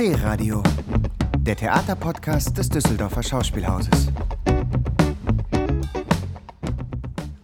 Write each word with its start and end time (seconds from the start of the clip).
D-Radio, 0.00 0.62
der 1.40 1.56
Theaterpodcast 1.56 2.56
des 2.56 2.70
Düsseldorfer 2.70 3.22
Schauspielhauses. 3.22 4.06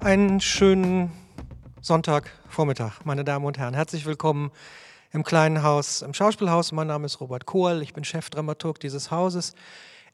Einen 0.00 0.40
schönen 0.40 1.12
Sonntagvormittag, 1.82 3.04
meine 3.04 3.24
Damen 3.24 3.44
und 3.44 3.58
Herren. 3.58 3.74
Herzlich 3.74 4.06
willkommen 4.06 4.52
im 5.12 5.22
kleinen 5.22 5.62
Haus 5.62 6.00
im 6.00 6.14
Schauspielhaus. 6.14 6.72
Mein 6.72 6.86
Name 6.86 7.04
ist 7.04 7.20
Robert 7.20 7.44
Kohl, 7.44 7.82
ich 7.82 7.92
bin 7.92 8.04
Chefdramaturg 8.04 8.80
dieses 8.80 9.10
Hauses. 9.10 9.52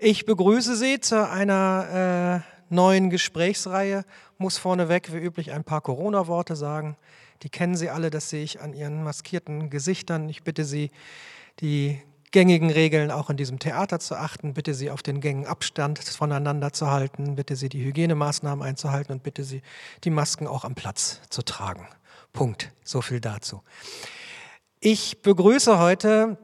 Ich 0.00 0.26
begrüße 0.26 0.74
Sie 0.74 0.98
zu 0.98 1.30
einer 1.30 2.42
äh, 2.42 2.74
neuen 2.74 3.08
Gesprächsreihe. 3.10 4.04
Muss 4.38 4.58
vorneweg 4.58 5.12
wie 5.12 5.18
üblich 5.18 5.52
ein 5.52 5.62
paar 5.62 5.80
Corona-Worte 5.80 6.56
sagen. 6.56 6.96
Die 7.44 7.50
kennen 7.50 7.76
Sie 7.76 7.88
alle, 7.88 8.10
das 8.10 8.30
sehe 8.30 8.42
ich 8.42 8.60
an 8.60 8.74
Ihren 8.74 9.04
maskierten 9.04 9.70
Gesichtern. 9.70 10.28
Ich 10.28 10.42
bitte 10.42 10.64
Sie, 10.64 10.90
die 11.60 12.02
gängigen 12.32 12.70
Regeln 12.70 13.10
auch 13.10 13.30
in 13.30 13.36
diesem 13.36 13.58
Theater 13.58 14.00
zu 14.00 14.16
achten. 14.16 14.54
Bitte 14.54 14.74
Sie 14.74 14.90
auf 14.90 15.02
den 15.02 15.20
Gängen 15.20 15.46
Abstand 15.46 15.98
voneinander 16.00 16.72
zu 16.72 16.90
halten. 16.90 17.36
Bitte 17.36 17.54
Sie 17.54 17.68
die 17.68 17.84
Hygienemaßnahmen 17.84 18.66
einzuhalten 18.66 19.12
und 19.12 19.22
bitte 19.22 19.44
Sie 19.44 19.62
die 20.04 20.10
Masken 20.10 20.46
auch 20.46 20.64
am 20.64 20.74
Platz 20.74 21.20
zu 21.30 21.42
tragen. 21.42 21.86
Punkt. 22.32 22.72
So 22.82 23.02
viel 23.02 23.20
dazu. 23.20 23.62
Ich 24.80 25.22
begrüße 25.22 25.78
heute 25.78 26.38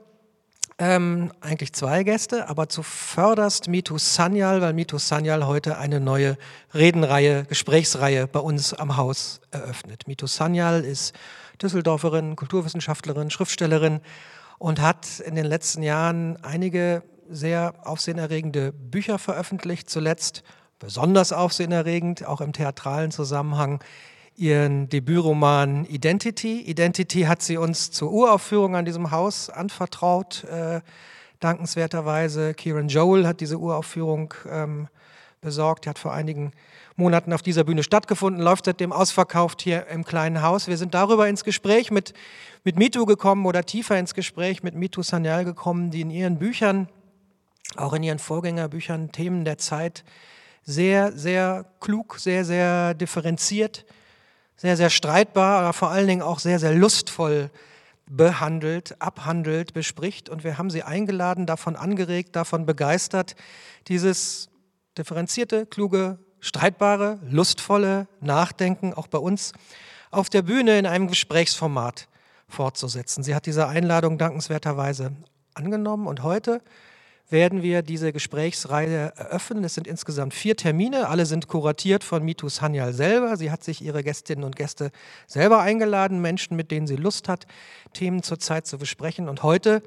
ähm, 0.78 1.32
eigentlich 1.40 1.72
zwei 1.72 2.04
Gäste, 2.04 2.48
aber 2.48 2.68
zuvörderst 2.68 3.68
Mitu 3.68 3.98
Sanyal, 3.98 4.60
weil 4.60 4.74
Mitu 4.74 4.98
Sanyal 4.98 5.46
heute 5.46 5.78
eine 5.78 5.98
neue 5.98 6.38
Redenreihe, 6.72 7.44
Gesprächsreihe 7.44 8.28
bei 8.28 8.38
uns 8.38 8.74
am 8.74 8.96
Haus 8.96 9.40
eröffnet. 9.50 10.06
Mitu 10.06 10.28
Sanyal 10.28 10.84
ist 10.84 11.14
Düsseldorferin, 11.60 12.36
Kulturwissenschaftlerin, 12.36 13.30
Schriftstellerin 13.30 14.00
und 14.58 14.80
hat 14.80 15.20
in 15.20 15.34
den 15.34 15.46
letzten 15.46 15.82
Jahren 15.82 16.42
einige 16.44 17.02
sehr 17.28 17.74
aufsehenerregende 17.84 18.72
Bücher 18.72 19.18
veröffentlicht, 19.18 19.90
zuletzt 19.90 20.42
besonders 20.78 21.32
aufsehenerregend, 21.32 22.24
auch 22.26 22.40
im 22.40 22.52
theatralen 22.52 23.10
Zusammenhang, 23.10 23.82
ihren 24.36 24.88
Debütroman 24.88 25.84
Identity. 25.86 26.60
Identity 26.62 27.22
hat 27.22 27.42
sie 27.42 27.56
uns 27.56 27.90
zur 27.90 28.12
Uraufführung 28.12 28.76
an 28.76 28.84
diesem 28.84 29.10
Haus 29.10 29.50
anvertraut, 29.50 30.44
äh, 30.44 30.80
dankenswerterweise. 31.40 32.54
Kieran 32.54 32.88
Joel 32.88 33.26
hat 33.26 33.40
diese 33.40 33.58
Uraufführung 33.58 34.34
ähm, 34.48 34.88
besorgt. 35.40 35.84
Die 35.84 35.88
hat 35.88 35.98
vor 35.98 36.12
einigen 36.12 36.52
Monaten 36.96 37.32
auf 37.32 37.42
dieser 37.42 37.64
Bühne 37.64 37.82
stattgefunden, 37.82 38.42
läuft 38.42 38.64
seitdem 38.64 38.92
ausverkauft 38.92 39.62
hier 39.62 39.86
im 39.86 40.04
kleinen 40.04 40.42
Haus. 40.42 40.66
Wir 40.66 40.76
sind 40.76 40.94
darüber 40.94 41.28
ins 41.28 41.44
Gespräch 41.44 41.90
mit, 41.90 42.12
mit 42.64 42.78
Mitu 42.78 43.06
gekommen 43.06 43.46
oder 43.46 43.64
tiefer 43.64 43.98
ins 43.98 44.14
Gespräch 44.14 44.62
mit 44.62 44.74
Mitu 44.74 45.02
Sanyal 45.02 45.44
gekommen, 45.44 45.90
die 45.90 46.00
in 46.00 46.10
ihren 46.10 46.38
Büchern, 46.38 46.88
auch 47.76 47.92
in 47.92 48.02
ihren 48.02 48.18
Vorgängerbüchern, 48.18 49.12
Themen 49.12 49.44
der 49.44 49.58
Zeit 49.58 50.04
sehr, 50.62 51.12
sehr 51.12 51.66
klug, 51.80 52.18
sehr, 52.18 52.44
sehr 52.44 52.94
differenziert 52.94 53.84
sehr, 54.58 54.76
sehr 54.76 54.90
streitbar, 54.90 55.60
aber 55.60 55.72
vor 55.72 55.90
allen 55.90 56.08
Dingen 56.08 56.22
auch 56.22 56.40
sehr, 56.40 56.58
sehr 56.58 56.74
lustvoll 56.74 57.50
behandelt, 58.06 59.00
abhandelt, 59.00 59.72
bespricht. 59.72 60.28
Und 60.28 60.42
wir 60.42 60.58
haben 60.58 60.68
sie 60.68 60.82
eingeladen, 60.82 61.46
davon 61.46 61.76
angeregt, 61.76 62.34
davon 62.34 62.66
begeistert, 62.66 63.36
dieses 63.86 64.50
differenzierte, 64.98 65.64
kluge, 65.64 66.18
streitbare, 66.40 67.20
lustvolle 67.22 68.08
Nachdenken 68.20 68.92
auch 68.92 69.06
bei 69.06 69.18
uns 69.18 69.52
auf 70.10 70.28
der 70.28 70.42
Bühne 70.42 70.78
in 70.78 70.86
einem 70.86 71.06
Gesprächsformat 71.06 72.07
fortzusetzen. 72.48 73.22
Sie 73.22 73.34
hat 73.34 73.46
diese 73.46 73.68
Einladung 73.68 74.18
dankenswerterweise 74.18 75.12
angenommen 75.54 76.06
und 76.06 76.22
heute 76.22 76.60
werden 77.30 77.62
wir 77.62 77.82
diese 77.82 78.12
Gesprächsreihe 78.12 79.12
eröffnen. 79.16 79.62
Es 79.64 79.74
sind 79.74 79.86
insgesamt 79.86 80.32
vier 80.32 80.56
Termine. 80.56 81.08
Alle 81.08 81.26
sind 81.26 81.46
kuratiert 81.46 82.02
von 82.02 82.24
Mitu 82.24 82.48
Sanyal 82.48 82.94
selber. 82.94 83.36
Sie 83.36 83.50
hat 83.50 83.62
sich 83.62 83.82
ihre 83.82 84.02
Gästinnen 84.02 84.44
und 84.44 84.56
Gäste 84.56 84.90
selber 85.26 85.60
eingeladen, 85.60 86.22
Menschen, 86.22 86.56
mit 86.56 86.70
denen 86.70 86.86
sie 86.86 86.96
Lust 86.96 87.28
hat, 87.28 87.46
Themen 87.92 88.22
zurzeit 88.22 88.66
zu 88.66 88.78
besprechen. 88.78 89.28
Und 89.28 89.42
heute, 89.42 89.82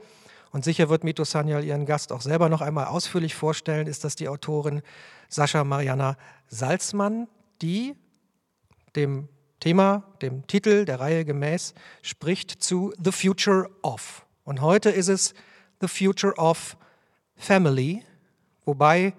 und 0.52 0.64
sicher 0.64 0.90
wird 0.90 1.04
Mitu 1.04 1.24
Sanyal 1.24 1.64
ihren 1.64 1.88
Gast 1.88 2.12
auch 2.12 2.22
selber 2.22 2.48
noch 2.48 2.62
einmal 2.62 2.86
ausführlich 2.86 3.34
vorstellen, 3.34 3.88
ist 3.88 4.04
das 4.04 4.16
die 4.16 4.28
Autorin 4.28 4.84
Sascha 5.28 5.64
Mariana 5.64 6.18
Salzmann, 6.48 7.28
die 7.64 7.96
dem 8.96 9.30
Thema, 9.62 10.04
dem 10.22 10.46
Titel 10.48 10.86
der 10.86 11.00
Reihe 11.00 11.24
gemäß, 11.24 11.74
spricht 12.02 12.62
zu 12.62 12.94
The 13.02 13.12
Future 13.12 13.70
of. 13.84 14.26
Und 14.44 14.60
heute 14.60 14.90
ist 14.90 15.08
es 15.08 15.34
The 15.80 15.88
Future 15.88 16.34
of 16.36 16.76
Family, 17.38 18.04
wobei, 18.66 19.14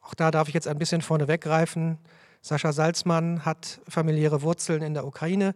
auch 0.00 0.14
da 0.14 0.30
darf 0.30 0.48
ich 0.48 0.54
jetzt 0.54 0.66
ein 0.66 0.78
bisschen 0.78 1.02
vorne 1.02 1.28
weggreifen, 1.28 1.98
Sascha 2.42 2.72
Salzmann 2.72 3.44
hat 3.44 3.80
familiäre 3.86 4.40
Wurzeln 4.40 4.82
in 4.82 4.94
der 4.94 5.06
Ukraine. 5.06 5.54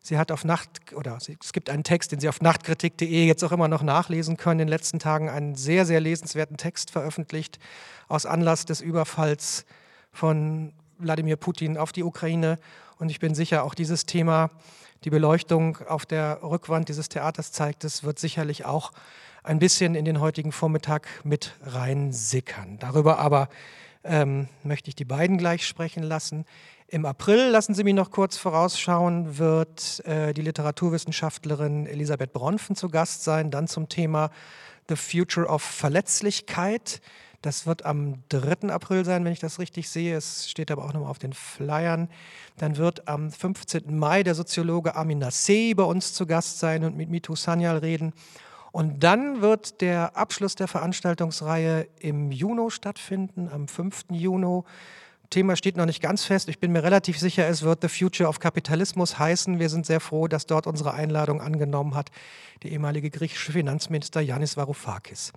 Sie 0.00 0.18
hat 0.18 0.30
auf 0.30 0.44
Nacht, 0.44 0.68
oder 0.94 1.16
es 1.16 1.52
gibt 1.54 1.70
einen 1.70 1.84
Text, 1.84 2.12
den 2.12 2.20
Sie 2.20 2.28
auf 2.28 2.42
nachtkritik.de 2.42 3.26
jetzt 3.26 3.42
auch 3.42 3.52
immer 3.52 3.68
noch 3.68 3.82
nachlesen 3.82 4.36
können, 4.36 4.60
in 4.60 4.66
den 4.66 4.68
letzten 4.68 4.98
Tagen 4.98 5.30
einen 5.30 5.54
sehr, 5.54 5.86
sehr 5.86 6.00
lesenswerten 6.00 6.58
Text 6.58 6.90
veröffentlicht 6.90 7.58
aus 8.08 8.26
Anlass 8.26 8.66
des 8.66 8.82
Überfalls 8.82 9.64
von 10.12 10.74
Wladimir 10.98 11.36
Putin 11.36 11.78
auf 11.78 11.92
die 11.92 12.04
Ukraine. 12.04 12.58
Und 12.98 13.10
ich 13.10 13.20
bin 13.20 13.34
sicher, 13.34 13.62
auch 13.62 13.74
dieses 13.74 14.06
Thema, 14.06 14.50
die 15.04 15.10
Beleuchtung 15.10 15.78
auf 15.86 16.04
der 16.04 16.42
Rückwand 16.42 16.88
dieses 16.88 17.08
Theaters 17.08 17.52
zeigt 17.52 17.84
es, 17.84 18.02
wird 18.02 18.18
sicherlich 18.18 18.64
auch 18.64 18.92
ein 19.44 19.60
bisschen 19.60 19.94
in 19.94 20.04
den 20.04 20.20
heutigen 20.20 20.50
Vormittag 20.50 21.06
mit 21.22 21.54
reinsickern. 21.62 22.78
Darüber 22.80 23.18
aber 23.18 23.48
ähm, 24.02 24.48
möchte 24.64 24.88
ich 24.88 24.96
die 24.96 25.04
beiden 25.04 25.38
gleich 25.38 25.64
sprechen 25.64 26.02
lassen. 26.02 26.44
Im 26.88 27.06
April, 27.06 27.50
lassen 27.50 27.74
Sie 27.74 27.84
mich 27.84 27.94
noch 27.94 28.10
kurz 28.10 28.36
vorausschauen, 28.36 29.38
wird 29.38 30.04
äh, 30.06 30.34
die 30.34 30.42
Literaturwissenschaftlerin 30.42 31.86
Elisabeth 31.86 32.32
Bronfen 32.32 32.74
zu 32.74 32.88
Gast 32.88 33.22
sein, 33.22 33.50
dann 33.52 33.68
zum 33.68 33.88
Thema 33.88 34.30
The 34.88 34.96
Future 34.96 35.46
of 35.46 35.62
Verletzlichkeit. 35.62 37.00
Das 37.42 37.66
wird 37.66 37.84
am 37.84 38.24
3. 38.30 38.70
April 38.70 39.04
sein, 39.04 39.24
wenn 39.24 39.32
ich 39.32 39.38
das 39.38 39.60
richtig 39.60 39.88
sehe. 39.88 40.16
Es 40.16 40.50
steht 40.50 40.72
aber 40.72 40.84
auch 40.84 40.92
nochmal 40.92 41.10
auf 41.10 41.20
den 41.20 41.32
Flyern. 41.32 42.08
Dann 42.56 42.76
wird 42.76 43.06
am 43.06 43.30
15. 43.30 43.96
Mai 43.96 44.24
der 44.24 44.34
Soziologe 44.34 44.96
Amin 44.96 45.18
Nasseh 45.18 45.74
bei 45.74 45.84
uns 45.84 46.14
zu 46.14 46.26
Gast 46.26 46.58
sein 46.58 46.82
und 46.82 46.96
mit 46.96 47.10
Mitu 47.10 47.36
Sanyal 47.36 47.78
reden. 47.78 48.12
Und 48.72 49.04
dann 49.04 49.40
wird 49.40 49.80
der 49.80 50.16
Abschluss 50.16 50.56
der 50.56 50.68
Veranstaltungsreihe 50.68 51.88
im 52.00 52.32
Juni 52.32 52.70
stattfinden, 52.70 53.48
am 53.48 53.68
5. 53.68 54.06
Juni. 54.10 54.62
Thema 55.30 55.56
steht 55.56 55.76
noch 55.76 55.84
nicht 55.84 56.00
ganz 56.00 56.24
fest. 56.24 56.48
Ich 56.48 56.58
bin 56.58 56.72
mir 56.72 56.82
relativ 56.82 57.18
sicher, 57.18 57.46
es 57.46 57.62
wird 57.62 57.82
The 57.82 57.88
Future 57.88 58.28
of 58.28 58.40
Kapitalismus 58.40 59.18
heißen. 59.18 59.58
Wir 59.58 59.68
sind 59.68 59.84
sehr 59.84 60.00
froh, 60.00 60.26
dass 60.26 60.46
dort 60.46 60.66
unsere 60.66 60.94
Einladung 60.94 61.42
angenommen 61.42 61.94
hat, 61.94 62.10
der 62.62 62.72
ehemalige 62.72 63.10
griechische 63.10 63.52
Finanzminister 63.52 64.22
Yanis 64.22 64.56
Varoufakis. 64.56 65.32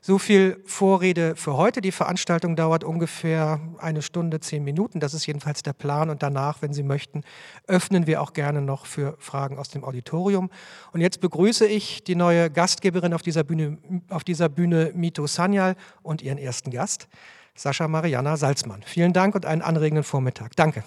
So 0.00 0.18
viel 0.18 0.60
Vorrede 0.64 1.36
für 1.36 1.56
heute. 1.56 1.80
Die 1.80 1.92
Veranstaltung 1.92 2.56
dauert 2.56 2.82
ungefähr 2.82 3.60
eine 3.78 4.02
Stunde, 4.02 4.40
zehn 4.40 4.64
Minuten. 4.64 5.00
Das 5.00 5.14
ist 5.14 5.26
jedenfalls 5.26 5.62
der 5.62 5.72
Plan. 5.72 6.10
Und 6.10 6.22
danach, 6.22 6.62
wenn 6.62 6.72
Sie 6.72 6.82
möchten, 6.82 7.22
öffnen 7.66 8.06
wir 8.06 8.22
auch 8.22 8.32
gerne 8.32 8.60
noch 8.60 8.86
für 8.86 9.16
Fragen 9.18 9.58
aus 9.58 9.68
dem 9.68 9.84
Auditorium. 9.84 10.50
Und 10.92 11.00
jetzt 11.00 11.20
begrüße 11.20 11.66
ich 11.66 12.04
die 12.04 12.14
neue 12.14 12.50
Gastgeberin 12.50 13.12
auf 13.12 13.22
dieser 13.22 13.44
Bühne, 13.44 13.78
auf 14.08 14.24
dieser 14.24 14.48
Bühne 14.48 14.92
Mito 14.94 15.26
Sanyal 15.26 15.76
und 16.02 16.22
ihren 16.22 16.38
ersten 16.38 16.70
Gast, 16.70 17.08
Sascha 17.58 17.88
Mariana 17.88 18.36
Salzmann. 18.36 18.82
Vielen 18.86 19.12
Dank 19.12 19.34
und 19.34 19.44
einen 19.44 19.62
anregenden 19.62 20.04
Vormittag. 20.04 20.54
Danke. 20.54 20.84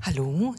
Hallo. 0.00 0.54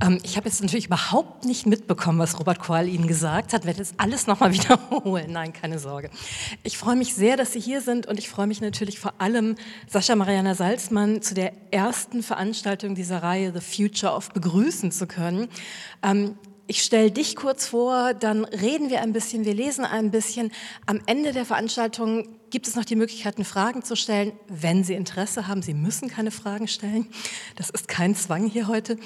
Ähm, 0.00 0.18
ich 0.24 0.36
habe 0.36 0.48
jetzt 0.48 0.60
natürlich 0.62 0.86
überhaupt 0.86 1.44
nicht 1.44 1.64
mitbekommen, 1.64 2.18
was 2.18 2.38
Robert 2.40 2.58
Koal 2.58 2.88
Ihnen 2.88 3.06
gesagt 3.06 3.52
hat. 3.52 3.66
Werde 3.66 3.78
jetzt 3.78 3.94
alles 3.98 4.26
nochmal 4.26 4.52
wiederholen. 4.52 5.30
Nein, 5.30 5.52
keine 5.52 5.78
Sorge. 5.78 6.10
Ich 6.64 6.76
freue 6.76 6.96
mich 6.96 7.14
sehr, 7.14 7.36
dass 7.36 7.52
Sie 7.52 7.60
hier 7.60 7.80
sind 7.80 8.06
und 8.06 8.18
ich 8.18 8.28
freue 8.28 8.48
mich 8.48 8.60
natürlich 8.60 8.98
vor 8.98 9.14
allem, 9.18 9.54
Sascha 9.86 10.16
Mariana 10.16 10.56
Salzmann 10.56 11.22
zu 11.22 11.34
der 11.34 11.52
ersten 11.70 12.20
Veranstaltung 12.20 12.96
dieser 12.96 13.22
Reihe 13.22 13.52
The 13.52 13.60
Future 13.60 14.12
of 14.12 14.30
begrüßen 14.30 14.90
zu 14.90 15.06
können. 15.06 15.48
Ähm, 16.02 16.36
ich 16.66 16.82
stelle 16.82 17.10
dich 17.10 17.36
kurz 17.36 17.66
vor, 17.66 18.14
dann 18.14 18.44
reden 18.44 18.88
wir 18.88 19.02
ein 19.02 19.12
bisschen, 19.12 19.44
wir 19.44 19.54
lesen 19.54 19.84
ein 19.84 20.10
bisschen. 20.10 20.50
Am 20.86 21.00
Ende 21.06 21.32
der 21.32 21.44
Veranstaltung 21.44 22.28
gibt 22.50 22.66
es 22.66 22.74
noch 22.74 22.84
die 22.84 22.96
Möglichkeit, 22.96 23.34
Fragen 23.44 23.82
zu 23.82 23.96
stellen, 23.96 24.32
wenn 24.48 24.84
Sie 24.84 24.94
Interesse 24.94 25.46
haben. 25.46 25.60
Sie 25.60 25.74
müssen 25.74 26.08
keine 26.08 26.30
Fragen 26.30 26.68
stellen. 26.68 27.06
Das 27.56 27.70
ist 27.70 27.88
kein 27.88 28.14
Zwang 28.14 28.46
hier 28.46 28.68
heute. 28.68 28.96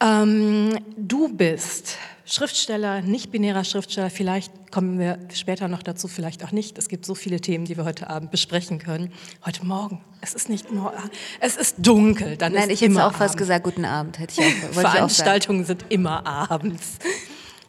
Ähm, 0.00 0.78
du 0.96 1.28
bist 1.28 1.98
Schriftsteller, 2.30 3.02
nicht-binärer 3.02 3.64
Schriftsteller. 3.64 4.08
Vielleicht 4.08 4.70
kommen 4.70 5.00
wir 5.00 5.18
später 5.34 5.66
noch 5.66 5.82
dazu, 5.82 6.06
vielleicht 6.06 6.44
auch 6.44 6.52
nicht. 6.52 6.78
Es 6.78 6.88
gibt 6.88 7.04
so 7.04 7.16
viele 7.16 7.40
Themen, 7.40 7.64
die 7.64 7.76
wir 7.76 7.84
heute 7.84 8.08
Abend 8.08 8.30
besprechen 8.30 8.78
können. 8.78 9.12
Heute 9.44 9.66
Morgen. 9.66 10.00
Es 10.20 10.34
ist 10.34 10.48
nicht 10.48 10.70
morgen. 10.70 11.10
Es 11.40 11.56
ist 11.56 11.74
dunkel. 11.78 12.36
Dann 12.36 12.52
Nein, 12.52 12.70
ist 12.70 12.74
ich 12.74 12.82
hätte 12.82 13.00
auch 13.00 13.06
Abend. 13.06 13.16
fast 13.16 13.36
gesagt, 13.36 13.64
guten 13.64 13.84
Abend. 13.84 14.20
Hätte 14.20 14.40
ich 14.40 14.46
auch, 14.46 14.72
Veranstaltungen 14.74 15.64
sind 15.64 15.84
immer 15.88 16.24
abends. 16.24 17.00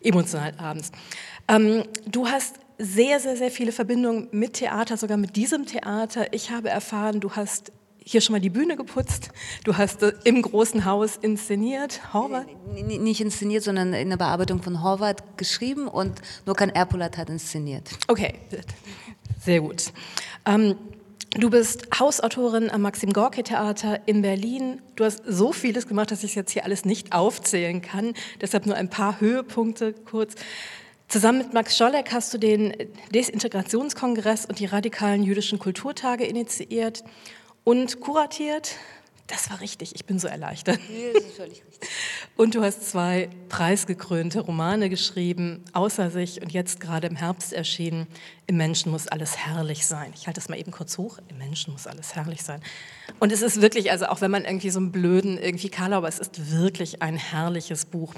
Emotional 0.04 0.54
abends. 0.60 0.92
Ähm, 1.48 1.84
du 2.06 2.28
hast 2.28 2.58
sehr, 2.78 3.20
sehr, 3.20 3.38
sehr 3.38 3.50
viele 3.50 3.72
Verbindungen 3.72 4.28
mit 4.32 4.54
Theater, 4.54 4.96
sogar 4.96 5.18
mit 5.18 5.38
diesem 5.38 5.66
Theater. 5.66 6.34
Ich 6.34 6.52
habe 6.52 6.70
erfahren, 6.70 7.20
du 7.20 7.32
hast 7.32 7.72
hier 8.04 8.22
schon 8.22 8.34
mal 8.34 8.40
die 8.40 8.50
Bühne 8.50 8.76
geputzt, 8.76 9.30
du 9.64 9.78
hast 9.78 10.02
im 10.24 10.42
großen 10.42 10.86
Haus 10.86 11.18
inszeniert, 11.18 12.14
Horvath? 12.14 12.48
Nicht 12.74 13.22
inszeniert, 13.22 13.64
sondern 13.64 13.94
in 13.94 14.10
der 14.10 14.18
Bearbeitung 14.18 14.62
von 14.62 14.82
Horvath 14.82 15.38
geschrieben 15.38 15.88
und 15.88 16.22
Nokan 16.46 16.70
Erpolat 16.70 17.18
hat 17.18 17.30
inszeniert. 17.30 17.90
Okay, 18.08 18.36
sehr 19.44 19.62
gut. 19.62 19.92
Ähm, 20.46 20.76
Du 21.40 21.50
bist 21.50 21.88
Hausautorin 21.98 22.70
am 22.70 22.82
Maxim 22.82 23.14
Gorki 23.14 23.42
Theater 23.42 24.02
in 24.06 24.22
Berlin. 24.22 24.82
Du 24.98 25.06
hast 25.06 25.24
so 25.26 25.54
vieles 25.54 25.88
gemacht, 25.88 26.12
dass 26.12 26.26
ich 26.26 26.36
jetzt 26.36 26.52
hier 26.52 26.66
alles 26.66 26.84
nicht 26.84 27.14
aufzählen 27.14 27.82
kann. 27.82 28.14
Deshalb 28.42 28.66
nur 28.66 28.76
ein 28.76 28.90
paar 28.90 29.22
Höhepunkte 29.22 29.94
kurz. 29.94 30.36
Zusammen 31.08 31.38
mit 31.38 31.54
Max 31.54 31.78
Scholleck 31.78 32.12
hast 32.12 32.34
du 32.34 32.38
den 32.38 32.74
Desintegrationskongress 33.14 34.46
und 34.46 34.60
die 34.60 34.66
radikalen 34.66 35.24
jüdischen 35.24 35.58
Kulturtage 35.58 36.26
initiiert 36.26 37.02
und 37.64 38.00
kuratiert. 38.00 38.76
Das 39.28 39.50
war 39.50 39.62
richtig, 39.62 39.96
ich 39.96 40.06
bin 40.06 40.20
so 40.20 40.28
erleichtert. 40.28 40.80
Nee, 40.90 41.14
das 41.14 41.24
ist 41.24 41.36
völlig 41.38 41.64
richtig. 41.66 41.90
Und 42.36 42.54
du 42.54 42.62
hast 42.64 42.90
zwei 42.90 43.30
preisgekrönte 43.48 44.42
Romane 44.42 44.90
geschrieben, 44.90 45.64
außer 45.72 46.12
sich 46.12 46.42
und 46.42 46.52
jetzt 46.52 46.82
gerade 46.82 47.08
im 47.08 47.16
Herbst 47.16 47.54
erschienen. 47.54 48.08
Im 48.48 48.58
Menschen 48.58 48.92
muss 48.92 49.08
alles 49.08 49.38
herrlich 49.38 49.86
sein. 49.86 50.12
Ich 50.16 50.28
halte 50.28 50.42
das 50.42 50.50
mal 50.50 50.60
eben 50.60 50.72
kurz 50.72 50.98
hoch. 50.98 51.20
Im 51.30 51.38
Menschen 51.38 51.72
muss 51.72 51.88
alles 51.88 52.14
herrlich 52.14 52.44
sein. 52.44 52.62
Und 53.20 53.32
es 53.32 53.42
ist 53.42 53.62
wirklich, 53.62 53.90
also 53.92 54.08
auch 54.08 54.20
wenn 54.20 54.32
man 54.32 54.44
irgendwie 54.44 54.70
so 54.70 54.80
einen 54.80 54.92
blöden, 54.92 55.38
irgendwie 55.38 55.70
Karl, 55.70 55.94
aber 55.94 56.10
es 56.10 56.20
ist 56.20 56.52
wirklich 56.52 57.02
ein 57.02 57.16
herrliches 57.16 57.86
Buch. 57.86 58.14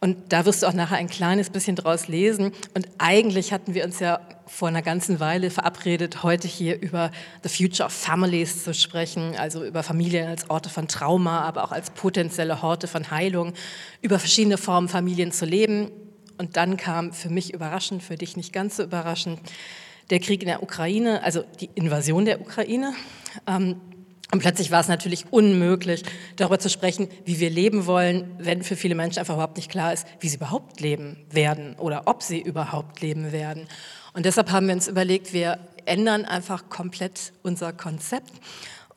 Und 0.00 0.32
da 0.32 0.44
wirst 0.44 0.62
du 0.62 0.68
auch 0.68 0.72
nachher 0.72 0.96
ein 0.96 1.08
kleines 1.08 1.50
bisschen 1.50 1.74
draus 1.74 2.06
lesen. 2.06 2.52
Und 2.74 2.88
eigentlich 2.98 3.52
hatten 3.52 3.74
wir 3.74 3.84
uns 3.84 3.98
ja 3.98 4.20
vor 4.46 4.68
einer 4.68 4.82
ganzen 4.82 5.18
Weile 5.20 5.50
verabredet, 5.50 6.22
heute 6.22 6.46
hier 6.46 6.80
über 6.80 7.10
The 7.42 7.48
Future 7.48 7.86
of 7.86 7.92
Families 7.92 8.64
zu 8.64 8.72
sprechen, 8.74 9.34
also 9.36 9.64
über 9.64 9.82
Familien 9.82 10.28
als 10.28 10.48
Orte 10.48 10.68
von 10.68 10.88
Trauma, 10.88 11.40
aber 11.42 11.64
auch 11.64 11.72
als 11.72 11.90
potenzielle 11.90 12.62
Orte 12.62 12.86
von 12.86 13.10
Heilung, 13.10 13.54
über 14.00 14.18
verschiedene 14.18 14.56
Formen 14.56 14.88
Familien 14.88 15.32
zu 15.32 15.44
leben. 15.44 15.90
Und 16.38 16.56
dann 16.56 16.76
kam 16.76 17.12
für 17.12 17.28
mich 17.28 17.52
überraschend, 17.52 18.02
für 18.02 18.16
dich 18.16 18.36
nicht 18.36 18.52
ganz 18.52 18.76
so 18.76 18.84
überraschend, 18.84 19.40
der 20.10 20.20
Krieg 20.20 20.42
in 20.42 20.48
der 20.48 20.62
Ukraine, 20.62 21.22
also 21.24 21.42
die 21.60 21.68
Invasion 21.74 22.24
der 22.24 22.40
Ukraine. 22.40 22.94
Ähm, 23.46 23.80
und 24.30 24.40
plötzlich 24.40 24.70
war 24.70 24.80
es 24.80 24.88
natürlich 24.88 25.32
unmöglich, 25.32 26.02
darüber 26.36 26.58
zu 26.58 26.68
sprechen, 26.68 27.08
wie 27.24 27.40
wir 27.40 27.48
leben 27.48 27.86
wollen, 27.86 28.30
wenn 28.38 28.62
für 28.62 28.76
viele 28.76 28.94
Menschen 28.94 29.20
einfach 29.20 29.34
überhaupt 29.34 29.56
nicht 29.56 29.70
klar 29.70 29.92
ist, 29.92 30.06
wie 30.20 30.28
sie 30.28 30.36
überhaupt 30.36 30.80
leben 30.80 31.16
werden 31.30 31.76
oder 31.78 32.02
ob 32.06 32.22
sie 32.22 32.40
überhaupt 32.40 33.00
leben 33.00 33.32
werden. 33.32 33.68
Und 34.12 34.26
deshalb 34.26 34.50
haben 34.50 34.66
wir 34.66 34.74
uns 34.74 34.86
überlegt, 34.86 35.32
wir 35.32 35.58
ändern 35.86 36.26
einfach 36.26 36.68
komplett 36.68 37.32
unser 37.42 37.72
Konzept 37.72 38.32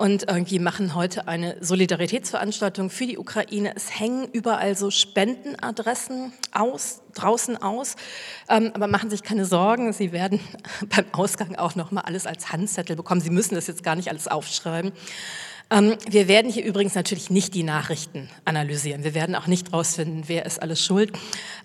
und 0.01 0.27
irgendwie 0.27 0.57
machen 0.57 0.95
heute 0.95 1.27
eine 1.27 1.57
Solidaritätsveranstaltung 1.61 2.89
für 2.89 3.05
die 3.05 3.19
Ukraine. 3.19 3.73
Es 3.75 3.99
hängen 3.99 4.27
überall 4.31 4.75
so 4.75 4.89
Spendenadressen 4.89 6.33
aus, 6.51 7.03
draußen 7.13 7.61
aus, 7.61 7.97
ähm, 8.49 8.71
aber 8.73 8.87
machen 8.87 9.11
sich 9.11 9.21
keine 9.21 9.45
Sorgen, 9.45 9.93
Sie 9.93 10.11
werden 10.11 10.39
beim 10.89 11.05
Ausgang 11.11 11.55
auch 11.55 11.75
noch 11.75 11.91
mal 11.91 12.01
alles 12.01 12.25
als 12.25 12.51
Handzettel 12.51 12.95
bekommen. 12.95 13.21
Sie 13.21 13.29
müssen 13.29 13.53
das 13.53 13.67
jetzt 13.67 13.83
gar 13.83 13.95
nicht 13.95 14.09
alles 14.09 14.27
aufschreiben. 14.27 14.91
Ähm, 15.71 15.95
wir 16.09 16.27
werden 16.27 16.51
hier 16.51 16.65
übrigens 16.65 16.95
natürlich 16.95 17.29
nicht 17.29 17.55
die 17.55 17.63
Nachrichten 17.63 18.29
analysieren. 18.43 19.05
Wir 19.05 19.13
werden 19.13 19.35
auch 19.35 19.47
nicht 19.47 19.71
rausfinden, 19.71 20.25
wer 20.27 20.45
ist 20.45 20.61
alles 20.61 20.83
schuld, 20.83 21.13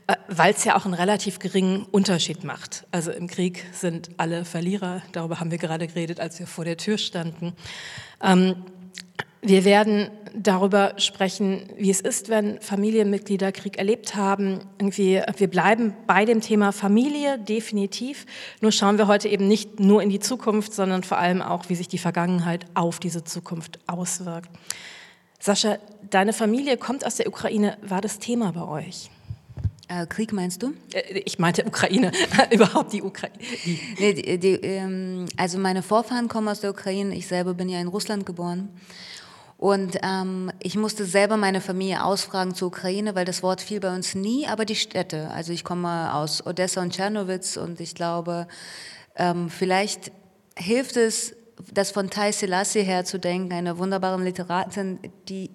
äh, 0.07 0.15
weil 0.29 0.55
es 0.55 0.65
ja 0.65 0.77
auch 0.77 0.85
einen 0.85 0.95
relativ 0.95 1.41
geringen 1.41 1.83
Unterschied 1.91 2.45
macht. 2.45 2.87
Also 2.93 3.11
im 3.11 3.27
Krieg 3.27 3.67
sind 3.73 4.11
alle 4.17 4.45
Verlierer, 4.45 5.03
darüber 5.11 5.41
haben 5.41 5.51
wir 5.51 5.59
gerade 5.59 5.89
geredet, 5.89 6.21
als 6.21 6.39
wir 6.39 6.47
vor 6.47 6.65
der 6.65 6.77
Tür 6.77 6.99
standen. 6.99 7.53
Ähm, 8.23 8.55
wir 9.43 9.65
werden 9.65 10.11
darüber 10.35 10.95
sprechen, 10.99 11.69
wie 11.77 11.91
es 11.91 12.01
ist, 12.01 12.29
wenn 12.29 12.61
Familienmitglieder 12.61 13.53
Krieg 13.53 13.79
erlebt 13.79 14.15
haben. 14.15 14.61
Irgendwie, 14.79 15.23
wir 15.37 15.49
bleiben 15.49 15.95
bei 16.07 16.25
dem 16.25 16.41
Thema 16.41 16.73
Familie 16.73 17.39
definitiv. 17.39 18.27
Nur 18.61 18.73
schauen 18.73 18.99
wir 18.99 19.07
heute 19.07 19.29
eben 19.29 19.49
nicht 19.49 19.81
nur 19.81 20.03
in 20.03 20.11
die 20.11 20.21
Zukunft, 20.21 20.75
sondern 20.75 21.03
vor 21.05 21.19
allem 21.19 21.43
auch, 21.43 21.69
wie 21.69 21.75
sich 21.75 21.89
die 21.89 21.99
Vergangenheit 21.99 22.67
auf 22.75 22.99
diese 22.99 23.25
Zukunft 23.25 23.79
auswirkt. 23.87 24.51
Sascha, 25.39 25.79
deine 26.11 26.33
Familie 26.33 26.77
kommt 26.77 27.07
aus 27.07 27.17
der 27.17 27.29
Ukraine. 27.29 27.79
War 27.83 28.01
das 28.01 28.19
Thema 28.19 28.53
bei 28.53 28.67
euch? 28.67 29.11
Äh, 29.89 30.07
Krieg 30.07 30.33
meinst 30.33 30.63
du? 30.63 30.73
Äh, 30.93 31.21
ich 31.25 31.39
meinte 31.39 31.65
Ukraine, 31.65 32.11
überhaupt 32.51 32.93
die 32.93 33.03
Ukraine. 33.03 33.37
Nee, 33.99 34.15
die, 34.15 34.39
die, 34.39 34.55
ähm, 34.55 35.27
also 35.37 35.59
meine 35.59 35.83
Vorfahren 35.83 36.29
kommen 36.29 36.49
aus 36.49 36.61
der 36.61 36.71
Ukraine. 36.71 37.15
Ich 37.15 37.27
selber 37.29 37.55
bin 37.55 37.69
ja 37.69 37.81
in 37.81 37.87
Russland 37.87 38.27
geboren. 38.27 38.69
Und 39.59 39.99
ähm, 40.03 40.53
ich 40.61 40.77
musste 40.77 41.07
selber 41.07 41.37
meine 41.39 41.63
Familie 41.63 42.05
ausfragen 42.05 42.55
zur 42.55 42.69
Ukraine, 42.69 43.15
weil 43.15 43.25
das 43.25 43.43
Wort 43.43 43.63
fiel 43.63 43.81
bei 43.81 43.95
uns 43.95 44.15
nie, 44.15 44.47
aber 44.47 44.67
die 44.67 44.77
Städte. 44.77 45.31
Also 45.31 45.53
ich 45.53 45.65
komme 45.65 46.13
aus 46.13 46.47
Odessa 46.47 46.83
und 46.83 46.93
Tschernowitz 46.93 47.57
und 47.57 47.81
ich 47.81 47.95
glaube, 47.95 48.49
ähm, 49.17 49.49
vielleicht 49.49 50.13
hilft 50.59 50.97
es, 50.99 51.35
das 51.73 51.91
von 51.91 52.11
Tai 52.11 52.33
Selassie 52.33 52.83
her 52.83 53.07
zu 53.07 53.19
denken, 53.19 53.53
eine 53.55 53.79
wunderbare 53.79 54.23
Literatin, 54.23 54.99
die, 55.29 55.51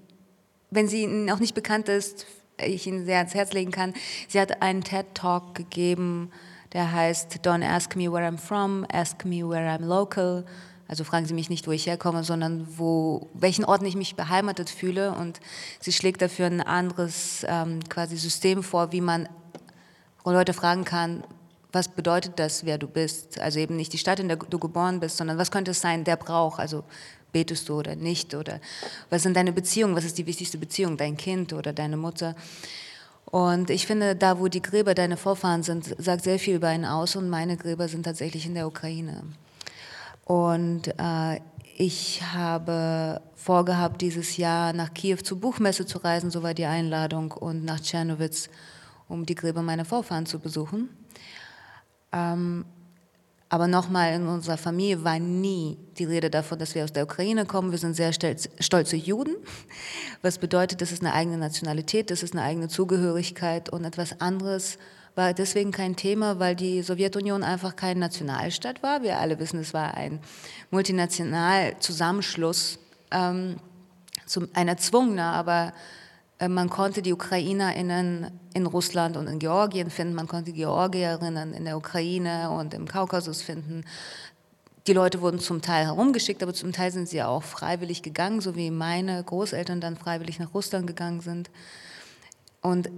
wenn 0.71 0.87
sie 0.87 1.03
Ihnen 1.03 1.29
auch 1.29 1.39
nicht 1.39 1.53
bekannt 1.53 1.87
ist, 1.87 2.25
ich 2.57 2.87
Ihnen 2.87 3.05
sehr 3.05 3.17
ans 3.17 3.35
Herz 3.35 3.53
legen 3.53 3.71
kann. 3.71 3.93
Sie 4.27 4.39
hat 4.39 4.63
einen 4.63 4.83
TED-Talk 4.83 5.53
gegeben, 5.53 6.31
der 6.73 6.91
heißt 6.91 7.45
Don't 7.45 7.63
ask 7.63 7.95
me 7.95 8.11
where 8.11 8.27
I'm 8.27 8.37
from, 8.37 8.85
ask 8.91 9.25
me 9.25 9.47
where 9.47 9.69
I'm 9.69 9.85
local. 9.85 10.45
Also 10.91 11.05
fragen 11.05 11.25
Sie 11.25 11.33
mich 11.33 11.49
nicht, 11.49 11.67
wo 11.67 11.71
ich 11.71 11.87
herkomme, 11.87 12.25
sondern 12.25 12.67
wo, 12.77 13.29
welchen 13.33 13.63
Orten 13.63 13.85
ich 13.85 13.95
mich 13.95 14.17
beheimatet 14.17 14.69
fühle. 14.69 15.13
Und 15.13 15.39
sie 15.79 15.93
schlägt 15.93 16.21
dafür 16.21 16.47
ein 16.47 16.59
anderes 16.59 17.45
ähm, 17.47 17.79
quasi 17.87 18.17
System 18.17 18.61
vor, 18.61 18.91
wie 18.91 18.99
man 18.99 19.29
Leute 20.25 20.51
fragen 20.51 20.83
kann, 20.83 21.23
was 21.71 21.87
bedeutet 21.87 22.33
das, 22.39 22.65
wer 22.65 22.77
du 22.77 22.87
bist? 22.87 23.39
Also 23.39 23.59
eben 23.59 23.77
nicht 23.77 23.93
die 23.93 23.97
Stadt, 23.97 24.19
in 24.19 24.27
der 24.27 24.35
du 24.35 24.59
geboren 24.59 24.99
bist, 24.99 25.15
sondern 25.15 25.37
was 25.37 25.49
könnte 25.49 25.71
es 25.71 25.79
sein, 25.79 26.03
der 26.03 26.17
Brauch? 26.17 26.59
Also 26.59 26.83
betest 27.31 27.69
du 27.69 27.79
oder 27.79 27.95
nicht? 27.95 28.35
Oder 28.35 28.59
was 29.09 29.23
sind 29.23 29.37
deine 29.37 29.53
Beziehungen? 29.53 29.95
Was 29.95 30.03
ist 30.03 30.17
die 30.17 30.25
wichtigste 30.25 30.57
Beziehung? 30.57 30.97
Dein 30.97 31.15
Kind 31.15 31.53
oder 31.53 31.71
deine 31.71 31.95
Mutter? 31.95 32.35
Und 33.23 33.69
ich 33.69 33.87
finde, 33.87 34.13
da 34.17 34.41
wo 34.41 34.49
die 34.49 34.61
Gräber 34.61 34.93
deiner 34.93 35.15
Vorfahren 35.15 35.63
sind, 35.63 35.95
sagt 35.97 36.25
sehr 36.25 36.37
viel 36.37 36.55
über 36.55 36.67
einen 36.67 36.83
aus 36.83 37.15
und 37.15 37.29
meine 37.29 37.55
Gräber 37.55 37.87
sind 37.87 38.03
tatsächlich 38.03 38.45
in 38.45 38.55
der 38.55 38.67
Ukraine. 38.67 39.23
Und 40.25 40.87
äh, 40.97 41.39
ich 41.77 42.21
habe 42.21 43.21
vorgehabt, 43.35 44.01
dieses 44.01 44.37
Jahr 44.37 44.73
nach 44.73 44.93
Kiew 44.93 45.17
zur 45.17 45.39
Buchmesse 45.39 45.85
zu 45.85 45.97
reisen, 45.97 46.29
so 46.29 46.43
war 46.43 46.53
die 46.53 46.65
Einladung, 46.65 47.31
und 47.31 47.65
nach 47.65 47.79
Tschernowitz, 47.79 48.49
um 49.07 49.25
die 49.25 49.35
Gräber 49.35 49.61
meiner 49.61 49.85
Vorfahren 49.85 50.25
zu 50.25 50.39
besuchen. 50.39 50.89
Ähm, 52.11 52.65
aber 53.49 53.67
nochmal, 53.67 54.13
in 54.13 54.27
unserer 54.27 54.57
Familie 54.57 55.03
war 55.03 55.19
nie 55.19 55.77
die 55.97 56.05
Rede 56.05 56.29
davon, 56.29 56.57
dass 56.57 56.73
wir 56.73 56.85
aus 56.85 56.93
der 56.93 57.03
Ukraine 57.03 57.45
kommen. 57.45 57.71
Wir 57.71 57.79
sind 57.79 57.95
sehr 57.95 58.13
stolze 58.13 58.95
Juden, 58.95 59.35
was 60.21 60.37
bedeutet, 60.37 60.79
das 60.79 60.93
ist 60.93 61.01
eine 61.03 61.13
eigene 61.13 61.37
Nationalität, 61.37 62.11
das 62.11 62.23
ist 62.23 62.33
eine 62.33 62.43
eigene 62.43 62.69
Zugehörigkeit 62.69 63.67
und 63.69 63.83
etwas 63.83 64.21
anderes 64.21 64.77
war 65.15 65.33
deswegen 65.33 65.71
kein 65.71 65.95
Thema, 65.95 66.39
weil 66.39 66.55
die 66.55 66.81
Sowjetunion 66.81 67.43
einfach 67.43 67.75
kein 67.75 67.99
Nationalstaat 67.99 68.81
war. 68.81 69.03
Wir 69.03 69.19
alle 69.19 69.39
wissen, 69.39 69.59
es 69.59 69.73
war 69.73 69.95
ein 69.95 70.19
Multinational-Zusammenschluss, 70.69 72.79
ähm, 73.11 73.57
zum, 74.25 74.47
ein 74.53 74.67
erzwungener, 74.67 75.33
aber 75.33 75.73
äh, 76.39 76.47
man 76.47 76.69
konnte 76.69 77.01
die 77.01 77.13
UkrainerInnen 77.13 78.31
in 78.53 78.65
Russland 78.65 79.17
und 79.17 79.27
in 79.27 79.39
Georgien 79.39 79.89
finden, 79.89 80.15
man 80.15 80.27
konnte 80.27 80.53
Georgierinnen 80.53 81.53
in 81.53 81.65
der 81.65 81.77
Ukraine 81.77 82.51
und 82.51 82.73
im 82.73 82.87
Kaukasus 82.87 83.41
finden. 83.41 83.83
Die 84.87 84.93
Leute 84.93 85.21
wurden 85.21 85.39
zum 85.39 85.61
Teil 85.61 85.85
herumgeschickt, 85.85 86.41
aber 86.41 86.53
zum 86.53 86.71
Teil 86.71 86.91
sind 86.91 87.07
sie 87.07 87.21
auch 87.21 87.43
freiwillig 87.43 88.01
gegangen, 88.01 88.41
so 88.41 88.55
wie 88.55 88.71
meine 88.71 89.23
Großeltern 89.23 89.79
dann 89.79 89.95
freiwillig 89.95 90.39
nach 90.39 90.55
Russland 90.55 90.87
gegangen 90.87 91.21
sind. 91.21 91.51
Und 92.61 92.89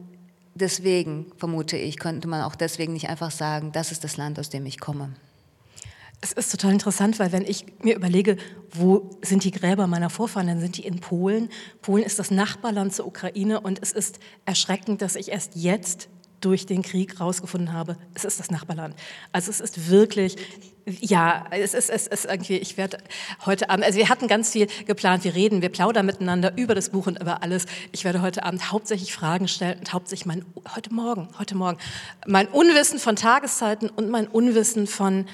deswegen, 0.56 1.32
vermute 1.38 1.78
ich, 1.78 1.98
könnte 1.98 2.28
man 2.28 2.42
auch 2.42 2.56
deswegen 2.56 2.94
nicht 2.94 3.10
einfach 3.10 3.32
sagen, 3.32 3.72
das 3.72 3.92
ist 3.92 4.04
das 4.04 4.18
Land, 4.18 4.40
aus 4.40 4.50
dem 4.50 4.66
ich 4.66 4.80
komme. 4.80 5.14
Es 6.22 6.32
ist 6.32 6.52
total 6.52 6.72
interessant, 6.72 7.20
weil 7.20 7.34
wenn 7.34 7.44
ich 7.44 7.66
mir 7.82 7.96
überlege, 7.96 8.38
wo 8.72 9.10
sind 9.22 9.44
die 9.44 9.52
Gräber 9.52 9.88
meiner 9.88 10.10
Vorfahren, 10.10 10.48
dann 10.48 10.62
sind 10.62 10.78
die 10.78 10.86
in 10.86 11.02
Polen. 11.02 11.50
Polen 11.82 12.04
ist 12.04 12.18
das 12.18 12.32
Nachbarland 12.32 12.94
zur 12.94 13.08
Ukraine 13.08 13.60
und 13.60 13.80
es 13.82 13.92
ist 13.92 14.20
erschreckend, 14.46 15.02
dass 15.02 15.18
ich 15.18 15.32
erst 15.32 15.56
jetzt 15.56 16.08
durch 16.44 16.66
den 16.66 16.82
Krieg 16.82 17.20
rausgefunden 17.20 17.74
habe, 17.74 17.98
es 18.14 18.26
ist 18.26 18.40
das 18.40 18.52
Nachbarland. 18.52 18.96
Also 19.32 19.50
es 19.50 19.60
ist 19.60 19.90
wirklich, 19.90 20.36
ja, 20.86 21.46
es 21.52 21.74
ist, 21.74 21.90
es 21.90 22.08
ist 22.08 22.26
irgendwie, 22.26 22.58
ich 22.58 22.78
werde 22.78 22.98
heute 23.46 23.70
Abend, 23.70 23.86
also 23.86 23.98
wir 23.98 24.10
hatten 24.10 24.28
ganz 24.28 24.52
viel 24.52 24.68
geplant, 24.86 25.24
wir 25.24 25.36
reden, 25.36 25.62
wir 25.62 25.70
plaudern 25.70 26.06
miteinander 26.06 26.54
über 26.58 26.76
das 26.76 26.90
Buch 26.90 27.08
und 27.08 27.20
über 27.20 27.42
alles. 27.44 27.66
Ich 27.92 28.04
werde 28.04 28.22
heute 28.22 28.44
Abend 28.44 28.72
hauptsächlich 28.72 29.14
Fragen 29.14 29.48
stellen 29.48 29.80
und 29.80 29.94
hauptsächlich 29.94 30.26
mein, 30.26 30.46
heute 30.76 30.94
Morgen, 30.94 31.30
heute 31.40 31.56
Morgen, 31.56 31.78
mein 32.28 32.48
Unwissen 32.48 33.00
von 33.00 33.16
Tageszeiten 33.16 33.90
und 33.90 34.10
mein 34.10 34.28
Unwissen 34.28 34.88
von 34.88 35.26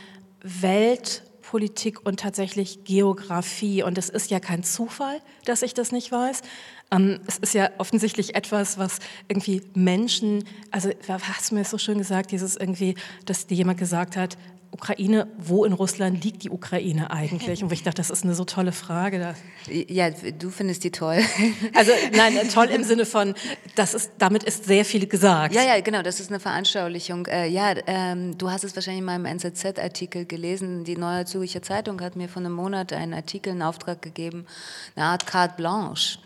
Welt, 0.44 1.24
Politik 1.42 2.06
und 2.06 2.20
tatsächlich 2.20 2.84
Geografie. 2.84 3.82
Und 3.82 3.98
es 3.98 4.10
ist 4.10 4.30
ja 4.30 4.40
kein 4.40 4.64
Zufall, 4.64 5.20
dass 5.46 5.64
ich 5.64 5.74
das 5.74 5.92
nicht 5.92 6.12
weiß. 6.12 6.44
Ähm, 6.92 7.20
es 7.28 7.38
ist 7.38 7.54
ja 7.54 7.70
offensichtlich 7.78 8.36
etwas, 8.36 8.78
was 8.78 9.00
irgendwie 9.28 9.62
Menschen, 9.76 10.44
also 10.72 10.90
hast 11.08 11.52
du 11.52 11.56
mir 11.56 11.64
so 11.64 11.78
schön 11.78 11.98
gesagt, 11.98 12.32
dieses 12.32 12.56
irgendwie, 12.56 12.96
dass 13.26 13.48
dir 13.48 13.56
jemand 13.56 13.80
gesagt 13.80 14.18
hat, 14.18 14.38
Ukraine, 14.72 15.28
wo 15.38 15.66
in 15.66 15.74
Russland 15.74 16.24
liegt 16.24 16.44
die 16.44 16.50
Ukraine 16.50 17.10
eigentlich? 17.10 17.64
Und 17.64 17.72
ich 17.72 17.84
dachte, 17.84 17.98
das 17.98 18.10
ist 18.10 18.24
eine 18.24 18.36
so 18.36 18.46
tolle 18.46 18.72
Frage. 18.72 19.36
Ja, 19.68 20.12
du 20.12 20.50
findest 20.52 20.84
die 20.84 20.92
toll. 20.92 21.20
Also 21.74 21.92
nein, 22.16 22.38
toll 22.54 22.68
im 22.68 22.84
Sinne 22.84 23.06
von, 23.06 23.34
das 23.76 23.94
ist, 23.94 24.12
damit 24.18 24.44
ist 24.44 24.66
sehr 24.66 24.86
viel 24.86 25.08
gesagt. 25.08 25.54
Ja, 25.54 25.64
ja, 25.64 25.80
genau, 25.82 26.02
das 26.02 26.20
ist 26.20 26.30
eine 26.30 26.40
Veranschaulichung. 26.40 27.26
Äh, 27.28 27.48
ja, 27.48 27.74
ähm, 27.88 28.38
du 28.38 28.52
hast 28.52 28.64
es 28.64 28.76
wahrscheinlich 28.76 29.00
in 29.00 29.06
meinem 29.06 29.26
NZZ-Artikel 29.26 30.26
gelesen. 30.26 30.84
Die 30.84 30.98
Neue 30.98 31.26
Zürcher 31.26 31.62
Zeitung 31.62 32.02
hat 32.02 32.16
mir 32.16 32.28
vor 32.28 32.42
einem 32.42 32.54
Monat 32.54 32.94
einen 32.94 33.14
Artikel 33.14 33.54
in 33.54 33.62
Auftrag 33.62 34.02
gegeben, 34.02 34.46
eine 34.96 35.06
Art 35.06 35.26
carte 35.26 35.56
blanche 35.58 36.20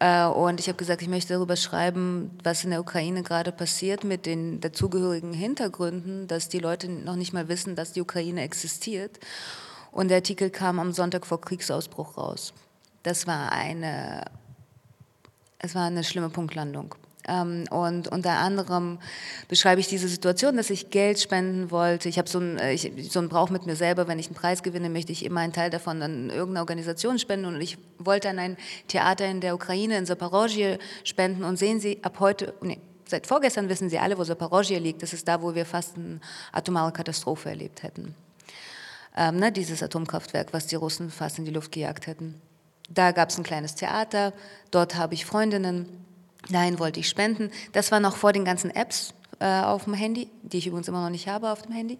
und 0.00 0.60
ich 0.60 0.68
habe 0.68 0.76
gesagt, 0.76 1.02
ich 1.02 1.08
möchte 1.08 1.34
darüber 1.34 1.56
schreiben, 1.56 2.30
was 2.44 2.62
in 2.62 2.70
der 2.70 2.80
Ukraine 2.80 3.24
gerade 3.24 3.50
passiert 3.50 4.04
mit 4.04 4.26
den 4.26 4.60
dazugehörigen 4.60 5.32
Hintergründen, 5.32 6.28
dass 6.28 6.48
die 6.48 6.60
Leute 6.60 6.88
noch 6.88 7.16
nicht 7.16 7.32
mal 7.32 7.48
wissen, 7.48 7.74
dass 7.74 7.92
die 7.92 8.00
Ukraine 8.00 8.42
existiert. 8.42 9.18
Und 9.90 10.08
der 10.08 10.18
Artikel 10.18 10.50
kam 10.50 10.78
am 10.78 10.92
Sonntag 10.92 11.26
vor 11.26 11.40
Kriegsausbruch 11.40 12.16
raus. 12.16 12.52
Das 13.02 13.26
war 13.26 13.50
eine, 13.50 14.24
es 15.58 15.74
war 15.74 15.86
eine 15.86 16.04
schlimme 16.04 16.30
Punktlandung. 16.30 16.94
Ähm, 17.28 17.64
und 17.70 18.08
unter 18.08 18.32
anderem 18.32 18.98
beschreibe 19.48 19.80
ich 19.80 19.86
diese 19.86 20.08
Situation, 20.08 20.56
dass 20.56 20.70
ich 20.70 20.90
Geld 20.90 21.20
spenden 21.20 21.70
wollte. 21.70 22.08
Ich 22.08 22.18
habe 22.18 22.28
so 22.28 22.38
einen, 22.38 22.58
äh, 22.58 22.76
so 22.76 23.28
Brauch 23.28 23.50
mit 23.50 23.66
mir 23.66 23.76
selber, 23.76 24.08
wenn 24.08 24.18
ich 24.18 24.26
einen 24.26 24.34
Preis 24.34 24.62
gewinne, 24.62 24.88
möchte 24.88 25.12
ich 25.12 25.24
immer 25.24 25.40
einen 25.40 25.52
Teil 25.52 25.70
davon 25.70 26.00
an 26.02 26.30
irgendeine 26.30 26.60
Organisation 26.60 27.18
spenden. 27.18 27.46
Und 27.46 27.60
ich 27.60 27.76
wollte 27.98 28.30
an 28.30 28.38
ein 28.38 28.56
Theater 28.88 29.26
in 29.26 29.40
der 29.40 29.54
Ukraine, 29.54 29.98
in 29.98 30.06
Zaporozhye, 30.06 30.78
spenden. 31.04 31.44
Und 31.44 31.58
sehen 31.58 31.80
Sie, 31.80 32.02
ab 32.02 32.18
heute, 32.20 32.54
nee, 32.62 32.78
seit 33.06 33.26
vorgestern 33.26 33.68
wissen 33.68 33.90
Sie 33.90 33.98
alle, 33.98 34.16
wo 34.16 34.24
Zaporozhye 34.24 34.78
liegt. 34.78 35.02
Das 35.02 35.12
ist 35.12 35.28
da, 35.28 35.42
wo 35.42 35.54
wir 35.54 35.66
fast 35.66 35.96
eine 35.96 36.20
atomare 36.52 36.92
Katastrophe 36.92 37.50
erlebt 37.50 37.82
hätten. 37.82 38.14
Ähm, 39.16 39.36
ne, 39.36 39.52
dieses 39.52 39.82
Atomkraftwerk, 39.82 40.52
was 40.52 40.66
die 40.66 40.76
Russen 40.76 41.10
fast 41.10 41.38
in 41.38 41.44
die 41.44 41.50
Luft 41.50 41.72
gejagt 41.72 42.06
hätten. 42.06 42.40
Da 42.88 43.12
gab 43.12 43.28
es 43.28 43.36
ein 43.36 43.44
kleines 43.44 43.74
Theater, 43.74 44.32
dort 44.70 44.94
habe 44.94 45.12
ich 45.12 45.26
Freundinnen, 45.26 45.86
Dahin 46.50 46.78
wollte 46.78 47.00
ich 47.00 47.08
spenden. 47.08 47.50
Das 47.72 47.90
war 47.92 48.00
noch 48.00 48.16
vor 48.16 48.32
den 48.32 48.44
ganzen 48.44 48.70
Apps 48.70 49.14
äh, 49.40 49.60
auf 49.60 49.84
dem 49.84 49.94
Handy, 49.94 50.30
die 50.42 50.58
ich 50.58 50.66
übrigens 50.66 50.88
immer 50.88 51.02
noch 51.02 51.10
nicht 51.10 51.28
habe 51.28 51.50
auf 51.50 51.62
dem 51.62 51.72
Handy. 51.72 51.98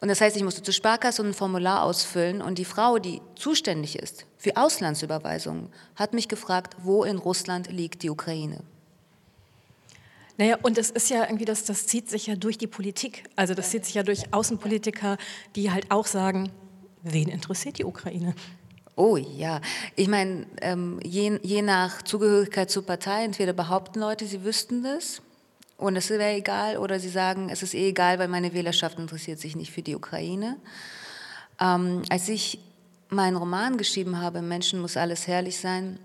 Und 0.00 0.08
das 0.08 0.20
heißt, 0.20 0.36
ich 0.36 0.42
musste 0.42 0.62
zur 0.62 0.74
Sparkasse 0.74 1.22
ein 1.22 1.32
Formular 1.32 1.82
ausfüllen 1.82 2.42
und 2.42 2.58
die 2.58 2.64
Frau, 2.64 2.98
die 2.98 3.22
zuständig 3.34 3.98
ist 3.98 4.26
für 4.36 4.56
Auslandsüberweisungen, 4.56 5.70
hat 5.94 6.12
mich 6.12 6.28
gefragt, 6.28 6.76
wo 6.82 7.04
in 7.04 7.16
Russland 7.16 7.72
liegt 7.72 8.02
die 8.02 8.10
Ukraine. 8.10 8.60
Naja, 10.38 10.58
und 10.62 10.76
es 10.76 10.90
ist 10.90 11.08
ja 11.08 11.24
irgendwie, 11.24 11.46
das, 11.46 11.64
das 11.64 11.86
zieht 11.86 12.10
sich 12.10 12.26
ja 12.26 12.36
durch 12.36 12.58
die 12.58 12.66
Politik. 12.66 13.24
Also 13.36 13.54
das 13.54 13.70
zieht 13.70 13.86
sich 13.86 13.94
ja 13.94 14.02
durch 14.02 14.34
Außenpolitiker, 14.34 15.16
die 15.54 15.70
halt 15.70 15.90
auch 15.90 16.06
sagen, 16.06 16.52
wen 17.02 17.28
interessiert 17.28 17.78
die 17.78 17.84
Ukraine? 17.84 18.34
Oh 18.98 19.18
ja, 19.18 19.60
ich 19.94 20.08
meine, 20.08 20.46
ähm, 20.62 20.98
je, 21.04 21.38
je 21.42 21.60
nach 21.60 22.00
Zugehörigkeit 22.00 22.70
zur 22.70 22.86
Partei, 22.86 23.24
entweder 23.24 23.52
behaupten 23.52 24.00
Leute, 24.00 24.24
sie 24.26 24.42
wüssten 24.42 24.82
das 24.82 25.20
und 25.76 25.96
es 25.96 26.08
wäre 26.08 26.32
egal, 26.32 26.78
oder 26.78 26.98
sie 26.98 27.10
sagen, 27.10 27.50
es 27.50 27.62
ist 27.62 27.74
eh 27.74 27.90
egal, 27.90 28.18
weil 28.18 28.28
meine 28.28 28.54
Wählerschaft 28.54 28.98
interessiert 28.98 29.38
sich 29.38 29.54
nicht 29.54 29.70
für 29.70 29.82
die 29.82 29.94
Ukraine. 29.94 30.56
Ähm, 31.60 32.04
als 32.08 32.26
ich 32.30 32.58
meinen 33.10 33.36
Roman 33.36 33.76
geschrieben 33.76 34.18
habe, 34.18 34.40
Menschen 34.40 34.80
muss 34.80 34.96
alles 34.96 35.26
herrlich 35.26 35.60
sein, 35.60 35.98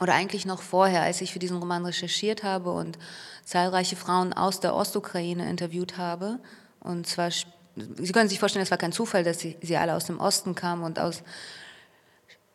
oder 0.00 0.14
eigentlich 0.14 0.46
noch 0.46 0.62
vorher, 0.62 1.02
als 1.02 1.20
ich 1.20 1.32
für 1.32 1.40
diesen 1.40 1.56
Roman 1.56 1.84
recherchiert 1.84 2.44
habe 2.44 2.70
und 2.70 2.96
zahlreiche 3.44 3.96
Frauen 3.96 4.32
aus 4.32 4.60
der 4.60 4.76
Ostukraine 4.76 5.50
interviewt 5.50 5.98
habe, 5.98 6.38
und 6.78 7.08
zwar, 7.08 7.30
Sie 7.74 8.12
können 8.12 8.28
sich 8.28 8.38
vorstellen, 8.38 8.62
es 8.62 8.70
war 8.70 8.78
kein 8.78 8.92
Zufall, 8.92 9.24
dass 9.24 9.40
sie, 9.40 9.56
sie 9.60 9.76
alle 9.76 9.96
aus 9.96 10.04
dem 10.04 10.20
Osten 10.20 10.54
kamen 10.54 10.84
und 10.84 11.00
aus 11.00 11.24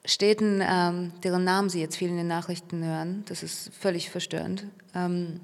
Städten, 0.10 0.62
ähm, 0.68 1.12
deren 1.24 1.44
Namen 1.44 1.70
Sie 1.70 1.80
jetzt 1.80 1.98
viel 1.98 2.10
in 2.10 2.18
den 2.18 2.28
Nachrichten 2.28 2.84
hören, 2.84 3.24
das 3.28 3.44
ist 3.44 3.72
völlig 3.74 4.10
verstörend, 4.10 4.66
ähm, 4.96 5.40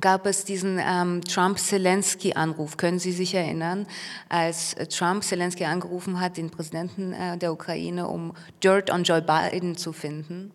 gab 0.00 0.26
es 0.26 0.44
diesen 0.44 0.80
ähm, 0.80 1.22
Trump-Zelensky-Anruf. 1.22 2.76
Können 2.76 2.98
Sie 2.98 3.12
sich 3.12 3.34
erinnern, 3.34 3.86
als 4.28 4.74
Trump 4.90 5.24
Zelensky 5.24 5.64
angerufen 5.64 6.20
hat, 6.20 6.36
den 6.36 6.50
Präsidenten 6.50 7.12
äh, 7.12 7.38
der 7.38 7.52
Ukraine, 7.52 8.08
um 8.08 8.34
Dirt 8.62 8.90
on 8.90 9.04
Joe 9.04 9.22
Biden 9.22 9.76
zu 9.76 9.92
finden? 9.92 10.52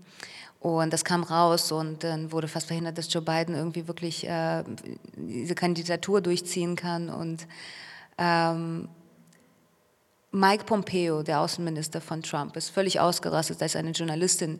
Und 0.59 0.93
das 0.93 1.03
kam 1.03 1.23
raus 1.23 1.73
und 1.73 2.05
dann 2.05 2.31
wurde 2.31 2.47
fast 2.47 2.67
verhindert, 2.67 2.97
dass 2.97 3.11
Joe 3.11 3.21
Biden 3.21 3.53
irgendwie 3.53 3.87
wirklich 3.87 4.25
äh, 4.27 4.63
diese 5.17 5.55
Kandidatur 5.55 6.21
durchziehen 6.21 6.77
kann. 6.77 7.09
Und 7.09 7.47
ähm, 8.17 8.87
Mike 10.35 10.63
Pompeo, 10.65 11.21
der 11.21 11.41
Außenminister 11.41 12.01
von 12.01 12.23
Trump, 12.23 12.57
ist 12.57 12.69
völlig 12.69 12.99
ausgerastet, 12.99 13.61
als 13.61 13.75
eine 13.75 13.91
Journalistin 13.91 14.59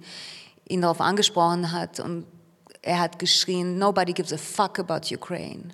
ihn 0.70 0.82
darauf 0.82 1.01
angesprochen 1.01 1.72
hat 1.72 2.00
und 2.00 2.25
er 2.84 3.00
hat 3.00 3.18
geschrien, 3.18 3.80
nobody 3.80 4.13
gives 4.13 4.32
a 4.32 4.38
fuck 4.38 4.77
about 4.77 5.13
Ukraine. 5.13 5.70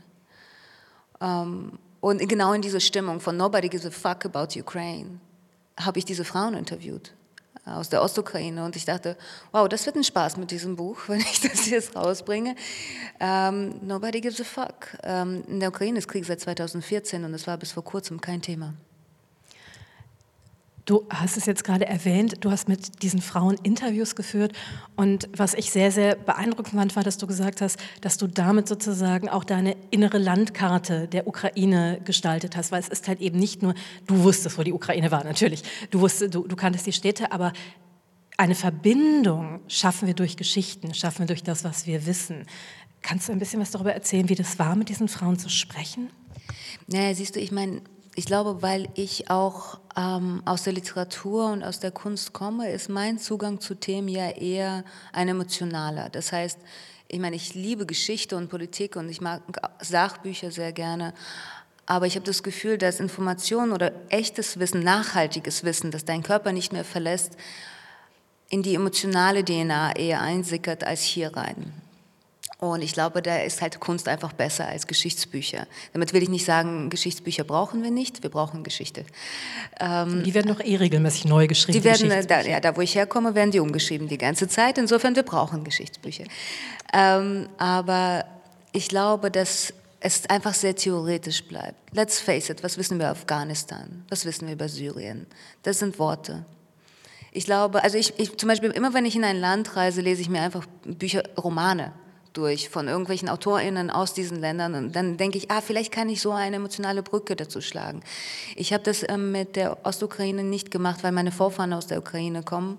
Ähm, 1.20 1.78
und 2.00 2.28
genau 2.30 2.54
in 2.54 2.62
dieser 2.62 2.80
Stimmung 2.80 3.20
von 3.20 3.36
nobody 3.36 3.68
gives 3.68 3.86
a 3.86 3.92
fuck 3.92 4.26
about 4.26 4.58
Ukraine 4.58 5.20
habe 5.78 6.00
ich 6.00 6.06
diese 6.06 6.24
Frauen 6.24 6.54
interviewt 6.54 7.14
aus 7.66 7.90
der 7.90 8.02
Ostukraine 8.02 8.64
und 8.64 8.78
ich 8.78 8.86
dachte, 8.86 9.18
wow, 9.52 9.68
das 9.68 9.86
wird 9.86 9.98
ein 9.98 10.04
Spaß 10.06 10.38
mit 10.38 10.50
diesem 10.52 10.78
Buch, 10.78 10.98
wenn 11.08 11.20
ich 11.20 11.42
das 11.42 11.70
jetzt 11.70 11.96
rausbringe. 11.96 12.52
Um, 13.20 13.28
ähm, 13.28 13.80
nobody 13.82 14.22
gives 14.22 14.40
a 14.40 14.46
fuck. 14.46 14.98
Um, 15.04 15.10
ähm, 15.10 15.44
in 15.48 15.60
der 15.60 15.70
Ukraine 15.70 16.00
ist 16.00 16.08
Krieg 16.08 16.24
seit 16.24 16.40
2014 16.40 17.26
und 17.26 17.34
es 17.34 17.48
war 17.48 17.58
bis 17.58 17.74
vor 17.74 17.84
kurzem 17.84 18.22
kein 18.22 18.42
Thema. 18.42 18.76
Du 20.90 21.06
hast 21.12 21.38
es 21.38 21.46
jetzt 21.46 21.64
gerade 21.64 21.86
erwähnt, 21.86 22.38
du 22.40 22.50
hast 22.50 22.68
mit 22.68 23.04
diesen 23.04 23.22
Frauen 23.22 23.58
Interviews 23.62 24.16
geführt 24.16 24.54
und 24.96 25.30
was 25.38 25.54
ich 25.54 25.70
sehr, 25.70 25.92
sehr 25.92 26.16
beeindruckend 26.16 26.80
fand, 26.80 26.96
war, 26.96 27.04
dass 27.04 27.20
du 27.20 27.28
gesagt 27.28 27.62
hast, 27.62 27.78
dass 28.02 28.18
du 28.18 28.26
damit 28.26 28.68
sozusagen 28.68 29.30
auch 29.30 29.44
deine 29.44 29.78
innere 29.92 30.18
Landkarte 30.18 31.08
der 31.08 31.28
Ukraine 31.28 32.02
gestaltet 32.06 32.56
hast, 32.56 32.72
weil 32.72 32.80
es 32.80 32.88
ist 32.88 33.08
halt 33.08 33.22
eben 33.22 33.38
nicht 33.38 33.62
nur, 33.62 33.76
du 34.08 34.24
wusstest, 34.24 34.58
wo 34.58 34.64
die 34.64 34.74
Ukraine 34.74 35.12
war, 35.12 35.24
natürlich, 35.24 35.62
du, 35.92 36.00
wusstest, 36.00 36.34
du, 36.34 36.48
du 36.48 36.56
kanntest 36.56 36.88
die 36.88 36.92
Städte, 36.92 37.32
aber 37.32 37.54
eine 38.38 38.56
Verbindung 38.56 39.60
schaffen 39.68 40.08
wir 40.08 40.16
durch 40.16 40.38
Geschichten, 40.38 40.96
schaffen 40.96 41.20
wir 41.20 41.28
durch 41.28 41.44
das, 41.44 41.64
was 41.64 41.86
wir 41.86 42.08
wissen. 42.08 42.48
Kannst 43.04 43.30
du 43.30 43.32
ein 43.32 43.38
bisschen 43.38 43.62
was 43.62 43.70
darüber 43.70 43.94
erzählen, 43.94 44.28
wie 44.28 44.34
das 44.34 44.58
war, 44.58 44.76
mit 44.76 44.90
diesen 44.90 45.08
Frauen 45.08 45.38
zu 45.38 45.50
sprechen? 45.50 46.10
Naja, 46.88 47.14
siehst 47.14 47.36
du, 47.36 47.40
ich 47.40 47.52
meine, 47.52 47.82
ich 48.16 48.26
glaube, 48.26 48.62
weil 48.62 48.90
ich 48.96 49.30
auch 49.30 49.80
ähm, 49.96 50.42
aus 50.46 50.64
der 50.64 50.74
Literatur 50.74 51.52
und 51.52 51.64
aus 51.64 51.80
der 51.80 51.92
Kunst 51.92 52.34
komme, 52.34 52.72
ist 52.72 52.90
mein 52.90 53.18
Zugang 53.20 53.60
zu 53.60 53.76
Themen 53.76 54.08
ja 54.08 54.30
eher 54.30 54.84
ein 55.14 55.28
emotionaler. 55.28 56.10
Das 56.10 56.32
heißt, 56.32 56.60
ich 57.08 57.20
meine, 57.20 57.36
ich 57.36 57.56
liebe 57.56 57.86
Geschichte 57.86 58.38
und 58.38 58.50
Politik 58.50 58.96
und 58.96 59.10
ich 59.10 59.22
mag 59.22 59.42
Sachbücher 59.82 60.52
sehr 60.52 60.72
gerne. 60.74 61.14
Aber 61.86 62.06
ich 62.06 62.16
habe 62.16 62.26
das 62.26 62.44
Gefühl, 62.44 62.78
dass 62.78 63.00
Information 63.00 63.72
oder 63.72 63.92
echtes 64.10 64.60
Wissen, 64.60 64.82
nachhaltiges 64.82 65.64
Wissen, 65.64 65.90
das 65.90 66.06
dein 66.06 66.22
Körper 66.22 66.52
nicht 66.52 66.72
mehr 66.72 66.86
verlässt, 66.86 67.36
in 68.50 68.62
die 68.62 68.76
emotionale 68.76 69.44
DNA 69.44 69.96
eher 69.96 70.22
einsickert 70.22 70.84
als 70.84 71.02
hier 71.02 71.36
rein. 71.36 71.74
Und 72.60 72.82
ich 72.82 72.92
glaube, 72.92 73.22
da 73.22 73.38
ist 73.38 73.62
halt 73.62 73.80
Kunst 73.80 74.10
einfach 74.10 74.34
besser 74.34 74.68
als 74.68 74.86
Geschichtsbücher. 74.86 75.66
Damit 75.94 76.12
will 76.12 76.22
ich 76.22 76.28
nicht 76.28 76.44
sagen, 76.44 76.90
Geschichtsbücher 76.90 77.46
brauchen 77.46 77.84
wir 77.84 77.92
nicht, 77.92 78.22
wir 78.22 78.30
brauchen 78.30 78.64
Geschichte. 78.64 79.06
Ähm, 79.80 80.24
die 80.24 80.34
werden 80.34 80.54
doch 80.54 80.60
eh 80.60 80.76
regelmäßig 80.76 81.24
neu 81.24 81.48
geschrieben. 81.48 81.80
Die 81.80 81.86
werden, 81.86 82.12
äh, 82.12 82.26
da, 82.26 82.42
ja, 82.42 82.60
da 82.60 82.76
wo 82.76 82.82
ich 82.82 82.96
herkomme, 82.96 83.34
werden 83.34 83.52
die 83.52 83.62
umgeschrieben 83.62 84.10
die 84.10 84.18
ganze 84.18 84.50
Zeit. 84.50 84.78
Insofern, 84.78 85.16
wir 85.16 85.24
brauchen 85.24 85.64
Geschichtsbücher. 85.64 86.26
Ähm, 86.94 87.48
aber 87.58 88.26
ich 88.74 88.90
glaube, 88.90 89.32
dass 89.32 89.74
es 90.02 90.30
einfach 90.30 90.54
sehr 90.54 90.76
theoretisch 90.76 91.46
bleibt. 91.46 91.78
Let's 91.96 92.20
face 92.20 92.50
it, 92.50 92.62
was 92.62 92.78
wissen 92.78 93.00
wir 93.00 93.06
über 93.06 93.12
Afghanistan? 93.12 94.04
Was 94.10 94.26
wissen 94.26 94.48
wir 94.48 94.56
über 94.56 94.68
Syrien? 94.68 95.28
Das 95.64 95.80
sind 95.80 95.98
Worte. 95.98 96.46
Ich 97.32 97.46
glaube, 97.46 97.84
also 97.86 97.98
ich, 97.98 98.20
ich 98.20 98.38
zum 98.38 98.50
Beispiel 98.50 98.72
immer, 98.72 98.94
wenn 98.94 99.06
ich 99.06 99.16
in 99.16 99.24
ein 99.24 99.40
Land 99.40 99.78
reise, 99.78 100.02
lese 100.02 100.22
ich 100.22 100.30
mir 100.30 100.42
einfach 100.42 100.66
Bücher, 100.84 101.24
Romane 101.38 101.94
durch 102.40 102.70
von 102.70 102.88
irgendwelchen 102.88 103.28
AutorInnen 103.28 103.90
aus 103.90 104.14
diesen 104.14 104.40
Ländern. 104.40 104.74
Und 104.74 104.96
dann 104.96 105.18
denke 105.18 105.38
ich, 105.38 105.52
ah, 105.52 105.60
vielleicht 105.60 105.92
kann 105.92 106.08
ich 106.08 106.22
so 106.22 106.32
eine 106.32 106.56
emotionale 106.56 107.04
Brücke 107.04 107.36
dazu 107.36 107.60
schlagen. 107.60 108.02
Ich 108.56 108.72
habe 108.72 108.84
das 108.84 109.04
ähm, 109.08 109.34
mit 109.34 109.58
der 109.58 109.86
Ostukraine 109.86 110.44
nicht 110.44 110.72
gemacht, 110.72 111.04
weil 111.04 111.12
meine 111.12 111.34
Vorfahren 111.34 111.74
aus 111.74 111.88
der 111.88 112.00
Ukraine 112.00 112.42
kommen, 112.42 112.78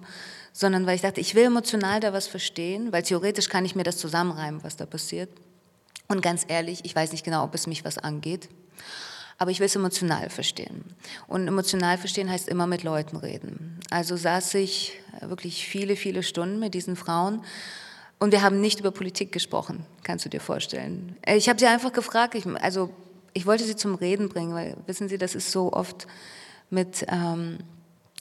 sondern 0.55 0.87
weil 0.87 0.97
ich 0.97 1.03
dachte, 1.03 1.21
ich 1.21 1.35
will 1.35 1.45
emotional 1.45 2.01
da 2.01 2.15
was 2.15 2.27
verstehen, 2.27 2.91
weil 2.91 3.03
theoretisch 3.03 3.51
kann 3.51 3.67
ich 3.67 3.77
mir 3.77 3.85
das 3.85 3.99
zusammenreimen, 3.99 4.65
was 4.65 4.77
da 4.77 4.87
passiert. 4.87 5.29
Und 6.09 6.23
ganz 6.23 6.47
ehrlich, 6.49 6.81
ich 6.85 6.97
weiß 6.97 7.13
nicht 7.13 7.25
genau, 7.25 7.45
ob 7.45 7.55
es 7.55 7.67
mich 7.67 7.85
was 7.85 7.99
angeht 7.99 8.49
aber 9.41 9.51
ich 9.51 9.59
will 9.59 9.67
es 9.67 9.75
emotional 9.75 10.29
verstehen. 10.29 10.85
Und 11.27 11.49
emotional 11.49 11.97
verstehen 11.97 12.31
heißt 12.31 12.47
immer 12.47 12.67
mit 12.67 12.83
Leuten 12.83 13.17
reden. 13.17 13.81
Also 13.89 14.15
saß 14.15 14.53
ich 14.53 15.01
wirklich 15.23 15.67
viele, 15.67 15.97
viele 15.97 16.23
Stunden 16.23 16.59
mit 16.59 16.75
diesen 16.75 16.95
Frauen 16.95 17.43
und 18.21 18.33
wir 18.33 18.43
haben 18.43 18.61
nicht 18.61 18.79
über 18.81 18.93
Politik 18.93 19.33
gesprochen, 19.33 19.85
kannst 20.05 20.25
du 20.25 20.29
dir 20.29 20.41
vorstellen. 20.41 21.17
Äh, 21.23 21.37
ich 21.37 21.49
habe 21.49 21.59
sie 21.59 21.67
einfach 21.67 21.93
gefragt, 21.93 22.37
ich, 22.37 22.47
also 22.47 22.91
ich 23.33 23.47
wollte 23.47 23.65
sie 23.65 23.75
zum 23.75 23.95
Reden 23.95 24.29
bringen, 24.29 24.55
weil 24.55 24.77
wissen 24.87 25.09
Sie, 25.09 25.19
das 25.19 25.35
ist 25.35 25.51
so 25.51 25.73
oft 25.73 26.07
mit, 26.69 27.05
ähm, 27.09 27.59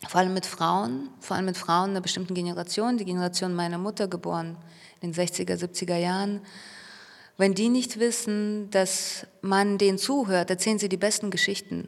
vor 0.07 0.21
allem 0.21 0.33
mit 0.33 0.45
Frauen, 0.45 1.09
vor 1.19 1.35
allem 1.35 1.45
mit 1.45 1.57
Frauen 1.57 1.91
einer 1.91 2.01
bestimmten 2.01 2.33
Generation, 2.33 2.97
die 2.97 3.05
Generation 3.05 3.53
meiner 3.53 3.77
Mutter 3.77 4.07
geboren 4.07 4.57
in 5.01 5.11
den 5.11 5.27
60er, 5.27 5.55
70er 5.55 5.97
Jahren, 5.97 6.41
wenn 7.37 7.53
die 7.53 7.69
nicht 7.69 7.99
wissen, 7.99 8.69
dass 8.69 9.25
man 9.41 9.77
denen 9.77 9.97
zuhört, 9.97 10.49
erzählen 10.49 10.79
sie 10.79 10.89
die 10.89 10.97
besten 10.97 11.29
Geschichten. 11.29 11.87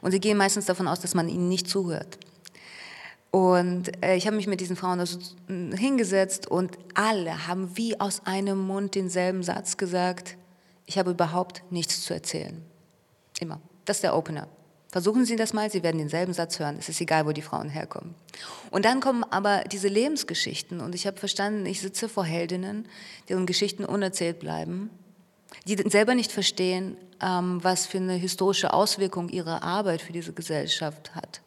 Und 0.00 0.12
sie 0.12 0.20
gehen 0.20 0.36
meistens 0.36 0.66
davon 0.66 0.88
aus, 0.88 1.00
dass 1.00 1.14
man 1.14 1.28
ihnen 1.28 1.48
nicht 1.48 1.68
zuhört. 1.68 2.18
Und 3.34 4.00
äh, 4.00 4.14
ich 4.14 4.28
habe 4.28 4.36
mich 4.36 4.46
mit 4.46 4.60
diesen 4.60 4.76
Frauen 4.76 5.00
also 5.00 5.18
hingesetzt 5.48 6.48
und 6.48 6.78
alle 6.94 7.48
haben 7.48 7.76
wie 7.76 7.98
aus 7.98 8.24
einem 8.26 8.60
Mund 8.64 8.94
denselben 8.94 9.42
Satz 9.42 9.76
gesagt, 9.76 10.36
ich 10.86 10.98
habe 10.98 11.10
überhaupt 11.10 11.64
nichts 11.68 12.04
zu 12.04 12.14
erzählen. 12.14 12.62
Immer. 13.40 13.60
Das 13.86 13.96
ist 13.96 14.04
der 14.04 14.16
Opener. 14.16 14.46
Versuchen 14.92 15.24
Sie 15.24 15.34
das 15.34 15.52
mal, 15.52 15.68
Sie 15.68 15.82
werden 15.82 15.98
denselben 15.98 16.32
Satz 16.32 16.60
hören. 16.60 16.76
Es 16.78 16.88
ist 16.88 17.00
egal, 17.00 17.26
wo 17.26 17.32
die 17.32 17.42
Frauen 17.42 17.68
herkommen. 17.68 18.14
Und 18.70 18.84
dann 18.84 19.00
kommen 19.00 19.24
aber 19.24 19.64
diese 19.64 19.88
Lebensgeschichten. 19.88 20.80
Und 20.80 20.94
ich 20.94 21.08
habe 21.08 21.18
verstanden, 21.18 21.66
ich 21.66 21.80
sitze 21.80 22.08
vor 22.08 22.24
Heldinnen, 22.24 22.86
deren 23.28 23.46
Geschichten 23.46 23.84
unerzählt 23.84 24.38
bleiben, 24.38 24.90
die 25.66 25.74
selber 25.90 26.14
nicht 26.14 26.30
verstehen, 26.30 26.96
ähm, 27.20 27.58
was 27.64 27.86
für 27.86 27.98
eine 27.98 28.14
historische 28.14 28.72
Auswirkung 28.72 29.28
ihre 29.28 29.64
Arbeit 29.64 30.02
für 30.02 30.12
diese 30.12 30.32
Gesellschaft 30.32 31.16
hat. 31.16 31.40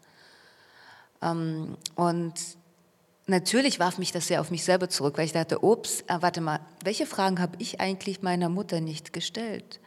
Ähm, 1.21 1.77
und 1.95 2.33
natürlich 3.25 3.79
warf 3.79 3.97
mich 3.97 4.11
das 4.11 4.27
sehr 4.27 4.41
auf 4.41 4.51
mich 4.51 4.63
selber 4.63 4.89
zurück, 4.89 5.17
weil 5.17 5.25
ich 5.25 5.33
dachte, 5.33 5.63
ups, 5.63 6.01
äh, 6.07 6.17
warte 6.21 6.41
mal, 6.41 6.59
welche 6.83 7.05
Fragen 7.05 7.39
habe 7.39 7.55
ich 7.59 7.79
eigentlich 7.79 8.21
meiner 8.21 8.49
Mutter 8.49 8.81
nicht 8.81 9.13
gestellt? 9.13 9.79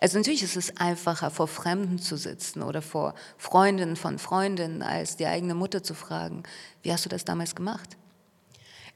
Also 0.00 0.18
natürlich 0.18 0.42
ist 0.42 0.56
es 0.56 0.76
einfacher, 0.78 1.30
vor 1.30 1.46
Fremden 1.46 2.00
zu 2.00 2.16
sitzen 2.16 2.62
oder 2.62 2.82
vor 2.82 3.14
Freundinnen 3.38 3.94
von 3.94 4.18
Freundinnen, 4.18 4.82
als 4.82 5.16
die 5.16 5.26
eigene 5.26 5.54
Mutter 5.54 5.84
zu 5.84 5.94
fragen. 5.94 6.42
Wie 6.82 6.92
hast 6.92 7.04
du 7.04 7.08
das 7.08 7.24
damals 7.24 7.54
gemacht? 7.54 7.96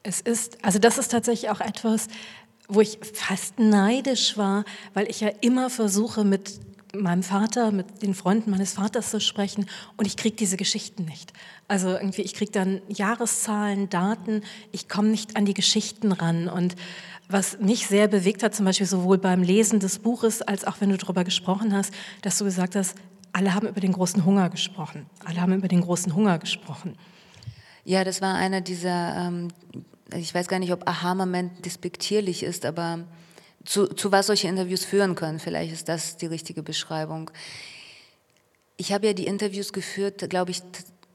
Es 0.02 0.20
ist, 0.20 0.64
also 0.64 0.80
das 0.80 0.98
ist 0.98 1.12
tatsächlich 1.12 1.50
auch 1.50 1.60
etwas, 1.60 2.08
wo 2.68 2.80
ich 2.80 2.98
fast 3.12 3.60
neidisch 3.60 4.36
war, 4.36 4.64
weil 4.94 5.08
ich 5.08 5.20
ja 5.20 5.28
immer 5.40 5.70
versuche, 5.70 6.24
mit 6.24 6.58
meinem 6.94 7.22
Vater, 7.22 7.72
mit 7.72 8.02
den 8.02 8.14
Freunden 8.14 8.50
meines 8.50 8.72
Vaters 8.72 9.10
zu 9.10 9.20
sprechen 9.20 9.66
und 9.96 10.06
ich 10.06 10.16
kriege 10.16 10.36
diese 10.36 10.56
Geschichten 10.56 11.04
nicht. 11.04 11.32
Also 11.68 11.90
irgendwie, 11.90 12.22
ich 12.22 12.34
kriege 12.34 12.52
dann 12.52 12.80
Jahreszahlen, 12.88 13.88
Daten, 13.88 14.42
ich 14.72 14.88
komme 14.88 15.08
nicht 15.08 15.36
an 15.36 15.44
die 15.44 15.54
Geschichten 15.54 16.12
ran 16.12 16.48
und 16.48 16.76
was 17.28 17.58
mich 17.58 17.88
sehr 17.88 18.06
bewegt 18.06 18.42
hat, 18.42 18.54
zum 18.54 18.66
Beispiel 18.66 18.86
sowohl 18.86 19.18
beim 19.18 19.42
Lesen 19.42 19.80
des 19.80 19.98
Buches 19.98 20.42
als 20.42 20.64
auch 20.64 20.76
wenn 20.80 20.90
du 20.90 20.96
darüber 20.96 21.24
gesprochen 21.24 21.74
hast, 21.74 21.92
dass 22.22 22.38
du 22.38 22.44
gesagt 22.44 22.76
hast, 22.76 22.94
alle 23.32 23.52
haben 23.52 23.66
über 23.68 23.80
den 23.80 23.92
großen 23.92 24.24
Hunger 24.24 24.48
gesprochen. 24.48 25.06
Alle 25.24 25.40
haben 25.40 25.52
über 25.52 25.68
den 25.68 25.82
großen 25.82 26.14
Hunger 26.14 26.38
gesprochen. 26.38 26.96
Ja, 27.84 28.02
das 28.04 28.22
war 28.22 28.34
einer 28.34 28.60
dieser, 28.60 29.26
ähm, 29.26 29.48
ich 30.14 30.34
weiß 30.34 30.48
gar 30.48 30.58
nicht, 30.58 30.72
ob 30.72 30.88
Aha-Moment 30.88 31.64
despektierlich 31.66 32.42
ist, 32.42 32.64
aber 32.64 33.04
zu, 33.66 33.88
zu 33.88 34.12
was 34.12 34.28
solche 34.28 34.48
Interviews 34.48 34.84
führen 34.84 35.14
können, 35.14 35.38
vielleicht 35.38 35.72
ist 35.72 35.88
das 35.88 36.16
die 36.16 36.26
richtige 36.26 36.62
Beschreibung. 36.62 37.30
Ich 38.76 38.92
habe 38.92 39.06
ja 39.06 39.12
die 39.12 39.26
Interviews 39.26 39.72
geführt, 39.72 40.28
glaube 40.30 40.52
ich, 40.52 40.62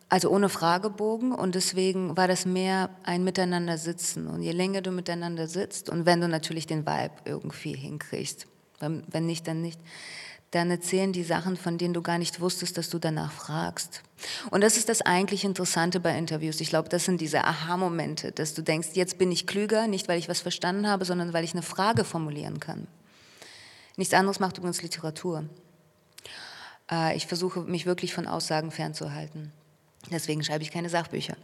also 0.09 0.29
ohne 0.29 0.49
Fragebogen 0.49 1.31
und 1.31 1.55
deswegen 1.55 2.17
war 2.17 2.27
das 2.27 2.45
mehr 2.45 2.89
ein 3.03 3.23
Miteinander 3.23 3.77
sitzen. 3.77 4.27
Und 4.27 4.41
je 4.41 4.51
länger 4.51 4.81
du 4.81 4.91
miteinander 4.91 5.47
sitzt 5.47 5.89
und 5.89 6.05
wenn 6.05 6.19
du 6.19 6.27
natürlich 6.27 6.67
den 6.67 6.85
Vibe 6.85 7.13
irgendwie 7.25 7.73
hinkriegst, 7.73 8.47
wenn, 8.79 9.03
wenn 9.07 9.25
nicht, 9.25 9.47
dann 9.47 9.61
nicht, 9.61 9.79
dann 10.51 10.69
erzählen 10.69 11.13
die 11.13 11.23
Sachen, 11.23 11.55
von 11.55 11.77
denen 11.77 11.93
du 11.93 12.01
gar 12.01 12.17
nicht 12.17 12.41
wusstest, 12.41 12.77
dass 12.77 12.89
du 12.89 12.99
danach 12.99 13.31
fragst. 13.31 14.03
Und 14.51 14.61
das 14.61 14.77
ist 14.77 14.89
das 14.89 15.01
eigentlich 15.01 15.45
Interessante 15.45 15.99
bei 15.99 16.17
Interviews. 16.17 16.59
Ich 16.59 16.69
glaube, 16.69 16.89
das 16.89 17.05
sind 17.05 17.21
diese 17.21 17.45
Aha-Momente, 17.45 18.33
dass 18.33 18.53
du 18.53 18.61
denkst, 18.61 18.89
jetzt 18.93 19.17
bin 19.17 19.31
ich 19.31 19.47
klüger, 19.47 19.87
nicht 19.87 20.07
weil 20.07 20.19
ich 20.19 20.29
was 20.29 20.41
verstanden 20.41 20.87
habe, 20.87 21.05
sondern 21.05 21.33
weil 21.33 21.45
ich 21.45 21.53
eine 21.53 21.63
Frage 21.63 22.03
formulieren 22.03 22.59
kann. 22.59 22.87
Nichts 23.95 24.13
anderes 24.13 24.39
macht 24.39 24.57
übrigens 24.57 24.81
Literatur. 24.81 25.45
Äh, 26.91 27.15
ich 27.15 27.27
versuche, 27.27 27.61
mich 27.61 27.85
wirklich 27.85 28.13
von 28.13 28.27
Aussagen 28.27 28.71
fernzuhalten. 28.71 29.51
Deswegen 30.11 30.43
schreibe 30.43 30.63
ich 30.63 30.71
keine 30.71 30.89
Sachbücher. 30.89 31.37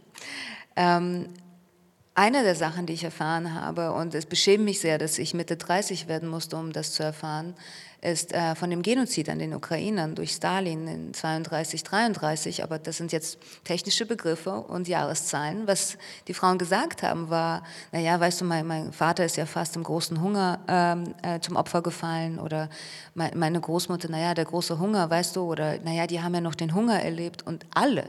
Eine 2.18 2.42
der 2.42 2.56
Sachen, 2.56 2.84
die 2.84 2.94
ich 2.94 3.04
erfahren 3.04 3.54
habe, 3.54 3.92
und 3.92 4.12
es 4.12 4.26
beschämt 4.26 4.64
mich 4.64 4.80
sehr, 4.80 4.98
dass 4.98 5.20
ich 5.20 5.34
Mitte 5.34 5.56
30 5.56 6.08
werden 6.08 6.28
musste, 6.28 6.56
um 6.56 6.72
das 6.72 6.90
zu 6.90 7.04
erfahren, 7.04 7.54
ist 8.00 8.32
äh, 8.32 8.56
von 8.56 8.70
dem 8.70 8.82
Genozid 8.82 9.28
an 9.28 9.38
den 9.38 9.54
Ukrainern 9.54 10.16
durch 10.16 10.32
Stalin 10.32 10.88
in 10.88 11.14
32, 11.14 11.84
33. 11.84 12.64
Aber 12.64 12.80
das 12.80 12.96
sind 12.96 13.12
jetzt 13.12 13.38
technische 13.62 14.04
Begriffe 14.04 14.50
und 14.50 14.88
Jahreszahlen. 14.88 15.68
Was 15.68 15.96
die 16.26 16.34
Frauen 16.34 16.58
gesagt 16.58 17.04
haben, 17.04 17.30
war, 17.30 17.62
naja, 17.92 18.18
weißt 18.18 18.40
du, 18.40 18.46
mein, 18.46 18.66
mein 18.66 18.92
Vater 18.92 19.24
ist 19.24 19.36
ja 19.36 19.46
fast 19.46 19.76
im 19.76 19.84
großen 19.84 20.20
Hunger 20.20 20.58
ähm, 20.66 21.14
äh, 21.22 21.38
zum 21.38 21.54
Opfer 21.54 21.82
gefallen 21.82 22.40
oder 22.40 22.68
mein, 23.14 23.38
meine 23.38 23.60
Großmutter, 23.60 24.08
naja, 24.08 24.34
der 24.34 24.46
große 24.46 24.80
Hunger, 24.80 25.08
weißt 25.08 25.36
du, 25.36 25.42
oder 25.42 25.78
naja, 25.84 26.08
die 26.08 26.20
haben 26.20 26.34
ja 26.34 26.40
noch 26.40 26.56
den 26.56 26.74
Hunger 26.74 27.00
erlebt 27.00 27.46
und 27.46 27.64
alle 27.72 28.08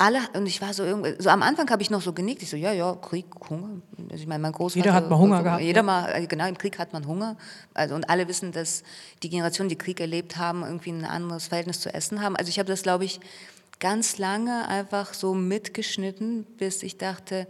alle, 0.00 0.20
und 0.34 0.46
ich 0.46 0.62
war 0.62 0.72
so 0.72 0.84
irgendwie, 0.84 1.16
so 1.18 1.28
am 1.28 1.42
Anfang 1.42 1.68
habe 1.70 1.82
ich 1.82 1.90
noch 1.90 2.00
so 2.00 2.12
genickt, 2.12 2.42
ich 2.44 2.50
so, 2.50 2.56
ja, 2.56 2.72
ja, 2.72 2.94
Krieg, 2.94 3.26
Hunger. 3.50 3.82
Also 4.10 4.22
ich 4.22 4.28
meine, 4.28 4.40
mein 4.40 4.52
Großvater, 4.52 4.84
jeder 4.84 4.94
hat 4.94 5.10
mal 5.10 5.18
Hunger 5.18 5.42
gehabt. 5.42 5.60
Jeder 5.60 5.82
mal, 5.82 6.26
genau, 6.28 6.46
im 6.46 6.56
Krieg 6.56 6.78
hat 6.78 6.92
man 6.92 7.06
Hunger. 7.06 7.36
Also, 7.74 7.96
und 7.96 8.08
alle 8.08 8.28
wissen, 8.28 8.52
dass 8.52 8.84
die 9.24 9.28
Generationen, 9.28 9.68
die 9.68 9.76
Krieg 9.76 9.98
erlebt 9.98 10.36
haben, 10.36 10.62
irgendwie 10.62 10.90
ein 10.90 11.04
anderes 11.04 11.48
Verhältnis 11.48 11.80
zu 11.80 11.92
Essen 11.92 12.22
haben. 12.22 12.36
Also 12.36 12.48
ich 12.48 12.60
habe 12.60 12.68
das, 12.68 12.84
glaube 12.84 13.06
ich, 13.06 13.18
ganz 13.80 14.18
lange 14.18 14.68
einfach 14.68 15.14
so 15.14 15.34
mitgeschnitten, 15.34 16.44
bis 16.44 16.84
ich 16.84 16.96
dachte, 16.96 17.48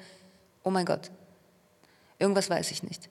oh 0.62 0.70
mein 0.70 0.86
Gott, 0.86 1.10
irgendwas 2.18 2.48
weiß 2.48 2.70
ich 2.70 2.82
nicht. 2.82 3.10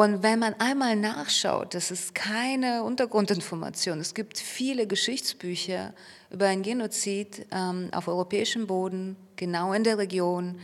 Und 0.00 0.22
wenn 0.22 0.38
man 0.38 0.54
einmal 0.54 0.96
nachschaut, 0.96 1.74
das 1.74 1.90
ist 1.90 2.14
keine 2.14 2.84
Untergrundinformation. 2.84 4.00
Es 4.00 4.14
gibt 4.14 4.38
viele 4.38 4.86
Geschichtsbücher 4.86 5.92
über 6.30 6.46
einen 6.46 6.62
Genozid 6.62 7.46
ähm, 7.50 7.90
auf 7.92 8.08
europäischem 8.08 8.66
Boden, 8.66 9.16
genau 9.36 9.74
in 9.74 9.84
der 9.84 9.98
Region, 9.98 10.58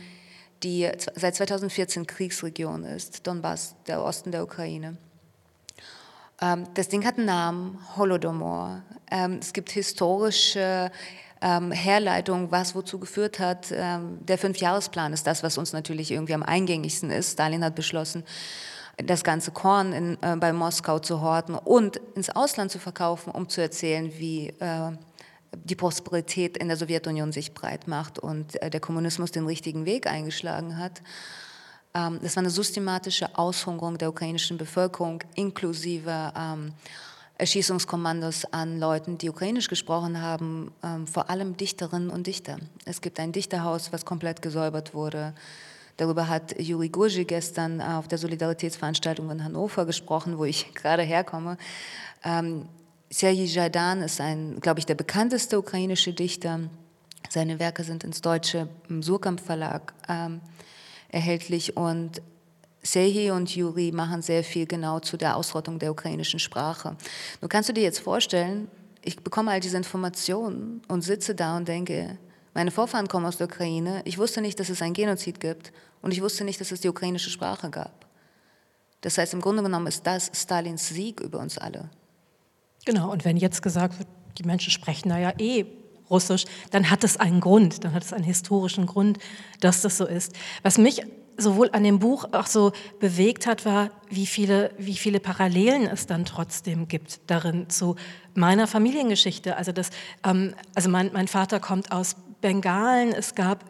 die 0.63 0.89
seit 1.13 1.35
2014 1.35 2.07
Kriegsregion 2.07 2.83
ist, 2.83 3.27
Donbass, 3.27 3.75
der 3.85 4.01
Osten 4.01 4.31
der 4.31 4.41
Ukraine. 4.41 4.97
Ähm, 6.41 6.63
das 6.73 6.89
Ding 6.89 7.05
hat 7.05 7.17
einen 7.17 7.27
Namen, 7.27 7.77
Holodomor. 7.95 8.81
Ähm, 9.11 9.37
es 9.39 9.53
gibt 9.53 9.69
historische 9.69 10.91
ähm, 11.41 11.71
Herleitung, 11.71 12.49
was 12.49 12.73
wozu 12.73 12.97
geführt 12.97 13.37
hat. 13.37 13.67
Ähm, 13.71 14.17
der 14.25 14.39
Fünfjahresplan 14.39 15.13
ist 15.13 15.27
das, 15.27 15.43
was 15.43 15.59
uns 15.59 15.73
natürlich 15.73 16.09
irgendwie 16.09 16.33
am 16.33 16.41
eingängigsten 16.41 17.11
ist. 17.11 17.33
Stalin 17.33 17.63
hat 17.63 17.75
beschlossen, 17.75 18.23
das 18.97 19.23
ganze 19.23 19.51
Korn 19.51 19.93
in, 19.93 20.17
äh, 20.21 20.35
bei 20.37 20.51
Moskau 20.53 20.99
zu 20.99 21.21
horten 21.21 21.55
und 21.55 21.97
ins 22.15 22.29
Ausland 22.29 22.71
zu 22.71 22.79
verkaufen, 22.79 23.31
um 23.31 23.47
zu 23.47 23.61
erzählen, 23.61 24.11
wie 24.17 24.49
äh, 24.59 24.91
die 25.53 25.75
Prosperität 25.75 26.57
in 26.57 26.67
der 26.67 26.77
Sowjetunion 26.77 27.31
sich 27.31 27.53
breit 27.53 27.87
macht 27.87 28.19
und 28.19 28.61
äh, 28.61 28.69
der 28.69 28.79
Kommunismus 28.79 29.31
den 29.31 29.45
richtigen 29.45 29.85
Weg 29.85 30.07
eingeschlagen 30.07 30.77
hat. 30.77 31.01
Ähm, 31.93 32.19
das 32.21 32.35
war 32.35 32.41
eine 32.41 32.49
systematische 32.49 33.37
Aushungerung 33.37 33.97
der 33.97 34.09
ukrainischen 34.09 34.57
Bevölkerung 34.57 35.23
inklusive 35.35 36.33
ähm, 36.35 36.73
Erschießungskommandos 37.37 38.45
an 38.45 38.79
Leuten, 38.79 39.19
die 39.19 39.29
ukrainisch 39.29 39.67
gesprochen 39.67 40.21
haben, 40.21 40.71
ähm, 40.83 41.05
vor 41.05 41.29
allem 41.29 41.55
Dichterinnen 41.55 42.09
und 42.09 42.25
Dichter. 42.25 42.57
Es 42.85 43.01
gibt 43.01 43.19
ein 43.19 43.31
Dichterhaus, 43.31 43.93
was 43.93 44.05
komplett 44.05 44.41
gesäubert 44.41 44.95
wurde. 44.95 45.33
Darüber 45.97 46.27
hat 46.27 46.59
Juri 46.59 46.89
Gurji 46.89 47.25
gestern 47.25 47.81
auf 47.81 48.07
der 48.07 48.19
Solidaritätsveranstaltung 48.19 49.29
in 49.31 49.43
Hannover 49.43 49.85
gesprochen, 49.85 50.37
wo 50.37 50.45
ich 50.45 50.73
gerade 50.73 51.03
herkomme. 51.03 51.57
Ähm, 52.23 52.69
Sergei 53.09 53.43
Jaidan 53.43 54.01
ist 54.01 54.21
ein, 54.21 54.59
glaube 54.59 54.79
ich, 54.79 54.85
der 54.85 54.95
bekannteste 54.95 55.57
ukrainische 55.57 56.13
Dichter. 56.13 56.59
Seine 57.29 57.59
Werke 57.59 57.83
sind 57.83 58.03
ins 58.03 58.21
deutsche 58.21 58.69
im 58.89 59.01
Surkamp 59.01 59.39
Verlag 59.39 59.93
ähm, 60.07 60.41
erhältlich 61.09 61.75
und 61.77 62.21
Sehi 62.83 63.31
und 63.31 63.53
Juri 63.53 63.91
machen 63.91 64.21
sehr 64.21 64.43
viel 64.43 64.65
genau 64.65 64.99
zu 64.99 65.17
der 65.17 65.35
Ausrottung 65.35 65.79
der 65.79 65.91
ukrainischen 65.91 66.39
Sprache. 66.39 66.95
Nur 67.41 67.49
kannst 67.49 67.69
du 67.69 67.73
dir 67.73 67.83
jetzt 67.83 67.99
vorstellen, 67.99 68.69
ich 69.03 69.17
bekomme 69.17 69.51
all 69.51 69.59
diese 69.59 69.77
Informationen 69.77 70.81
und 70.87 71.01
sitze 71.01 71.33
da 71.33 71.57
und 71.57 71.67
denke, 71.67 72.17
meine 72.53 72.71
Vorfahren 72.71 73.07
kommen 73.07 73.25
aus 73.25 73.37
der 73.37 73.47
Ukraine, 73.47 74.01
ich 74.05 74.17
wusste 74.17 74.41
nicht, 74.41 74.59
dass 74.59 74.69
es 74.69 74.81
ein 74.81 74.93
Genozid 74.93 75.39
gibt 75.39 75.71
und 76.01 76.11
ich 76.11 76.21
wusste 76.21 76.43
nicht, 76.43 76.59
dass 76.61 76.71
es 76.71 76.81
die 76.81 76.89
ukrainische 76.89 77.29
Sprache 77.29 77.69
gab. 77.69 78.05
Das 79.01 79.17
heißt, 79.17 79.33
im 79.33 79.41
Grunde 79.41 79.63
genommen 79.63 79.87
ist 79.87 80.05
das 80.05 80.31
Stalins 80.33 80.89
Sieg 80.89 81.19
über 81.19 81.39
uns 81.39 81.57
alle. 81.57 81.89
Genau, 82.85 83.11
und 83.11 83.25
wenn 83.25 83.37
jetzt 83.37 83.61
gesagt 83.61 83.99
wird, 83.99 84.07
die 84.37 84.43
Menschen 84.43 84.71
sprechen 84.71 85.09
da 85.09 85.17
ja 85.17 85.33
eh 85.37 85.65
Russisch, 86.09 86.45
dann 86.71 86.89
hat 86.89 87.03
es 87.03 87.17
einen 87.17 87.41
Grund, 87.41 87.83
dann 87.83 87.93
hat 87.93 88.03
es 88.03 88.13
einen 88.13 88.23
historischen 88.23 88.85
Grund, 88.85 89.19
dass 89.59 89.81
das 89.81 89.97
so 89.97 90.05
ist. 90.05 90.33
Was 90.63 90.77
mich 90.77 91.03
sowohl 91.37 91.69
an 91.71 91.83
dem 91.83 91.99
Buch 91.99 92.25
auch 92.31 92.47
so 92.47 92.71
bewegt 92.99 93.45
hat, 93.45 93.65
war, 93.65 93.91
wie 94.09 94.25
viele, 94.25 94.71
wie 94.77 94.95
viele 94.95 95.19
Parallelen 95.19 95.85
es 95.85 96.07
dann 96.07 96.25
trotzdem 96.25 96.87
gibt 96.87 97.19
darin 97.27 97.69
zu 97.69 97.95
meiner 98.33 98.67
Familiengeschichte. 98.67 99.55
Also, 99.55 99.71
das, 99.71 99.91
ähm, 100.23 100.53
also 100.73 100.89
mein, 100.89 101.11
mein 101.13 101.27
Vater 101.27 101.59
kommt 101.59 101.91
aus 101.91 102.15
Bengalen, 102.41 103.13
es 103.13 103.35
gab 103.35 103.63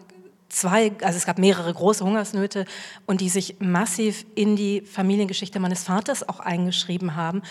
zwei, 0.50 0.92
also 1.02 1.18
es 1.18 1.26
gab 1.26 1.38
mehrere 1.40 1.74
große 1.74 2.04
Hungersnöte 2.04 2.66
und 3.06 3.22
die 3.22 3.30
sich 3.30 3.60
massiv 3.60 4.26
in 4.36 4.56
die 4.56 4.82
Familiengeschichte 4.82 5.60
meines 5.60 5.84
Vaters 5.84 6.28
auch 6.28 6.40
eingeschrieben 6.40 7.16
haben. 7.16 7.42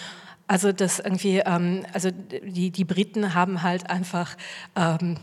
Also 0.48 0.72
das 0.72 1.00
irgendwie, 1.00 1.38
ähm, 1.38 1.84
also 1.92 2.10
die, 2.10 2.70
die 2.70 2.84
Briten 2.84 3.34
haben 3.34 3.62
halt 3.62 3.90
einfach 3.90 4.36
ähm, 4.76 5.18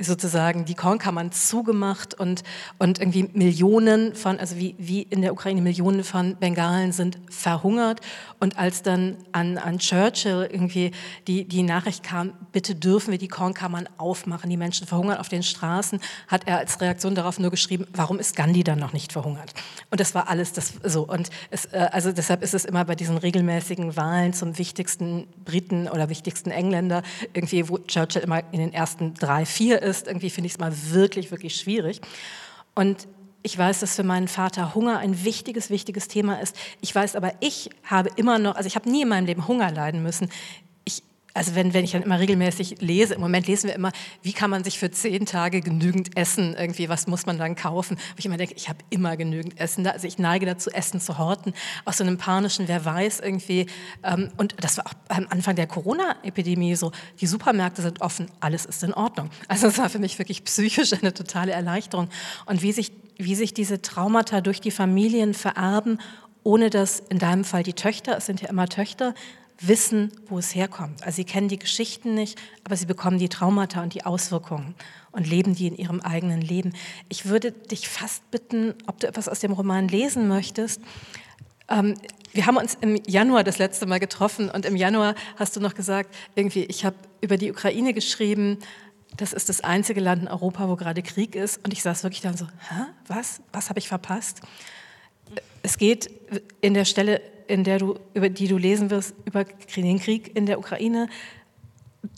sozusagen 0.00 0.64
die 0.64 0.74
Kornkammern 0.74 1.32
zugemacht 1.32 2.14
und, 2.14 2.42
und 2.78 3.00
irgendwie 3.00 3.28
Millionen 3.32 4.14
von, 4.14 4.38
also 4.40 4.56
wie, 4.56 4.74
wie 4.78 5.02
in 5.02 5.22
der 5.22 5.32
Ukraine 5.32 5.60
Millionen 5.60 6.04
von 6.04 6.36
Bengalen 6.36 6.92
sind 6.92 7.18
verhungert. 7.30 8.00
Und 8.40 8.58
als 8.58 8.82
dann 8.82 9.16
an, 9.32 9.58
an 9.58 9.78
Churchill 9.78 10.48
irgendwie 10.50 10.92
die, 11.26 11.46
die 11.46 11.62
Nachricht 11.62 12.02
kam, 12.02 12.32
bitte 12.52 12.74
dürfen 12.74 13.10
wir 13.10 13.18
die 13.18 13.28
Kornkammern 13.28 13.88
aufmachen, 13.98 14.48
die 14.48 14.56
Menschen 14.56 14.86
verhungern 14.86 15.18
auf 15.18 15.28
den 15.28 15.42
Straßen, 15.42 16.00
hat 16.28 16.46
er 16.46 16.58
als 16.58 16.80
Reaktion 16.80 17.14
darauf 17.14 17.38
nur 17.38 17.50
geschrieben, 17.50 17.86
warum 17.92 18.18
ist 18.18 18.36
Gandhi 18.36 18.64
dann 18.64 18.78
noch 18.78 18.92
nicht 18.92 19.12
verhungert? 19.12 19.52
Und 19.90 20.00
das 20.00 20.14
war 20.14 20.28
alles 20.28 20.52
das 20.52 20.74
so. 20.82 21.06
Und 21.06 21.30
es, 21.50 21.66
äh, 21.66 21.88
also 21.92 22.12
deshalb 22.12 22.42
ist 22.42 22.54
es 22.54 22.64
immer 22.64 22.84
bei 22.84 22.94
diesen 22.94 23.18
regelmäßigen 23.18 23.96
Wahlen 23.96 24.32
zum 24.32 24.58
wichtigsten 24.58 25.26
Briten 25.44 25.88
oder 25.88 26.08
wichtigsten 26.08 26.50
Engländer, 26.50 27.02
irgendwie, 27.32 27.68
wo 27.68 27.78
Churchill 27.78 28.22
immer 28.22 28.42
in 28.52 28.60
den 28.60 28.72
ersten 28.72 29.14
drei, 29.14 29.44
vier 29.44 29.73
hier 29.74 29.82
ist, 29.82 30.06
irgendwie 30.06 30.30
finde 30.30 30.46
ich 30.46 30.54
es 30.54 30.58
mal 30.58 30.72
wirklich, 30.90 31.30
wirklich 31.30 31.56
schwierig. 31.56 32.00
Und 32.74 33.08
ich 33.42 33.58
weiß, 33.58 33.80
dass 33.80 33.96
für 33.96 34.04
meinen 34.04 34.28
Vater 34.28 34.74
Hunger 34.74 34.98
ein 34.98 35.24
wichtiges, 35.24 35.68
wichtiges 35.68 36.08
Thema 36.08 36.40
ist. 36.40 36.56
Ich 36.80 36.94
weiß 36.94 37.14
aber, 37.14 37.32
ich 37.40 37.68
habe 37.84 38.10
immer 38.16 38.38
noch, 38.38 38.56
also 38.56 38.66
ich 38.66 38.74
habe 38.74 38.88
nie 38.88 39.02
in 39.02 39.08
meinem 39.08 39.26
Leben 39.26 39.46
Hunger 39.46 39.70
leiden 39.70 40.02
müssen 40.02 40.30
also 41.34 41.56
wenn, 41.56 41.74
wenn 41.74 41.84
ich 41.84 41.90
dann 41.90 42.02
immer 42.02 42.20
regelmäßig 42.20 42.80
lese, 42.80 43.14
im 43.14 43.20
Moment 43.20 43.48
lesen 43.48 43.66
wir 43.66 43.74
immer, 43.74 43.90
wie 44.22 44.32
kann 44.32 44.50
man 44.50 44.62
sich 44.62 44.78
für 44.78 44.92
zehn 44.92 45.26
Tage 45.26 45.60
genügend 45.60 46.16
essen, 46.16 46.54
irgendwie, 46.56 46.88
was 46.88 47.08
muss 47.08 47.26
man 47.26 47.38
dann 47.38 47.56
kaufen? 47.56 47.96
Wo 47.96 48.18
ich 48.18 48.24
immer 48.24 48.36
denke, 48.36 48.54
ich 48.54 48.68
habe 48.68 48.78
immer 48.90 49.16
genügend 49.16 49.58
Essen. 49.60 49.84
Also 49.86 50.06
ich 50.06 50.18
neige 50.18 50.46
dazu, 50.46 50.70
Essen 50.70 51.00
zu 51.00 51.18
horten, 51.18 51.52
aus 51.84 51.98
so 51.98 52.04
einem 52.04 52.18
panischen, 52.18 52.68
wer 52.68 52.84
weiß 52.84 53.18
irgendwie. 53.18 53.66
Ähm, 54.04 54.30
und 54.36 54.54
das 54.60 54.76
war 54.78 54.86
auch 54.86 54.94
am 55.08 55.26
Anfang 55.28 55.56
der 55.56 55.66
Corona-Epidemie 55.66 56.76
so, 56.76 56.92
die 57.20 57.26
Supermärkte 57.26 57.82
sind 57.82 58.00
offen, 58.00 58.28
alles 58.38 58.64
ist 58.64 58.84
in 58.84 58.94
Ordnung. 58.94 59.28
Also 59.48 59.66
es 59.66 59.76
war 59.76 59.90
für 59.90 59.98
mich 59.98 60.20
wirklich 60.20 60.44
psychisch 60.44 60.92
eine 60.92 61.12
totale 61.12 61.50
Erleichterung. 61.50 62.08
Und 62.46 62.62
wie 62.62 62.70
sich, 62.70 62.92
wie 63.18 63.34
sich 63.34 63.52
diese 63.52 63.82
Traumata 63.82 64.40
durch 64.40 64.60
die 64.60 64.70
Familien 64.70 65.34
vererben, 65.34 65.98
ohne 66.44 66.70
dass 66.70 67.00
in 67.00 67.18
deinem 67.18 67.42
Fall 67.42 67.64
die 67.64 67.72
Töchter, 67.72 68.16
es 68.16 68.26
sind 68.26 68.40
ja 68.40 68.48
immer 68.48 68.68
Töchter, 68.68 69.14
wissen, 69.60 70.12
wo 70.28 70.38
es 70.38 70.54
herkommt. 70.54 71.02
Also 71.02 71.16
sie 71.16 71.24
kennen 71.24 71.48
die 71.48 71.58
Geschichten 71.58 72.14
nicht, 72.14 72.40
aber 72.64 72.76
sie 72.76 72.86
bekommen 72.86 73.18
die 73.18 73.28
Traumata 73.28 73.82
und 73.82 73.94
die 73.94 74.04
Auswirkungen 74.04 74.74
und 75.12 75.28
leben 75.28 75.54
die 75.54 75.68
in 75.68 75.76
ihrem 75.76 76.00
eigenen 76.00 76.40
Leben. 76.40 76.72
Ich 77.08 77.26
würde 77.26 77.52
dich 77.52 77.88
fast 77.88 78.28
bitten, 78.30 78.74
ob 78.86 79.00
du 79.00 79.06
etwas 79.06 79.28
aus 79.28 79.40
dem 79.40 79.52
Roman 79.52 79.88
lesen 79.88 80.28
möchtest. 80.28 80.80
Ähm, 81.68 81.94
wir 82.32 82.46
haben 82.46 82.56
uns 82.56 82.76
im 82.80 83.00
Januar 83.06 83.44
das 83.44 83.58
letzte 83.58 83.86
Mal 83.86 84.00
getroffen 84.00 84.50
und 84.50 84.66
im 84.66 84.76
Januar 84.76 85.14
hast 85.36 85.54
du 85.54 85.60
noch 85.60 85.74
gesagt, 85.74 86.14
irgendwie, 86.34 86.64
ich 86.64 86.84
habe 86.84 86.96
über 87.20 87.36
die 87.36 87.50
Ukraine 87.50 87.94
geschrieben, 87.94 88.58
das 89.16 89.32
ist 89.32 89.48
das 89.48 89.60
einzige 89.60 90.00
Land 90.00 90.22
in 90.22 90.28
Europa, 90.28 90.68
wo 90.68 90.74
gerade 90.74 91.00
Krieg 91.02 91.36
ist. 91.36 91.64
Und 91.64 91.72
ich 91.72 91.82
saß 91.82 92.02
wirklich 92.02 92.22
dann 92.22 92.36
so, 92.36 92.46
Hä? 92.46 92.86
was? 93.06 93.40
Was 93.52 93.68
habe 93.68 93.78
ich 93.78 93.86
verpasst? 93.86 94.40
Es 95.62 95.78
geht 95.78 96.10
in 96.60 96.74
der 96.74 96.84
Stelle 96.84 97.20
in 97.46 97.64
der 97.64 97.78
du, 97.78 97.98
über 98.14 98.28
die 98.28 98.48
du 98.48 98.56
lesen 98.56 98.90
wirst, 98.90 99.14
über 99.24 99.44
den 99.44 100.00
Krieg 100.00 100.36
in 100.36 100.46
der 100.46 100.58
Ukraine. 100.58 101.08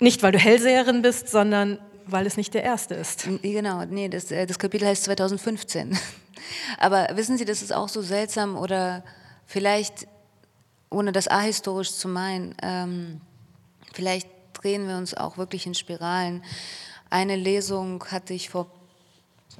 Nicht, 0.00 0.22
weil 0.22 0.32
du 0.32 0.38
Hellseherin 0.38 1.02
bist, 1.02 1.28
sondern 1.28 1.78
weil 2.06 2.26
es 2.26 2.36
nicht 2.36 2.54
der 2.54 2.62
erste 2.62 2.94
ist. 2.94 3.28
Genau, 3.42 3.84
nee, 3.84 4.08
das, 4.08 4.30
äh, 4.30 4.46
das 4.46 4.58
Kapitel 4.58 4.86
heißt 4.86 5.04
2015. 5.04 5.98
Aber 6.78 7.08
wissen 7.14 7.36
Sie, 7.36 7.44
das 7.44 7.62
ist 7.62 7.72
auch 7.72 7.88
so 7.88 8.02
seltsam 8.02 8.56
oder 8.56 9.04
vielleicht, 9.44 10.06
ohne 10.90 11.12
das 11.12 11.28
ahistorisch 11.28 11.92
zu 11.92 12.08
meinen, 12.08 12.54
ähm, 12.62 13.20
vielleicht 13.92 14.28
drehen 14.52 14.86
wir 14.86 14.96
uns 14.96 15.14
auch 15.14 15.36
wirklich 15.36 15.66
in 15.66 15.74
Spiralen. 15.74 16.42
Eine 17.10 17.36
Lesung 17.36 18.04
hatte 18.10 18.34
ich 18.34 18.50
vor 18.50 18.70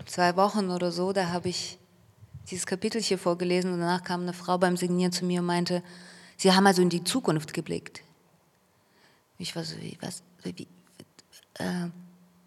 zwei 0.05 0.37
Wochen 0.37 0.71
oder 0.71 0.93
so, 0.93 1.13
da 1.13 1.29
habe 1.29 1.49
ich 1.49 1.79
dieses 2.51 2.67
Kapitel 2.67 3.01
hier 3.01 3.19
vorgelesen 3.19 3.73
und 3.73 3.81
danach 3.81 4.03
kam 4.03 4.23
eine 4.23 4.33
Frau 4.33 4.59
beim 4.59 4.77
Signieren 4.77 5.13
zu 5.13 5.25
mir 5.25 5.41
und 5.41 5.47
meinte, 5.47 5.83
Sie 6.37 6.53
haben 6.53 6.67
also 6.67 6.83
in 6.83 6.91
die 6.91 7.03
Zukunft 7.03 7.55
geblickt. 7.55 8.03
Ich 9.39 9.57
war 9.57 9.65
so, 9.65 9.77
wie, 9.81 9.97
was, 10.01 10.23
wie, 10.43 10.67
äh, 11.59 11.89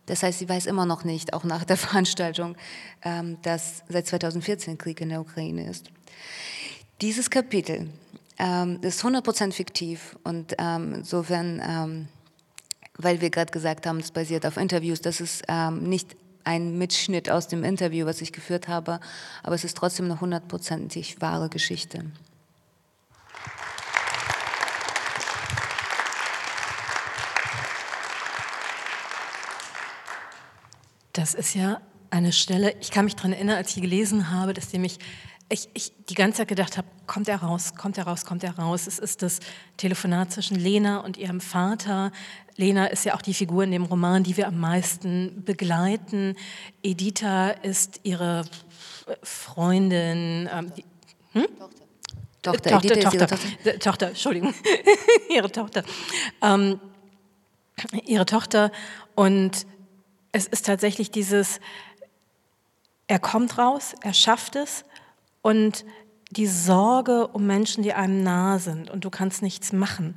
das 0.06 0.24
heißt, 0.24 0.40
sie 0.40 0.50
weiß 0.50 0.66
immer 0.66 0.86
noch 0.86 1.04
nicht, 1.04 1.34
auch 1.34 1.44
nach 1.44 1.64
der 1.64 1.78
Veranstaltung, 1.78 2.56
ähm, 3.04 3.38
dass 3.42 3.84
seit 3.90 4.08
2014 4.08 4.78
Krieg 4.78 5.02
in 5.02 5.10
der 5.10 5.22
Ukraine 5.22 5.70
ist. 5.70 5.92
Dieses 7.02 7.30
Kapitel 7.30 7.90
ähm, 8.38 8.80
ist 8.82 9.04
100% 9.04 9.54
fiktiv 9.54 10.18
und 10.24 10.56
ähm, 10.58 10.96
insofern, 10.96 11.62
ähm, 11.66 12.08
weil 12.98 13.22
wir 13.22 13.30
gerade 13.30 13.52
gesagt 13.52 13.86
haben, 13.86 14.00
es 14.00 14.12
basiert 14.12 14.46
auf 14.46 14.58
Interviews, 14.58 15.02
das 15.02 15.22
ist 15.22 15.44
ähm, 15.48 15.84
nicht 15.84 16.16
ein 16.50 16.80
Mitschnitt 16.80 17.30
aus 17.30 17.48
dem 17.48 17.64
Interview, 17.64 18.08
was 18.08 18.22
ich 18.22 18.34
geführt 18.34 18.68
habe, 18.68 19.00
aber 19.44 19.54
es 19.54 19.64
ist 19.64 19.78
trotzdem 19.78 20.06
eine 20.06 20.20
hundertprozentig 20.20 21.22
wahre 21.22 21.48
Geschichte. 21.48 22.06
Das 31.14 31.36
ist 31.36 31.54
ja 31.54 31.82
eine 32.10 32.32
Stelle, 32.32 32.74
ich 32.82 32.90
kann 32.90 33.06
mich 33.06 33.16
daran 33.16 33.34
erinnern, 33.34 33.58
als 33.58 33.76
ich 33.76 33.84
gelesen 33.84 34.32
habe, 34.32 34.56
dass 34.56 34.70
die 34.70 34.80
mich 34.80 34.98
ich, 35.52 35.68
ich 35.74 35.92
die 36.06 36.14
ganze 36.14 36.40
Zeit 36.40 36.48
gedacht 36.48 36.78
habe, 36.78 36.88
kommt 37.08 37.28
er 37.28 37.38
raus, 37.38 37.74
kommt 37.76 37.98
er 37.98 38.06
raus, 38.06 38.24
kommt 38.24 38.44
er 38.44 38.58
raus. 38.58 38.86
Es 38.86 39.00
ist 39.00 39.24
das 39.24 39.40
Telefonat 39.78 40.32
zwischen 40.32 40.56
Lena 40.56 41.00
und 41.00 41.18
ihrem 41.18 41.42
Vater. 41.42 42.12
Lena 42.60 42.88
ist 42.88 43.06
ja 43.06 43.16
auch 43.16 43.22
die 43.22 43.34
Figur 43.34 43.64
in 43.64 43.72
dem 43.72 43.86
Roman, 43.86 44.24
die 44.24 44.36
wir 44.36 44.46
am 44.46 44.60
meisten 44.60 45.44
begleiten. 45.46 46.36
Editha 46.84 47.52
ist 47.52 48.02
ihre 48.04 48.44
Freundin. 49.24 50.50
Ähm, 50.52 50.74
die, 50.76 50.84
hm? 51.32 51.48
Tochter. 52.42 52.70
Tochter, 52.70 53.00
Tochter, 53.00 53.00
Tochter, 53.00 53.28
Tochter. 53.28 53.80
Tochter, 53.80 54.08
Entschuldigung, 54.10 54.54
ihre 55.30 55.50
Tochter. 55.50 55.84
Ähm, 56.42 56.82
ihre 58.06 58.26
Tochter. 58.26 58.74
Und 59.16 59.66
es 60.34 60.46
ist 60.46 60.66
tatsächlich 60.66 61.12
dieses, 61.12 61.62
er 63.08 63.20
kommt 63.20 63.58
raus, 63.58 63.96
er 64.02 64.14
schafft 64.14 64.58
es, 64.58 64.84
und 65.42 65.86
die 66.30 66.48
Sorge 66.48 67.28
um 67.28 67.48
Menschen, 67.48 67.84
die 67.84 67.94
einem 67.94 68.22
nahe 68.22 68.60
sind 68.60 68.90
und 68.90 69.06
du 69.06 69.10
kannst 69.10 69.42
nichts 69.44 69.72
machen. 69.72 70.16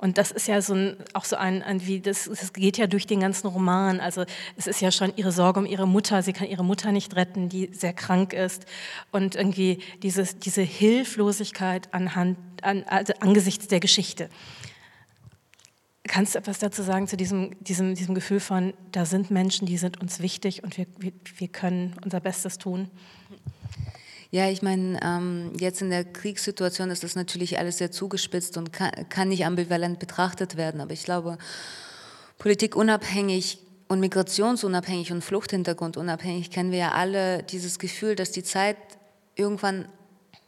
Und 0.00 0.16
das 0.16 0.30
ist 0.30 0.48
ja 0.48 0.62
so 0.62 0.72
ein, 0.72 0.96
auch 1.12 1.26
so 1.26 1.36
ein, 1.36 1.62
ein 1.62 1.86
wie 1.86 2.00
das, 2.00 2.24
das 2.24 2.54
geht 2.54 2.78
ja 2.78 2.86
durch 2.86 3.06
den 3.06 3.20
ganzen 3.20 3.48
Roman. 3.48 4.00
Also 4.00 4.24
es 4.56 4.66
ist 4.66 4.80
ja 4.80 4.90
schon 4.90 5.12
ihre 5.16 5.30
Sorge 5.30 5.60
um 5.60 5.66
ihre 5.66 5.86
Mutter. 5.86 6.22
Sie 6.22 6.32
kann 6.32 6.48
ihre 6.48 6.64
Mutter 6.64 6.90
nicht 6.90 7.16
retten, 7.16 7.50
die 7.50 7.68
sehr 7.74 7.92
krank 7.92 8.32
ist. 8.32 8.64
Und 9.12 9.34
irgendwie 9.34 9.80
dieses, 10.02 10.38
diese 10.38 10.62
Hilflosigkeit 10.62 11.92
anhand, 11.92 12.38
an, 12.62 12.84
also 12.84 13.12
angesichts 13.20 13.68
der 13.68 13.80
Geschichte. 13.80 14.30
Kannst 16.08 16.34
du 16.34 16.38
etwas 16.38 16.60
dazu 16.60 16.82
sagen 16.82 17.06
zu 17.06 17.18
diesem, 17.18 17.62
diesem, 17.62 17.94
diesem 17.94 18.14
Gefühl 18.14 18.40
von, 18.40 18.72
da 18.92 19.04
sind 19.04 19.30
Menschen, 19.30 19.66
die 19.66 19.76
sind 19.76 20.00
uns 20.00 20.20
wichtig 20.20 20.64
und 20.64 20.78
wir, 20.78 20.86
wir, 20.98 21.12
wir 21.36 21.48
können 21.48 21.94
unser 22.02 22.20
Bestes 22.20 22.56
tun? 22.56 22.88
Ja, 24.32 24.48
ich 24.48 24.62
meine, 24.62 25.00
ähm, 25.02 25.52
jetzt 25.58 25.82
in 25.82 25.90
der 25.90 26.04
Kriegssituation 26.04 26.90
ist 26.90 27.02
das 27.02 27.16
natürlich 27.16 27.58
alles 27.58 27.78
sehr 27.78 27.90
zugespitzt 27.90 28.56
und 28.56 28.72
kann, 28.72 28.92
kann 29.08 29.28
nicht 29.28 29.44
ambivalent 29.44 29.98
betrachtet 29.98 30.56
werden. 30.56 30.80
Aber 30.80 30.92
ich 30.92 31.04
glaube, 31.04 31.36
politikunabhängig 32.38 33.58
und 33.88 33.98
migrationsunabhängig 33.98 35.10
und 35.10 35.24
Fluchthintergrundunabhängig 35.24 36.50
kennen 36.50 36.70
wir 36.70 36.78
ja 36.78 36.92
alle 36.92 37.42
dieses 37.42 37.80
Gefühl, 37.80 38.14
dass 38.14 38.30
die 38.30 38.44
Zeit 38.44 38.76
irgendwann 39.34 39.88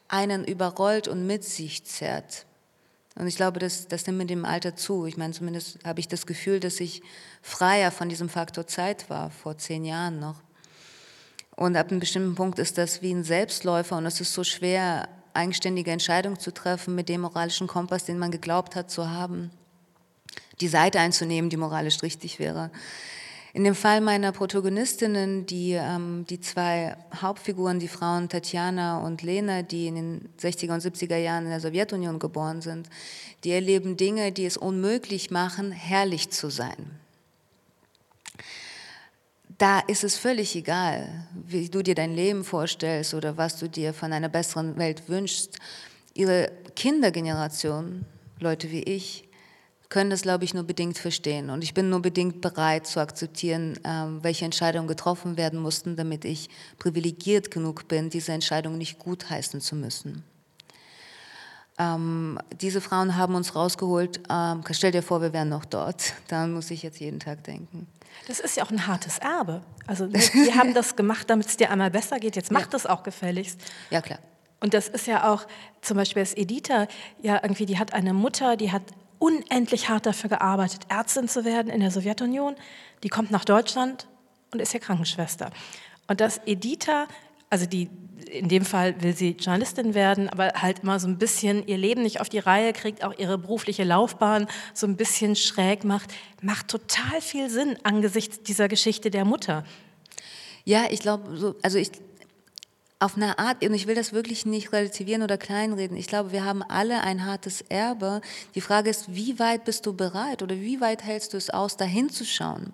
einen 0.06 0.44
überrollt 0.44 1.08
und 1.08 1.26
mit 1.26 1.42
sich 1.42 1.84
zerrt. 1.84 2.46
Und 3.16 3.26
ich 3.26 3.34
glaube, 3.34 3.58
das, 3.58 3.88
das 3.88 4.06
nimmt 4.06 4.18
mit 4.18 4.30
dem 4.30 4.44
Alter 4.44 4.76
zu. 4.76 5.06
Ich 5.06 5.16
meine, 5.16 5.32
zumindest 5.32 5.80
habe 5.84 5.98
ich 5.98 6.06
das 6.06 6.26
Gefühl, 6.26 6.60
dass 6.60 6.78
ich 6.78 7.02
freier 7.42 7.90
von 7.90 8.08
diesem 8.08 8.28
Faktor 8.28 8.66
Zeit 8.68 9.10
war, 9.10 9.30
vor 9.30 9.58
zehn 9.58 9.84
Jahren 9.84 10.20
noch. 10.20 10.36
Und 11.62 11.76
ab 11.76 11.92
einem 11.92 12.00
bestimmten 12.00 12.34
Punkt 12.34 12.58
ist 12.58 12.76
das 12.76 13.02
wie 13.02 13.14
ein 13.14 13.22
Selbstläufer 13.22 13.96
und 13.96 14.04
es 14.04 14.20
ist 14.20 14.34
so 14.34 14.42
schwer, 14.42 15.08
eigenständige 15.32 15.92
Entscheidungen 15.92 16.36
zu 16.40 16.52
treffen 16.52 16.96
mit 16.96 17.08
dem 17.08 17.20
moralischen 17.20 17.68
Kompass, 17.68 18.04
den 18.04 18.18
man 18.18 18.32
geglaubt 18.32 18.74
hat 18.74 18.90
zu 18.90 19.08
haben. 19.08 19.52
Die 20.60 20.66
Seite 20.66 20.98
einzunehmen, 20.98 21.50
die 21.50 21.56
moralisch 21.56 22.02
richtig 22.02 22.40
wäre. 22.40 22.72
In 23.52 23.62
dem 23.62 23.76
Fall 23.76 24.00
meiner 24.00 24.32
Protagonistinnen, 24.32 25.46
die, 25.46 25.74
ähm, 25.74 26.26
die 26.28 26.40
zwei 26.40 26.96
Hauptfiguren, 27.14 27.78
die 27.78 27.86
Frauen 27.86 28.28
Tatjana 28.28 28.98
und 28.98 29.22
Lena, 29.22 29.62
die 29.62 29.86
in 29.86 29.94
den 29.94 30.28
60er 30.40 30.74
und 30.74 30.82
70er 30.82 31.16
Jahren 31.16 31.44
in 31.44 31.50
der 31.50 31.60
Sowjetunion 31.60 32.18
geboren 32.18 32.60
sind, 32.60 32.88
die 33.44 33.52
erleben 33.52 33.96
Dinge, 33.96 34.32
die 34.32 34.46
es 34.46 34.56
unmöglich 34.56 35.30
machen, 35.30 35.70
herrlich 35.70 36.30
zu 36.30 36.50
sein. 36.50 37.01
Da 39.62 39.78
ist 39.78 40.02
es 40.02 40.16
völlig 40.16 40.56
egal, 40.56 41.24
wie 41.46 41.68
du 41.68 41.84
dir 41.84 41.94
dein 41.94 42.16
Leben 42.16 42.42
vorstellst 42.42 43.14
oder 43.14 43.36
was 43.36 43.60
du 43.60 43.68
dir 43.68 43.94
von 43.94 44.12
einer 44.12 44.28
besseren 44.28 44.76
Welt 44.76 45.08
wünschst. 45.08 45.56
Ihre 46.14 46.50
Kindergeneration, 46.74 48.04
Leute 48.40 48.72
wie 48.72 48.82
ich, 48.82 49.28
können 49.88 50.10
das, 50.10 50.22
glaube 50.22 50.42
ich, 50.42 50.52
nur 50.52 50.64
bedingt 50.64 50.98
verstehen. 50.98 51.48
Und 51.48 51.62
ich 51.62 51.74
bin 51.74 51.90
nur 51.90 52.02
bedingt 52.02 52.40
bereit 52.40 52.88
zu 52.88 52.98
akzeptieren, 52.98 53.78
ähm, 53.84 54.18
welche 54.24 54.44
Entscheidungen 54.44 54.88
getroffen 54.88 55.36
werden 55.36 55.60
mussten, 55.60 55.94
damit 55.94 56.24
ich 56.24 56.50
privilegiert 56.80 57.52
genug 57.52 57.86
bin, 57.86 58.10
diese 58.10 58.32
Entscheidung 58.32 58.78
nicht 58.78 58.98
gutheißen 58.98 59.60
zu 59.60 59.76
müssen. 59.76 60.24
Ähm, 61.78 62.36
diese 62.60 62.80
Frauen 62.80 63.16
haben 63.16 63.36
uns 63.36 63.54
rausgeholt. 63.54 64.22
Ähm, 64.28 64.64
stell 64.72 64.90
dir 64.90 65.04
vor, 65.04 65.22
wir 65.22 65.32
wären 65.32 65.50
noch 65.50 65.66
dort. 65.66 66.14
Daran 66.26 66.52
muss 66.52 66.72
ich 66.72 66.82
jetzt 66.82 66.98
jeden 66.98 67.20
Tag 67.20 67.44
denken. 67.44 67.86
Das 68.26 68.40
ist 68.40 68.56
ja 68.56 68.64
auch 68.64 68.70
ein 68.70 68.86
hartes 68.86 69.18
Erbe. 69.18 69.62
Also 69.86 70.12
wir 70.12 70.54
haben 70.54 70.74
das 70.74 70.96
gemacht, 70.96 71.28
damit 71.30 71.46
es 71.46 71.56
dir 71.56 71.70
einmal 71.70 71.90
besser 71.90 72.18
geht. 72.18 72.36
Jetzt 72.36 72.50
mach 72.50 72.62
ja. 72.62 72.66
das 72.70 72.86
auch 72.86 73.02
gefälligst. 73.02 73.60
Ja, 73.90 74.00
klar. 74.00 74.18
Und 74.60 74.74
das 74.74 74.88
ist 74.88 75.06
ja 75.06 75.32
auch, 75.32 75.46
zum 75.80 75.96
Beispiel 75.96 76.20
als 76.20 76.36
Editha, 76.36 76.86
ja 77.20 77.40
irgendwie, 77.42 77.66
die 77.66 77.78
hat 77.78 77.92
eine 77.94 78.14
Mutter, 78.14 78.56
die 78.56 78.70
hat 78.70 78.82
unendlich 79.18 79.88
hart 79.88 80.06
dafür 80.06 80.30
gearbeitet, 80.30 80.86
Ärztin 80.88 81.28
zu 81.28 81.44
werden 81.44 81.68
in 81.68 81.80
der 81.80 81.90
Sowjetunion. 81.90 82.54
Die 83.02 83.08
kommt 83.08 83.30
nach 83.30 83.44
Deutschland 83.44 84.06
und 84.52 84.60
ist 84.60 84.72
ja 84.72 84.78
Krankenschwester. 84.78 85.50
Und 86.06 86.20
dass 86.20 86.40
Editha, 86.46 87.06
also 87.50 87.66
die, 87.66 87.90
in 88.32 88.48
dem 88.48 88.64
Fall 88.64 89.00
will 89.02 89.14
sie 89.14 89.36
Journalistin 89.38 89.94
werden, 89.94 90.28
aber 90.28 90.52
halt 90.54 90.80
immer 90.80 90.98
so 90.98 91.06
ein 91.06 91.18
bisschen 91.18 91.66
ihr 91.66 91.76
Leben 91.76 92.02
nicht 92.02 92.20
auf 92.20 92.28
die 92.28 92.38
Reihe 92.38 92.72
kriegt, 92.72 93.04
auch 93.04 93.16
ihre 93.18 93.38
berufliche 93.38 93.84
Laufbahn 93.84 94.46
so 94.72 94.86
ein 94.86 94.96
bisschen 94.96 95.36
schräg 95.36 95.84
macht, 95.84 96.10
macht 96.40 96.68
total 96.68 97.20
viel 97.20 97.50
Sinn 97.50 97.76
angesichts 97.82 98.42
dieser 98.42 98.68
Geschichte 98.68 99.10
der 99.10 99.24
Mutter. 99.24 99.64
Ja, 100.64 100.84
ich 100.90 101.00
glaube, 101.00 101.36
so, 101.36 101.54
also 101.62 101.78
ich, 101.78 101.90
auf 103.00 103.16
eine 103.16 103.38
Art, 103.38 103.64
und 103.64 103.74
ich 103.74 103.86
will 103.86 103.94
das 103.94 104.12
wirklich 104.12 104.46
nicht 104.46 104.72
relativieren 104.72 105.22
oder 105.22 105.36
kleinreden, 105.36 105.96
ich 105.96 106.06
glaube, 106.06 106.32
wir 106.32 106.44
haben 106.44 106.62
alle 106.62 107.02
ein 107.02 107.26
hartes 107.26 107.60
Erbe. 107.62 108.20
Die 108.54 108.60
Frage 108.60 108.90
ist, 108.90 109.14
wie 109.14 109.38
weit 109.38 109.64
bist 109.64 109.84
du 109.86 109.92
bereit 109.92 110.42
oder 110.42 110.56
wie 110.56 110.80
weit 110.80 111.04
hältst 111.04 111.34
du 111.34 111.36
es 111.36 111.50
aus, 111.50 111.76
dahin 111.76 112.08
zu 112.08 112.24
schauen? 112.24 112.72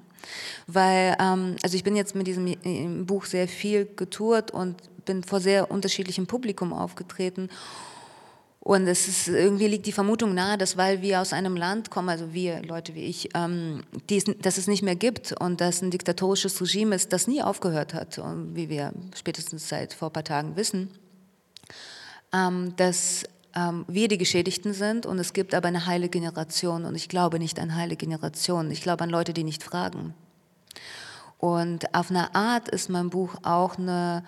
Weil, 0.66 1.16
ähm, 1.18 1.57
also 1.62 1.77
ich 1.77 1.85
bin 1.85 1.97
jetzt 1.97 2.14
mit 2.14 2.27
diesem 2.27 3.07
Buch 3.07 3.25
sehr 3.25 3.49
viel 3.49 3.87
getourt 3.87 4.51
und 4.51 4.77
bin 5.09 5.25
vor 5.25 5.40
sehr 5.40 5.71
unterschiedlichem 5.71 6.27
Publikum 6.27 6.73
aufgetreten. 6.73 7.49
Und 8.61 8.87
es 8.87 9.09
ist, 9.09 9.29
irgendwie 9.29 9.66
liegt 9.66 9.87
die 9.87 9.92
Vermutung 9.92 10.35
nahe, 10.35 10.59
dass 10.59 10.77
weil 10.77 11.01
wir 11.01 11.23
aus 11.23 11.33
einem 11.33 11.57
Land 11.57 11.90
kommen, 11.90 12.11
also 12.11 12.35
wir, 12.35 12.62
Leute 12.62 12.94
wie 12.94 13.05
ich, 13.05 13.31
ähm, 13.35 13.83
die, 14.11 14.23
dass 14.23 14.59
es 14.59 14.66
nicht 14.66 14.83
mehr 14.83 14.97
gibt 14.97 15.33
und 15.33 15.61
dass 15.62 15.81
ein 15.81 15.90
diktatorisches 15.90 16.61
Regime 16.61 16.94
ist, 16.94 17.12
das 17.14 17.27
nie 17.27 17.42
aufgehört 17.42 17.94
hat, 17.94 18.18
und 18.18 18.55
wie 18.55 18.68
wir 18.68 18.92
spätestens 19.16 19.68
seit 19.68 19.94
vor 19.94 20.11
ein 20.11 20.12
paar 20.12 20.25
Tagen 20.25 20.57
wissen, 20.57 20.90
ähm, 22.35 22.75
dass 22.77 23.25
ähm, 23.57 23.87
wir 23.88 24.09
die 24.09 24.18
Geschädigten 24.18 24.75
sind 24.75 25.07
und 25.07 25.18
es 25.18 25.33
gibt 25.33 25.55
aber 25.55 25.68
eine 25.68 25.87
heile 25.87 26.11
Generation. 26.11 26.85
Und 26.85 26.94
ich 26.94 27.09
glaube 27.09 27.38
nicht 27.38 27.59
an 27.59 27.75
heile 27.75 27.97
Generation, 27.97 28.71
ich 28.71 28.83
glaube 28.83 29.05
an 29.05 29.11
Leute, 29.11 29.33
die 29.33 29.44
nicht 29.44 29.62
fragen. 29.62 30.12
Und 31.38 31.94
auf 31.94 32.11
eine 32.11 32.35
Art 32.35 32.68
ist 32.68 32.90
mein 32.90 33.09
Buch 33.09 33.37
auch 33.44 33.79
eine 33.79 34.25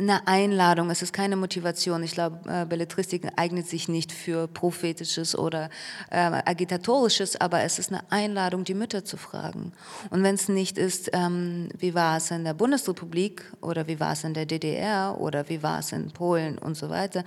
eine 0.00 0.28
Einladung, 0.28 0.90
es 0.90 1.02
ist 1.02 1.12
keine 1.12 1.34
Motivation. 1.34 2.02
Ich 2.04 2.12
glaube, 2.12 2.38
äh, 2.48 2.64
Belletristik 2.64 3.28
eignet 3.36 3.66
sich 3.66 3.88
nicht 3.88 4.12
für 4.12 4.46
prophetisches 4.46 5.36
oder 5.36 5.70
äh, 6.10 6.18
agitatorisches, 6.18 7.40
aber 7.40 7.62
es 7.62 7.80
ist 7.80 7.90
eine 7.90 8.02
Einladung, 8.10 8.62
die 8.62 8.74
Mütter 8.74 9.04
zu 9.04 9.16
fragen. 9.16 9.72
Und 10.10 10.22
wenn 10.22 10.36
es 10.36 10.48
nicht 10.48 10.78
ist, 10.78 11.10
ähm, 11.12 11.68
wie 11.76 11.94
war 11.94 12.18
es 12.18 12.30
in 12.30 12.44
der 12.44 12.54
Bundesrepublik 12.54 13.42
oder 13.60 13.88
wie 13.88 13.98
war 13.98 14.12
es 14.12 14.22
in 14.22 14.34
der 14.34 14.46
DDR 14.46 15.16
oder 15.20 15.48
wie 15.48 15.62
war 15.64 15.80
es 15.80 15.90
in 15.90 16.12
Polen 16.12 16.58
und 16.58 16.76
so 16.76 16.90
weiter, 16.90 17.24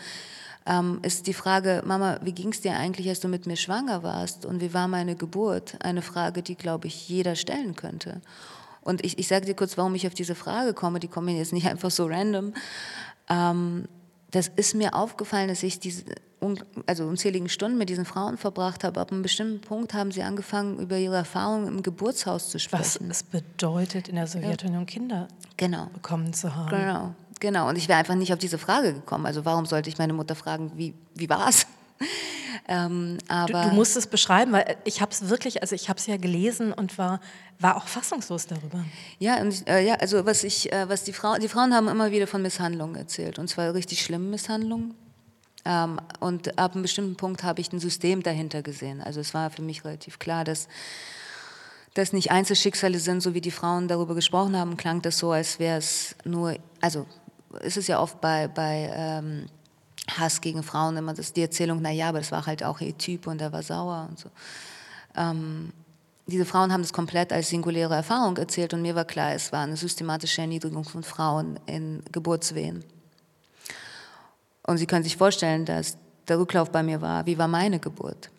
ähm, 0.65 0.99
ist 1.01 1.27
die 1.27 1.33
Frage, 1.33 1.81
Mama, 1.85 2.19
wie 2.21 2.33
ging 2.33 2.49
es 2.49 2.61
dir 2.61 2.73
eigentlich, 2.77 3.09
als 3.09 3.19
du 3.19 3.27
mit 3.27 3.47
mir 3.47 3.57
schwanger 3.57 4.03
warst 4.03 4.45
und 4.45 4.61
wie 4.61 4.73
war 4.73 4.87
meine 4.87 5.15
Geburt? 5.15 5.75
Eine 5.83 6.01
Frage, 6.01 6.41
die, 6.41 6.55
glaube 6.55 6.87
ich, 6.87 7.09
jeder 7.09 7.35
stellen 7.35 7.75
könnte. 7.75 8.21
Und 8.81 9.05
ich, 9.05 9.19
ich 9.19 9.27
sage 9.27 9.45
dir 9.45 9.55
kurz, 9.55 9.77
warum 9.77 9.95
ich 9.95 10.07
auf 10.07 10.13
diese 10.13 10.35
Frage 10.35 10.73
komme. 10.73 10.99
Die 10.99 11.07
kommen 11.07 11.35
jetzt 11.35 11.53
nicht 11.53 11.67
einfach 11.67 11.91
so 11.91 12.07
random. 12.07 12.53
Ähm, 13.29 13.85
das 14.31 14.47
ist 14.47 14.75
mir 14.75 14.95
aufgefallen, 14.95 15.49
dass 15.49 15.61
ich 15.63 15.79
diese 15.79 16.05
also 16.87 17.05
unzähligen 17.05 17.49
Stunden 17.49 17.77
mit 17.77 17.89
diesen 17.89 18.05
Frauen 18.05 18.37
verbracht 18.37 18.83
habe. 18.83 18.99
Ab 18.99 19.11
einem 19.11 19.21
bestimmten 19.21 19.61
Punkt 19.61 19.93
haben 19.93 20.11
sie 20.11 20.23
angefangen, 20.23 20.79
über 20.79 20.97
ihre 20.97 21.15
Erfahrungen 21.15 21.67
im 21.67 21.83
Geburtshaus 21.83 22.49
zu 22.49 22.59
sprechen. 22.59 23.09
Was 23.09 23.17
es 23.17 23.23
bedeutet, 23.23 24.07
in 24.07 24.15
der 24.15 24.25
Sowjetunion 24.25 24.81
ja. 24.81 24.85
Kinder 24.85 25.27
genau. 25.57 25.85
bekommen 25.93 26.33
zu 26.33 26.55
haben. 26.55 26.69
Genau, 26.69 27.15
genau. 27.39 27.69
Und 27.69 27.77
ich 27.77 27.87
wäre 27.87 27.99
einfach 27.99 28.15
nicht 28.15 28.33
auf 28.33 28.39
diese 28.39 28.57
Frage 28.57 28.93
gekommen. 28.93 29.27
Also 29.27 29.45
warum 29.45 29.67
sollte 29.67 29.89
ich 29.89 29.99
meine 29.99 30.13
Mutter 30.13 30.33
fragen, 30.33 30.71
wie, 30.75 30.95
wie 31.13 31.29
war 31.29 31.47
es? 31.47 31.67
Ähm, 32.67 33.17
aber 33.27 33.63
du, 33.63 33.69
du, 33.69 33.75
musst 33.75 33.97
es 33.97 34.07
beschreiben, 34.07 34.51
weil 34.51 34.77
ich 34.85 35.01
habe 35.01 35.11
es 35.11 35.29
wirklich, 35.29 35.61
also 35.61 35.73
ich 35.73 35.89
habe 35.89 35.99
es 35.99 36.05
ja 36.05 36.17
gelesen 36.17 36.71
und 36.71 36.97
war, 36.97 37.19
war 37.59 37.75
auch 37.75 37.87
fassungslos 37.87 38.45
darüber. 38.45 38.85
Ja, 39.19 39.41
und, 39.41 39.67
äh, 39.67 39.81
ja 39.81 39.95
also 39.95 40.25
was 40.25 40.43
ich, 40.43 40.71
äh, 40.71 40.87
was 40.87 41.03
die 41.03 41.11
Frauen, 41.11 41.39
die 41.41 41.47
Frauen 41.47 41.73
haben 41.73 41.87
immer 41.87 42.11
wieder 42.11 42.27
von 42.27 42.41
Misshandlungen 42.41 42.95
erzählt 42.95 43.39
und 43.39 43.47
zwar 43.47 43.73
richtig 43.73 44.03
schlimmen 44.03 44.29
Misshandlungen. 44.29 44.93
Ähm, 45.65 45.99
und 46.19 46.57
ab 46.57 46.73
einem 46.73 46.83
bestimmten 46.83 47.15
Punkt 47.15 47.43
habe 47.43 47.61
ich 47.61 47.71
ein 47.73 47.79
System 47.79 48.23
dahinter 48.23 48.61
gesehen. 48.61 49.01
Also 49.01 49.19
es 49.19 49.33
war 49.33 49.49
für 49.49 49.61
mich 49.61 49.83
relativ 49.83 50.19
klar, 50.19 50.43
dass 50.43 50.67
das 51.93 52.13
nicht 52.13 52.31
Einzelschicksale 52.31 52.99
sind, 52.99 53.21
so 53.21 53.33
wie 53.33 53.41
die 53.41 53.51
Frauen 53.51 53.87
darüber 53.87 54.15
gesprochen 54.15 54.55
haben, 54.55 54.77
klang 54.77 55.01
das 55.01 55.17
so, 55.17 55.31
als 55.31 55.59
wäre 55.59 55.77
es 55.77 56.15
nur, 56.23 56.55
also 56.79 57.05
ist 57.61 57.77
es 57.77 57.87
ja 57.87 57.99
oft 57.99 58.21
bei, 58.21 58.47
bei 58.47 58.91
ähm, 58.95 59.47
Hass 60.17 60.41
gegen 60.41 60.63
Frauen 60.63 60.97
immer 60.97 61.13
das, 61.13 61.33
die 61.33 61.41
Erzählung, 61.41 61.81
naja, 61.81 62.09
aber 62.09 62.19
das 62.19 62.31
war 62.31 62.45
halt 62.45 62.63
auch 62.63 62.81
ihr 62.81 62.97
Typ 62.97 63.27
und 63.27 63.41
er 63.41 63.51
war 63.51 63.63
sauer 63.63 64.07
und 64.09 64.19
so. 64.19 64.29
Ähm, 65.15 65.71
diese 66.27 66.45
Frauen 66.45 66.71
haben 66.71 66.81
das 66.81 66.93
komplett 66.93 67.33
als 67.33 67.49
singuläre 67.49 67.95
Erfahrung 67.95 68.37
erzählt 68.37 68.73
und 68.73 68.81
mir 68.81 68.95
war 68.95 69.05
klar, 69.05 69.33
es 69.33 69.51
war 69.51 69.63
eine 69.63 69.75
systematische 69.75 70.41
Erniedrigung 70.41 70.83
von 70.83 71.03
Frauen 71.03 71.59
in 71.65 72.03
Geburtswehen. 72.11 72.83
Und 74.63 74.77
Sie 74.77 74.85
können 74.85 75.03
sich 75.03 75.17
vorstellen, 75.17 75.65
dass 75.65 75.97
der 76.27 76.39
Rücklauf 76.39 76.71
bei 76.71 76.83
mir 76.83 77.01
war, 77.01 77.25
wie 77.25 77.37
war 77.37 77.47
meine 77.47 77.79
Geburt? 77.79 78.29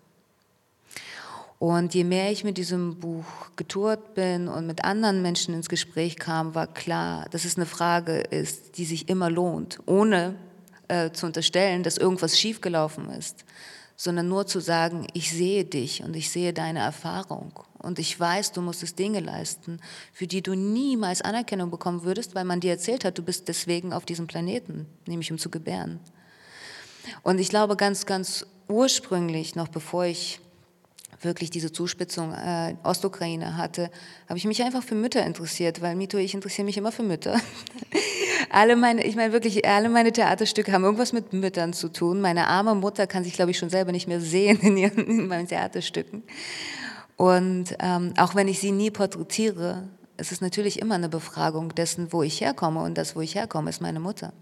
Und 1.58 1.94
je 1.94 2.02
mehr 2.02 2.32
ich 2.32 2.42
mit 2.42 2.58
diesem 2.58 2.98
Buch 2.98 3.24
getourt 3.54 4.14
bin 4.14 4.48
und 4.48 4.66
mit 4.66 4.84
anderen 4.84 5.22
Menschen 5.22 5.54
ins 5.54 5.68
Gespräch 5.68 6.16
kam, 6.16 6.56
war 6.56 6.66
klar, 6.66 7.26
dass 7.30 7.44
es 7.44 7.56
eine 7.56 7.66
Frage 7.66 8.18
ist, 8.18 8.78
die 8.78 8.84
sich 8.84 9.08
immer 9.08 9.30
lohnt, 9.30 9.78
ohne 9.86 10.34
äh, 10.92 11.10
zu 11.10 11.24
unterstellen, 11.24 11.82
dass 11.82 11.96
irgendwas 11.96 12.38
schiefgelaufen 12.38 13.08
ist, 13.10 13.46
sondern 13.96 14.28
nur 14.28 14.46
zu 14.46 14.60
sagen, 14.60 15.06
ich 15.14 15.30
sehe 15.32 15.64
dich 15.64 16.02
und 16.02 16.14
ich 16.14 16.30
sehe 16.30 16.52
deine 16.52 16.80
Erfahrung 16.80 17.52
und 17.78 17.98
ich 17.98 18.20
weiß, 18.20 18.52
du 18.52 18.60
musstest 18.60 18.98
Dinge 18.98 19.20
leisten, 19.20 19.80
für 20.12 20.26
die 20.26 20.42
du 20.42 20.54
niemals 20.54 21.22
Anerkennung 21.22 21.70
bekommen 21.70 22.02
würdest, 22.02 22.34
weil 22.34 22.44
man 22.44 22.60
dir 22.60 22.72
erzählt 22.72 23.06
hat, 23.06 23.16
du 23.16 23.22
bist 23.22 23.48
deswegen 23.48 23.94
auf 23.94 24.04
diesem 24.04 24.26
Planeten, 24.26 24.86
nämlich 25.06 25.32
um 25.32 25.38
zu 25.38 25.48
gebären. 25.48 25.98
Und 27.22 27.38
ich 27.38 27.48
glaube 27.48 27.76
ganz, 27.76 28.04
ganz 28.04 28.44
ursprünglich, 28.68 29.54
noch 29.54 29.68
bevor 29.68 30.04
ich 30.04 30.40
wirklich 31.24 31.50
diese 31.50 31.72
Zuspitzung 31.72 32.32
äh, 32.32 32.74
Ostukraine 32.82 33.56
hatte, 33.56 33.90
habe 34.28 34.38
ich 34.38 34.44
mich 34.44 34.62
einfach 34.62 34.82
für 34.82 34.94
Mütter 34.94 35.24
interessiert, 35.24 35.80
weil 35.80 35.96
Mito, 35.96 36.18
ich 36.18 36.34
interessiere 36.34 36.66
mich 36.66 36.76
immer 36.76 36.92
für 36.92 37.02
Mütter. 37.02 37.40
alle 38.50 38.76
meine, 38.76 39.04
ich 39.04 39.16
meine 39.16 39.32
wirklich, 39.32 39.66
alle 39.66 39.88
meine 39.88 40.12
Theaterstücke 40.12 40.72
haben 40.72 40.84
irgendwas 40.84 41.12
mit 41.12 41.32
Müttern 41.32 41.72
zu 41.72 41.88
tun. 41.88 42.20
Meine 42.20 42.48
arme 42.48 42.74
Mutter 42.74 43.06
kann 43.06 43.24
sich, 43.24 43.34
glaube 43.34 43.50
ich, 43.50 43.58
schon 43.58 43.70
selber 43.70 43.92
nicht 43.92 44.08
mehr 44.08 44.20
sehen 44.20 44.60
in, 44.60 44.76
ihren, 44.76 45.06
in 45.06 45.26
meinen 45.28 45.48
Theaterstücken. 45.48 46.22
Und 47.16 47.76
ähm, 47.78 48.14
auch 48.18 48.34
wenn 48.34 48.48
ich 48.48 48.58
sie 48.58 48.72
nie 48.72 48.90
porträtiere, 48.90 49.88
es 50.16 50.32
ist 50.32 50.42
natürlich 50.42 50.80
immer 50.80 50.94
eine 50.94 51.08
Befragung 51.08 51.74
dessen, 51.74 52.12
wo 52.12 52.22
ich 52.22 52.40
herkomme. 52.40 52.82
Und 52.82 52.98
das, 52.98 53.16
wo 53.16 53.20
ich 53.20 53.34
herkomme, 53.34 53.70
ist 53.70 53.80
meine 53.80 54.00
Mutter. 54.00 54.32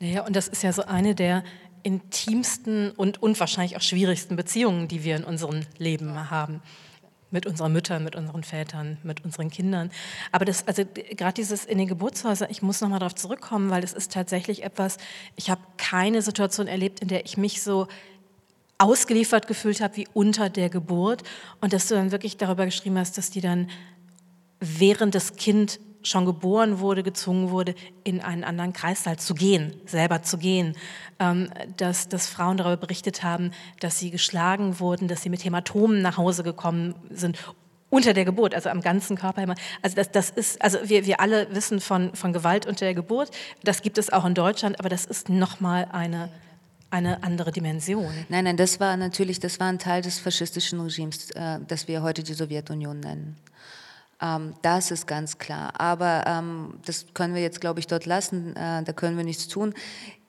Naja, 0.00 0.26
und 0.26 0.34
das 0.34 0.48
ist 0.48 0.62
ja 0.62 0.72
so 0.72 0.82
eine 0.82 1.14
der 1.14 1.44
intimsten 1.82 2.90
und, 2.92 3.22
und 3.22 3.38
wahrscheinlich 3.40 3.76
auch 3.76 3.82
schwierigsten 3.82 4.36
Beziehungen, 4.36 4.88
die 4.88 5.04
wir 5.04 5.16
in 5.16 5.24
unserem 5.24 5.62
Leben 5.78 6.30
haben 6.30 6.62
mit 7.32 7.46
unseren 7.46 7.72
Müttern, 7.72 8.04
mit 8.04 8.14
unseren 8.14 8.44
Vätern, 8.44 8.98
mit 9.02 9.24
unseren 9.24 9.50
Kindern. 9.50 9.90
Aber 10.32 10.44
das, 10.44 10.68
also 10.68 10.84
gerade 10.84 11.32
dieses 11.34 11.64
in 11.64 11.78
den 11.78 11.88
Geburtshäusern, 11.88 12.48
ich 12.50 12.62
muss 12.62 12.80
nochmal 12.80 13.00
darauf 13.00 13.14
zurückkommen, 13.14 13.70
weil 13.70 13.80
das 13.80 13.94
ist 13.94 14.12
tatsächlich 14.12 14.62
etwas, 14.62 14.98
ich 15.34 15.48
habe 15.48 15.62
keine 15.78 16.20
Situation 16.22 16.66
erlebt, 16.66 17.00
in 17.00 17.08
der 17.08 17.24
ich 17.24 17.38
mich 17.38 17.62
so 17.62 17.88
ausgeliefert 18.76 19.46
gefühlt 19.46 19.80
habe 19.80 19.96
wie 19.96 20.08
unter 20.12 20.50
der 20.50 20.68
Geburt 20.68 21.22
und 21.60 21.72
dass 21.72 21.88
du 21.88 21.94
dann 21.94 22.12
wirklich 22.12 22.36
darüber 22.36 22.66
geschrieben 22.66 22.98
hast, 22.98 23.16
dass 23.16 23.30
die 23.30 23.40
dann 23.40 23.70
während 24.60 25.14
das 25.14 25.36
Kind 25.36 25.80
schon 26.02 26.24
geboren 26.24 26.78
wurde, 26.78 27.02
gezwungen 27.02 27.50
wurde, 27.50 27.74
in 28.04 28.20
einen 28.20 28.44
anderen 28.44 28.72
Kreißsaal 28.72 29.18
zu 29.18 29.34
gehen, 29.34 29.74
selber 29.86 30.22
zu 30.22 30.38
gehen. 30.38 30.76
Ähm, 31.18 31.50
dass, 31.76 32.08
dass 32.08 32.26
Frauen 32.26 32.56
darüber 32.56 32.76
berichtet 32.76 33.22
haben, 33.22 33.52
dass 33.80 33.98
sie 33.98 34.10
geschlagen 34.10 34.80
wurden, 34.80 35.08
dass 35.08 35.22
sie 35.22 35.30
mit 35.30 35.44
Hämatomen 35.44 36.02
nach 36.02 36.16
Hause 36.16 36.42
gekommen 36.42 36.94
sind 37.10 37.38
unter 37.90 38.14
der 38.14 38.24
Geburt, 38.24 38.54
also 38.54 38.70
am 38.70 38.80
ganzen 38.80 39.16
Körper. 39.16 39.54
Also 39.82 39.96
das, 39.96 40.10
das 40.10 40.30
ist, 40.30 40.62
also 40.62 40.78
wir, 40.84 41.04
wir 41.04 41.20
alle 41.20 41.54
wissen 41.54 41.78
von, 41.78 42.14
von 42.14 42.32
Gewalt 42.32 42.64
unter 42.66 42.86
der 42.86 42.94
Geburt. 42.94 43.30
Das 43.62 43.82
gibt 43.82 43.98
es 43.98 44.10
auch 44.10 44.24
in 44.24 44.34
Deutschland, 44.34 44.80
aber 44.80 44.88
das 44.88 45.04
ist 45.04 45.28
nochmal 45.28 45.86
eine 45.92 46.30
eine 46.92 47.22
andere 47.22 47.52
Dimension. 47.52 48.12
Nein, 48.28 48.44
nein, 48.44 48.58
das 48.58 48.78
war 48.78 48.98
natürlich, 48.98 49.40
das 49.40 49.58
war 49.58 49.68
ein 49.68 49.78
Teil 49.78 50.02
des 50.02 50.18
faschistischen 50.18 50.78
Regimes, 50.78 51.30
äh, 51.30 51.58
das 51.66 51.88
wir 51.88 52.02
heute 52.02 52.22
die 52.22 52.34
Sowjetunion 52.34 53.00
nennen. 53.00 53.38
Ähm, 54.22 54.54
das 54.62 54.90
ist 54.90 55.06
ganz 55.06 55.38
klar. 55.38 55.72
Aber 55.78 56.24
ähm, 56.26 56.78
das 56.86 57.06
können 57.12 57.34
wir 57.34 57.42
jetzt, 57.42 57.60
glaube 57.60 57.80
ich, 57.80 57.86
dort 57.86 58.06
lassen. 58.06 58.56
Äh, 58.56 58.84
da 58.84 58.92
können 58.92 59.16
wir 59.16 59.24
nichts 59.24 59.48
tun. 59.48 59.74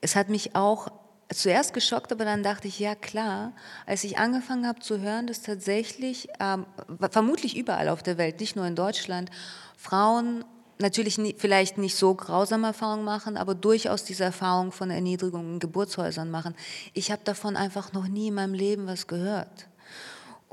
Es 0.00 0.16
hat 0.16 0.28
mich 0.28 0.54
auch 0.56 0.88
zuerst 1.32 1.72
geschockt, 1.72 2.12
aber 2.12 2.24
dann 2.24 2.42
dachte 2.42 2.68
ich, 2.68 2.78
ja 2.78 2.94
klar, 2.94 3.52
als 3.86 4.04
ich 4.04 4.18
angefangen 4.18 4.66
habe 4.66 4.80
zu 4.80 5.00
hören, 5.00 5.26
dass 5.26 5.42
tatsächlich, 5.42 6.28
ähm, 6.40 6.66
vermutlich 7.10 7.56
überall 7.56 7.88
auf 7.88 8.02
der 8.02 8.18
Welt, 8.18 8.40
nicht 8.40 8.56
nur 8.56 8.66
in 8.66 8.76
Deutschland, 8.76 9.30
Frauen 9.76 10.44
natürlich 10.78 11.18
nie, 11.18 11.34
vielleicht 11.38 11.78
nicht 11.78 11.96
so 11.96 12.14
grausame 12.14 12.68
Erfahrungen 12.68 13.04
machen, 13.04 13.36
aber 13.36 13.54
durchaus 13.54 14.04
diese 14.04 14.24
Erfahrung 14.24 14.72
von 14.72 14.90
Erniedrigung 14.90 15.54
in 15.54 15.58
Geburtshäusern 15.60 16.30
machen. 16.30 16.54
Ich 16.92 17.10
habe 17.10 17.22
davon 17.24 17.56
einfach 17.56 17.92
noch 17.92 18.08
nie 18.08 18.28
in 18.28 18.34
meinem 18.34 18.54
Leben 18.54 18.86
was 18.86 19.06
gehört. 19.06 19.68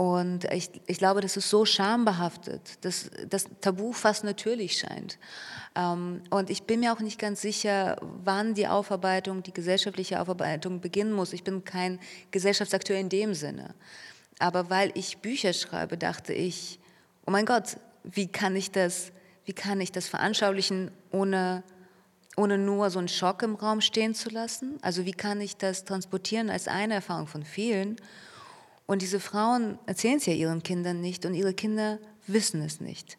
Und 0.02 0.46
ich, 0.46 0.72
ich 0.88 0.98
glaube, 0.98 1.22
das 1.22 1.38
ist 1.38 1.52
so 1.52 1.64
schambehaftet, 1.64 2.84
dass 2.84 3.12
das 3.30 3.46
Tabu 3.62 3.92
fast 3.92 4.24
natürlich 4.24 4.80
scheint. 4.80 5.20
Ähm, 5.76 6.24
und 6.32 6.50
ich 6.50 6.64
bin 6.64 6.80
mir 6.80 6.92
auch 6.92 7.02
nicht 7.02 7.20
ganz 7.20 7.40
sicher, 7.40 7.98
wann 8.02 8.56
die 8.56 8.68
Aufarbeitung, 8.68 9.44
die 9.44 9.54
gesellschaftliche 9.54 10.20
Aufarbeitung 10.20 10.82
beginnen 10.82 11.14
muss. 11.14 11.34
Ich 11.34 11.44
bin 11.44 11.64
kein 11.66 12.00
Gesellschaftsakteur 12.32 12.98
in 12.98 13.10
dem 13.10 13.36
Sinne. 13.36 13.76
Aber 14.40 14.72
weil 14.72 14.92
ich 14.96 15.20
Bücher 15.20 15.54
schreibe, 15.54 16.00
dachte 16.00 16.34
ich, 16.34 16.80
oh 17.28 17.32
mein 17.32 17.46
Gott, 17.46 17.78
wie 18.04 18.26
kann 18.26 18.56
ich 18.56 18.72
das, 18.72 19.12
wie 19.46 19.54
kann 19.54 19.80
ich 19.82 19.92
das 19.92 20.08
veranschaulichen, 20.08 20.90
ohne, 21.12 21.62
ohne 22.38 22.58
nur 22.58 22.90
so 22.90 22.98
einen 22.98 23.08
Schock 23.08 23.44
im 23.44 23.54
Raum 23.54 23.82
stehen 23.82 24.16
zu 24.16 24.32
lassen? 24.32 24.80
Also 24.82 25.06
wie 25.06 25.14
kann 25.14 25.42
ich 25.42 25.58
das 25.58 25.84
transportieren 25.84 26.50
als 26.50 26.68
eine 26.68 26.96
Erfahrung 26.96 27.28
von 27.28 27.46
vielen? 27.46 27.98
Und 28.86 29.02
diese 29.02 29.20
Frauen 29.20 29.80
erzählen 29.86 30.18
es 30.18 30.26
ja 30.26 30.34
ihren 30.34 30.64
Kindern 30.64 31.02
nicht 31.02 31.26
und 31.26 31.34
ihre 31.34 31.54
Kinder 31.54 32.00
wissen 32.28 32.62
es 32.62 32.82
nicht. 32.82 33.18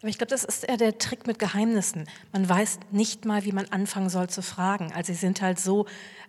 Aber 0.00 0.08
ich 0.08 0.18
glaube, 0.18 0.30
das 0.30 0.44
ist 0.44 0.64
eher 0.64 0.76
der 0.76 0.98
Trick 0.98 1.26
mit 1.26 1.38
Geheimnissen. 1.38 2.04
Man 2.32 2.48
weiß 2.48 2.78
nicht 2.92 3.24
mal, 3.24 3.44
wie 3.44 3.52
man 3.52 3.66
anfangen 3.66 4.10
soll 4.10 4.28
zu 4.28 4.42
fragen. 4.42 4.92
Also 4.94 5.12
sie 5.12 5.18
sind 5.18 5.42
halt 5.42 5.58
so, 5.58 5.86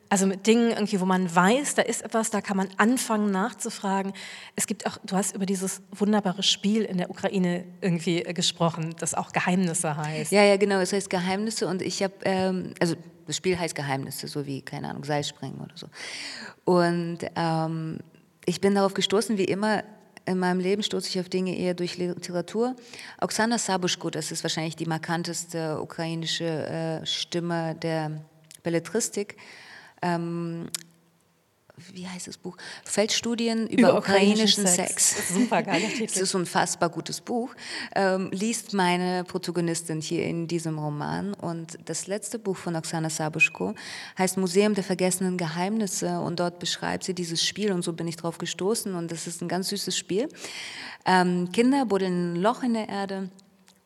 also 0.09 0.25
mit 0.25 0.47
Dingen 0.47 0.71
irgendwie, 0.71 0.99
wo 0.99 1.05
man 1.05 1.33
weiß, 1.33 1.75
da 1.75 1.83
ist 1.83 2.01
etwas, 2.01 2.31
da 2.31 2.41
kann 2.41 2.57
man 2.57 2.69
anfangen 2.77 3.29
nachzufragen. 3.29 4.13
Es 4.55 4.65
gibt 4.65 4.87
auch, 4.87 4.97
du 5.05 5.15
hast 5.15 5.35
über 5.35 5.45
dieses 5.45 5.83
wunderbare 5.91 6.41
Spiel 6.41 6.83
in 6.83 6.97
der 6.97 7.11
Ukraine 7.11 7.63
irgendwie 7.81 8.23
gesprochen, 8.23 8.95
das 8.97 9.13
auch 9.13 9.31
Geheimnisse 9.33 9.95
heißt. 9.95 10.31
Ja, 10.31 10.43
ja, 10.43 10.57
genau, 10.57 10.79
es 10.79 10.91
heißt 10.91 11.11
Geheimnisse 11.11 11.67
und 11.67 11.83
ich 11.83 12.01
habe, 12.01 12.15
ähm, 12.23 12.73
also 12.79 12.95
das 13.27 13.37
Spiel 13.37 13.59
heißt 13.59 13.75
Geheimnisse, 13.75 14.27
so 14.27 14.47
wie, 14.47 14.63
keine 14.63 14.89
Ahnung, 14.89 15.03
Seilspringen 15.03 15.61
oder 15.61 15.77
so. 15.77 15.87
Und 16.65 17.19
ähm, 17.35 17.99
ich 18.45 18.61
bin 18.61 18.75
darauf 18.75 18.93
gestoßen, 18.93 19.37
wie 19.37 19.45
immer 19.45 19.83
in 20.25 20.37
meinem 20.37 20.59
Leben 20.59 20.83
stoße 20.83 21.09
ich 21.09 21.19
auf 21.19 21.29
Dinge 21.29 21.57
eher 21.57 21.73
durch 21.73 21.97
Literatur. 21.97 22.75
Oksana 23.19 23.57
Sabushko, 23.57 24.09
das 24.09 24.31
ist 24.31 24.43
wahrscheinlich 24.43 24.75
die 24.75 24.85
markanteste 24.85 25.81
ukrainische 25.81 26.45
äh, 26.45 27.05
Stimme 27.05 27.75
der 27.75 28.21
Belletristik, 28.61 29.37
ähm, 30.01 30.69
wie 31.93 32.07
heißt 32.07 32.27
das 32.27 32.37
Buch? 32.37 32.57
Feldstudien 32.83 33.67
über, 33.67 33.89
über 33.89 33.97
ukrainischen, 33.97 34.65
Sex. 34.67 35.11
Sex. 35.11 35.33
Super 35.33 35.63
geiler 35.63 35.87
Titel. 35.89 36.03
Es 36.03 36.17
ist 36.17 36.33
ein 36.35 36.41
unfassbar 36.41 36.89
gutes 36.89 37.21
Buch. 37.21 37.53
Ähm, 37.95 38.29
liest 38.31 38.73
meine 38.73 39.23
Protagonistin 39.23 40.01
hier 40.01 40.25
in 40.25 40.47
diesem 40.47 40.77
Roman. 40.79 41.33
Und 41.33 41.77
das 41.85 42.07
letzte 42.07 42.39
Buch 42.39 42.57
von 42.57 42.75
Oksana 42.75 43.09
Sabuschko 43.09 43.75
heißt 44.17 44.37
Museum 44.37 44.73
der 44.73 44.83
vergessenen 44.83 45.37
Geheimnisse. 45.37 46.19
Und 46.19 46.39
dort 46.39 46.59
beschreibt 46.59 47.03
sie 47.03 47.13
dieses 47.13 47.45
Spiel. 47.45 47.71
Und 47.71 47.83
so 47.83 47.93
bin 47.93 48.07
ich 48.07 48.15
drauf 48.15 48.37
gestoßen. 48.37 48.95
Und 48.95 49.11
das 49.11 49.27
ist 49.27 49.41
ein 49.41 49.47
ganz 49.47 49.69
süßes 49.69 49.97
Spiel. 49.97 50.29
Ähm, 51.05 51.51
Kinder 51.51 51.85
buddeln 51.85 52.33
ein 52.33 52.35
Loch 52.35 52.63
in 52.63 52.73
der 52.73 52.89
Erde, 52.89 53.29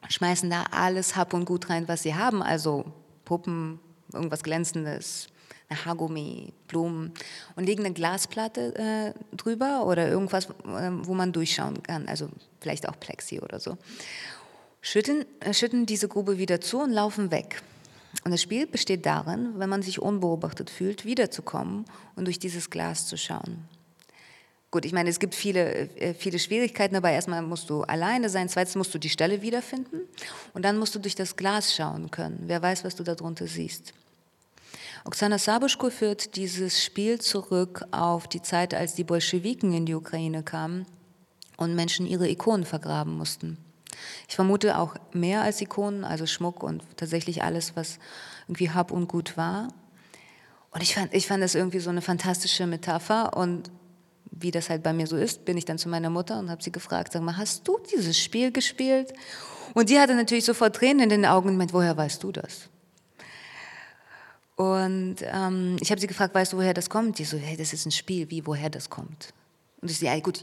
schmeißen 0.09 0.49
da 0.49 0.65
alles 0.71 1.15
Hab 1.15 1.33
und 1.33 1.45
Gut 1.45 1.69
rein, 1.69 1.87
was 1.87 2.03
sie 2.03 2.15
haben. 2.15 2.41
Also 2.41 2.85
Puppen, 3.25 3.79
irgendwas 4.11 4.43
Glänzendes, 4.43 5.27
Haargummi, 5.75 6.53
Blumen 6.67 7.13
und 7.55 7.65
legen 7.65 7.85
eine 7.85 7.93
Glasplatte 7.93 8.75
äh, 8.75 9.35
drüber 9.35 9.85
oder 9.85 10.07
irgendwas, 10.07 10.45
äh, 10.45 10.91
wo 10.91 11.13
man 11.13 11.31
durchschauen 11.31 11.81
kann, 11.83 12.07
also 12.07 12.29
vielleicht 12.59 12.87
auch 12.87 12.99
Plexi 12.99 13.39
oder 13.39 13.59
so. 13.59 13.77
Schütten, 14.81 15.25
äh, 15.39 15.53
schütten 15.53 15.85
diese 15.85 16.07
Grube 16.07 16.37
wieder 16.37 16.61
zu 16.61 16.81
und 16.81 16.91
laufen 16.91 17.31
weg. 17.31 17.61
Und 18.23 18.31
das 18.31 18.41
Spiel 18.41 18.67
besteht 18.67 19.05
darin, 19.05 19.53
wenn 19.57 19.69
man 19.69 19.81
sich 19.81 19.99
unbeobachtet 19.99 20.69
fühlt, 20.69 21.05
wiederzukommen 21.05 21.85
und 22.15 22.25
durch 22.25 22.39
dieses 22.39 22.69
Glas 22.69 23.07
zu 23.07 23.17
schauen. 23.17 23.67
Gut, 24.73 24.85
ich 24.85 24.91
meine, 24.91 25.09
es 25.09 25.19
gibt 25.19 25.35
viele, 25.35 25.87
äh, 25.99 26.13
viele 26.15 26.39
Schwierigkeiten, 26.39 26.95
aber 26.95 27.11
erstmal 27.11 27.43
musst 27.43 27.69
du 27.69 27.83
alleine 27.83 28.29
sein, 28.29 28.49
zweitens 28.49 28.75
musst 28.75 28.93
du 28.93 28.97
die 28.97 29.09
Stelle 29.09 29.41
wiederfinden 29.41 30.01
und 30.53 30.65
dann 30.65 30.79
musst 30.79 30.95
du 30.95 30.99
durch 30.99 31.15
das 31.15 31.35
Glas 31.35 31.75
schauen 31.75 32.09
können. 32.09 32.43
Wer 32.47 32.61
weiß, 32.61 32.83
was 32.83 32.95
du 32.95 33.03
darunter 33.03 33.45
siehst. 33.45 33.93
Oksana 35.05 35.37
Sabuschko 35.37 35.89
führt 35.89 36.37
dieses 36.37 36.81
Spiel 36.81 37.19
zurück 37.19 37.83
auf 37.91 38.27
die 38.27 38.41
Zeit, 38.41 38.73
als 38.73 38.95
die 38.95 39.03
Bolschewiken 39.03 39.73
in 39.73 39.85
die 39.85 39.95
Ukraine 39.95 40.43
kamen 40.43 40.85
und 41.57 41.75
Menschen 41.75 42.05
ihre 42.05 42.29
Ikonen 42.29 42.65
vergraben 42.65 43.17
mussten. 43.17 43.57
Ich 44.29 44.35
vermute 44.35 44.77
auch 44.77 44.95
mehr 45.11 45.41
als 45.41 45.61
Ikonen, 45.61 46.05
also 46.05 46.25
Schmuck 46.25 46.63
und 46.63 46.83
tatsächlich 46.95 47.43
alles, 47.43 47.75
was 47.75 47.99
irgendwie 48.47 48.71
Hab 48.71 48.91
und 48.91 49.07
Gut 49.07 49.35
war. 49.35 49.67
Und 50.71 50.81
ich 50.81 50.95
fand, 50.95 51.13
ich 51.13 51.27
fand 51.27 51.43
das 51.43 51.53
irgendwie 51.53 51.79
so 51.79 51.89
eine 51.89 52.01
fantastische 52.01 52.65
Metapher 52.65 53.35
und 53.35 53.71
wie 54.31 54.51
das 54.51 54.69
halt 54.69 54.83
bei 54.83 54.93
mir 54.93 55.05
so 55.05 55.15
ist, 55.15 55.45
bin 55.45 55.57
ich 55.57 55.65
dann 55.65 55.77
zu 55.77 55.89
meiner 55.89 56.09
Mutter 56.09 56.39
und 56.39 56.49
habe 56.49 56.63
sie 56.63 56.71
gefragt, 56.71 57.13
sag 57.13 57.21
mal, 57.21 57.37
hast 57.37 57.67
du 57.67 57.77
dieses 57.93 58.17
Spiel 58.17 58.51
gespielt? 58.51 59.13
Und 59.73 59.89
die 59.89 59.99
hatte 59.99 60.15
natürlich 60.15 60.45
sofort 60.45 60.75
Tränen 60.75 61.01
in 61.01 61.09
den 61.09 61.25
Augen 61.25 61.49
und 61.49 61.57
meint, 61.57 61.73
woher 61.73 61.95
weißt 61.95 62.23
du 62.23 62.31
das? 62.31 62.69
Und 64.55 65.17
ähm, 65.21 65.77
ich 65.81 65.89
habe 65.89 65.99
sie 65.99 66.07
gefragt, 66.07 66.35
weißt 66.35 66.53
du, 66.53 66.57
woher 66.57 66.73
das 66.73 66.89
kommt? 66.89 67.17
Die 67.17 67.25
so, 67.25 67.37
hey, 67.37 67.57
das 67.57 67.73
ist 67.73 67.85
ein 67.85 67.91
Spiel, 67.91 68.29
wie, 68.29 68.45
woher 68.45 68.69
das 68.69 68.89
kommt? 68.89 69.33
Und 69.81 69.89
ich 69.89 69.99
so, 69.99 70.05
ja 70.05 70.19
gut, 70.19 70.41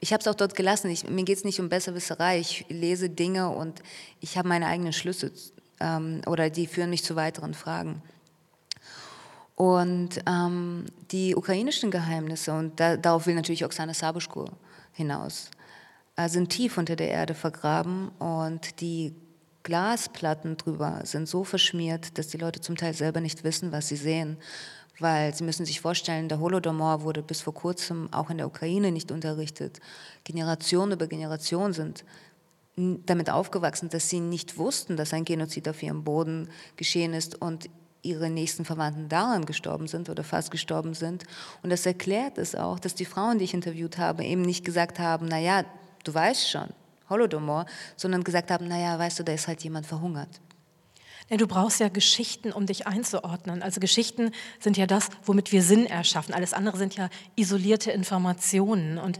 ich, 0.00 0.12
habe 0.12 0.20
es 0.20 0.28
auch 0.28 0.34
dort 0.34 0.54
gelassen. 0.54 0.90
Ich, 0.90 1.08
mir 1.08 1.24
geht 1.24 1.38
es 1.38 1.44
nicht 1.44 1.58
um 1.58 1.68
Besserwisserei. 1.68 2.38
Ich 2.38 2.66
lese 2.68 3.08
Dinge 3.08 3.48
und 3.48 3.82
ich 4.20 4.36
habe 4.36 4.48
meine 4.48 4.66
eigenen 4.66 4.92
Schlüsse 4.92 5.32
ähm, 5.80 6.20
oder 6.26 6.50
die 6.50 6.66
führen 6.66 6.90
mich 6.90 7.02
zu 7.02 7.16
weiteren 7.16 7.54
Fragen. 7.54 8.02
Und 9.54 10.20
ähm, 10.26 10.84
die 11.10 11.34
ukrainischen 11.34 11.90
Geheimnisse, 11.90 12.52
und 12.52 12.78
da, 12.78 12.98
darauf 12.98 13.26
will 13.26 13.34
natürlich 13.34 13.64
Oksana 13.64 13.94
Sabuschko 13.94 14.50
hinaus, 14.92 15.50
äh, 16.16 16.28
sind 16.28 16.50
tief 16.50 16.76
unter 16.76 16.94
der 16.94 17.08
Erde 17.08 17.34
vergraben 17.34 18.10
und 18.18 18.82
die 18.82 19.14
Glasplatten 19.66 20.56
drüber 20.56 21.00
sind 21.02 21.28
so 21.28 21.42
verschmiert, 21.42 22.16
dass 22.18 22.28
die 22.28 22.36
Leute 22.36 22.60
zum 22.60 22.76
Teil 22.76 22.94
selber 22.94 23.20
nicht 23.20 23.42
wissen, 23.42 23.72
was 23.72 23.88
sie 23.88 23.96
sehen. 23.96 24.36
Weil 25.00 25.34
sie 25.34 25.42
müssen 25.42 25.66
sich 25.66 25.80
vorstellen, 25.80 26.28
der 26.28 26.38
Holodomor 26.38 27.02
wurde 27.02 27.20
bis 27.20 27.40
vor 27.40 27.52
kurzem 27.52 28.08
auch 28.12 28.30
in 28.30 28.38
der 28.38 28.46
Ukraine 28.46 28.92
nicht 28.92 29.10
unterrichtet. 29.10 29.80
Generation 30.22 30.92
über 30.92 31.08
Generation 31.08 31.72
sind 31.72 32.04
damit 32.76 33.28
aufgewachsen, 33.28 33.88
dass 33.88 34.08
sie 34.08 34.20
nicht 34.20 34.56
wussten, 34.56 34.96
dass 34.96 35.12
ein 35.12 35.24
Genozid 35.24 35.68
auf 35.68 35.82
ihrem 35.82 36.04
Boden 36.04 36.48
geschehen 36.76 37.12
ist 37.12 37.42
und 37.42 37.68
ihre 38.02 38.30
nächsten 38.30 38.64
Verwandten 38.64 39.08
daran 39.08 39.46
gestorben 39.46 39.88
sind 39.88 40.08
oder 40.08 40.22
fast 40.22 40.52
gestorben 40.52 40.94
sind. 40.94 41.24
Und 41.64 41.70
das 41.70 41.84
erklärt 41.86 42.38
es 42.38 42.54
auch, 42.54 42.78
dass 42.78 42.94
die 42.94 43.04
Frauen, 43.04 43.38
die 43.38 43.44
ich 43.46 43.54
interviewt 43.54 43.98
habe, 43.98 44.24
eben 44.24 44.42
nicht 44.42 44.64
gesagt 44.64 45.00
haben, 45.00 45.26
na 45.28 45.40
ja, 45.40 45.64
du 46.04 46.14
weißt 46.14 46.48
schon, 46.48 46.68
Holodomor, 47.08 47.66
sondern 47.96 48.24
gesagt 48.24 48.50
haben, 48.50 48.68
naja, 48.68 48.98
weißt 48.98 49.18
du, 49.18 49.22
da 49.22 49.32
ist 49.32 49.48
halt 49.48 49.62
jemand 49.62 49.86
verhungert. 49.86 50.40
Ja, 51.28 51.36
du 51.36 51.48
brauchst 51.48 51.80
ja 51.80 51.88
Geschichten, 51.88 52.52
um 52.52 52.66
dich 52.66 52.86
einzuordnen. 52.86 53.62
Also 53.62 53.80
Geschichten 53.80 54.30
sind 54.60 54.76
ja 54.76 54.86
das, 54.86 55.08
womit 55.24 55.50
wir 55.50 55.62
Sinn 55.62 55.86
erschaffen. 55.86 56.34
Alles 56.34 56.52
andere 56.52 56.76
sind 56.76 56.94
ja 56.94 57.08
isolierte 57.34 57.90
Informationen. 57.90 58.98
Und 58.98 59.18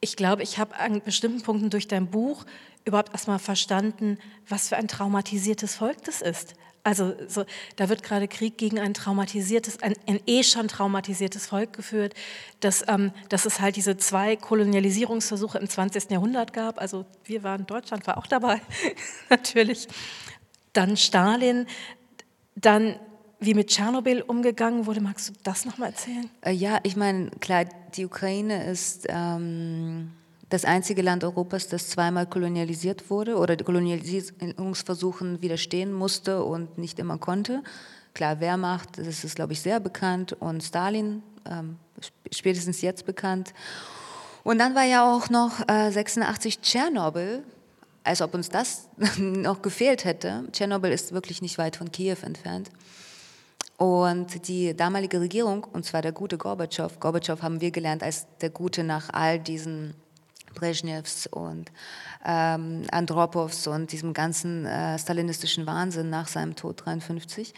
ich 0.00 0.16
glaube, 0.16 0.44
ich 0.44 0.58
habe 0.58 0.76
an 0.76 1.00
bestimmten 1.02 1.42
Punkten 1.42 1.70
durch 1.70 1.88
dein 1.88 2.06
Buch 2.06 2.44
überhaupt 2.84 3.12
erstmal 3.12 3.40
verstanden, 3.40 4.18
was 4.48 4.68
für 4.68 4.76
ein 4.76 4.86
traumatisiertes 4.86 5.74
Volk 5.74 6.04
das 6.04 6.20
ist. 6.20 6.54
Also 6.84 7.14
so, 7.28 7.46
da 7.76 7.88
wird 7.88 8.02
gerade 8.02 8.28
Krieg 8.28 8.58
gegen 8.58 8.78
ein 8.78 8.92
traumatisiertes, 8.92 9.82
ein, 9.82 9.94
ein 10.06 10.20
eh 10.26 10.42
schon 10.42 10.68
traumatisiertes 10.68 11.46
Volk 11.46 11.72
geführt, 11.72 12.14
dass, 12.60 12.84
ähm, 12.86 13.10
dass 13.30 13.46
es 13.46 13.58
halt 13.60 13.76
diese 13.76 13.96
zwei 13.96 14.36
Kolonialisierungsversuche 14.36 15.58
im 15.58 15.68
20. 15.68 16.10
Jahrhundert 16.10 16.52
gab. 16.52 16.78
Also 16.78 17.06
wir 17.24 17.42
waren, 17.42 17.66
Deutschland 17.66 18.06
war 18.06 18.18
auch 18.18 18.26
dabei, 18.26 18.60
natürlich. 19.30 19.88
Dann 20.74 20.98
Stalin, 20.98 21.66
dann 22.54 22.96
wie 23.40 23.54
mit 23.54 23.68
Tschernobyl 23.68 24.20
umgegangen 24.20 24.84
wurde. 24.84 25.00
Magst 25.00 25.30
du 25.30 25.32
das 25.42 25.64
nochmal 25.64 25.90
erzählen? 25.90 26.28
Äh, 26.42 26.52
ja, 26.52 26.80
ich 26.82 26.96
meine, 26.96 27.30
klar, 27.40 27.64
die 27.96 28.04
Ukraine 28.04 28.64
ist 28.70 29.06
ähm, 29.08 30.12
das 30.48 30.64
einzige 30.64 31.02
Land 31.02 31.24
Europas, 31.24 31.68
das 31.68 31.88
zweimal 31.88 32.26
kolonialisiert 32.26 33.10
wurde 33.10 33.36
oder 33.36 33.56
Kolonialisierungsversuchen 33.56 35.42
widerstehen 35.42 35.92
musste 35.92 36.44
und 36.44 36.78
nicht 36.78 36.98
immer 36.98 37.18
konnte. 37.18 37.62
Klar, 38.14 38.40
Wehrmacht, 38.40 38.98
das 38.98 39.24
ist, 39.24 39.34
glaube 39.34 39.54
ich, 39.54 39.60
sehr 39.60 39.80
bekannt 39.80 40.34
und 40.34 40.62
Stalin, 40.62 41.22
ähm, 41.50 41.76
spätestens 42.30 42.80
jetzt 42.82 43.06
bekannt. 43.06 43.54
Und 44.44 44.58
dann 44.58 44.74
war 44.74 44.84
ja 44.84 45.10
auch 45.10 45.30
noch 45.30 45.66
äh, 45.68 45.90
86 45.90 46.60
Tschernobyl, 46.60 47.42
als 48.04 48.20
ob 48.20 48.34
uns 48.34 48.50
das 48.50 48.88
noch 49.18 49.62
gefehlt 49.62 50.04
hätte. 50.04 50.44
Tschernobyl 50.52 50.92
ist 50.92 51.12
wirklich 51.12 51.42
nicht 51.42 51.58
weit 51.58 51.76
von 51.76 51.90
Kiew 51.90 52.18
entfernt. 52.22 52.70
Und 53.76 54.46
die 54.46 54.76
damalige 54.76 55.20
Regierung, 55.20 55.64
und 55.64 55.84
zwar 55.84 56.02
der 56.02 56.12
gute 56.12 56.38
Gorbatschow, 56.38 57.00
Gorbatschow 57.00 57.42
haben 57.42 57.60
wir 57.60 57.72
gelernt 57.72 58.04
als 58.04 58.26
der 58.40 58.50
Gute 58.50 58.84
nach 58.84 59.10
all 59.12 59.40
diesen 59.40 59.94
Brezhnevs 60.54 61.26
und 61.26 61.70
ähm, 62.24 62.82
Andropovs 62.90 63.66
und 63.66 63.92
diesem 63.92 64.12
ganzen 64.12 64.66
äh, 64.66 64.98
stalinistischen 64.98 65.66
Wahnsinn 65.66 66.10
nach 66.10 66.28
seinem 66.28 66.56
Tod 66.56 66.84
53. 66.84 67.52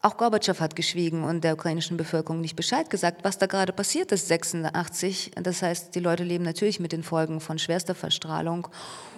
Auch 0.00 0.18
Gorbatschow 0.18 0.60
hat 0.60 0.76
geschwiegen 0.76 1.24
und 1.24 1.44
der 1.44 1.54
ukrainischen 1.54 1.96
Bevölkerung 1.96 2.42
nicht 2.42 2.56
Bescheid 2.56 2.90
gesagt, 2.90 3.24
was 3.24 3.38
da 3.38 3.46
gerade 3.46 3.72
passiert 3.72 4.12
ist, 4.12 4.28
86. 4.28 5.30
Das 5.42 5.62
heißt, 5.62 5.94
die 5.94 6.00
Leute 6.00 6.24
leben 6.24 6.44
natürlich 6.44 6.78
mit 6.78 6.92
den 6.92 7.02
Folgen 7.02 7.40
von 7.40 7.58
schwerster 7.58 7.94
Verstrahlung 7.94 8.68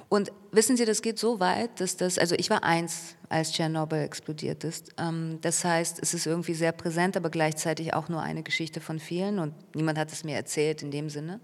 und 0.09 0.31
wissen 0.53 0.77
Sie, 0.77 0.85
das 0.85 1.03
geht 1.03 1.19
so 1.19 1.41
weit, 1.41 1.81
dass 1.81 1.97
das, 1.97 2.19
also 2.19 2.37
ich 2.39 2.51
war 2.51 2.63
eins, 2.63 3.17
als 3.29 3.51
Tschernobyl 3.51 3.99
explodiert 3.99 4.63
ist. 4.63 4.95
Ähm, 4.99 5.39
das 5.41 5.65
heißt, 5.65 5.99
es 6.01 6.15
ist 6.15 6.27
irgendwie 6.27 6.55
sehr 6.55 6.71
präsent, 6.71 7.17
aber 7.17 7.31
gleichzeitig 7.31 7.93
auch 7.93 8.09
nur 8.09 8.23
eine 8.23 8.45
Geschichte 8.45 8.81
von 8.81 9.01
vielen 9.01 9.41
und 9.41 9.55
niemand 9.75 9.99
hat 9.99 10.13
es 10.13 10.23
mir 10.23 10.37
erzählt 10.37 10.83
in 10.83 10.93
dem 10.93 11.11
Sinne. 11.11 11.41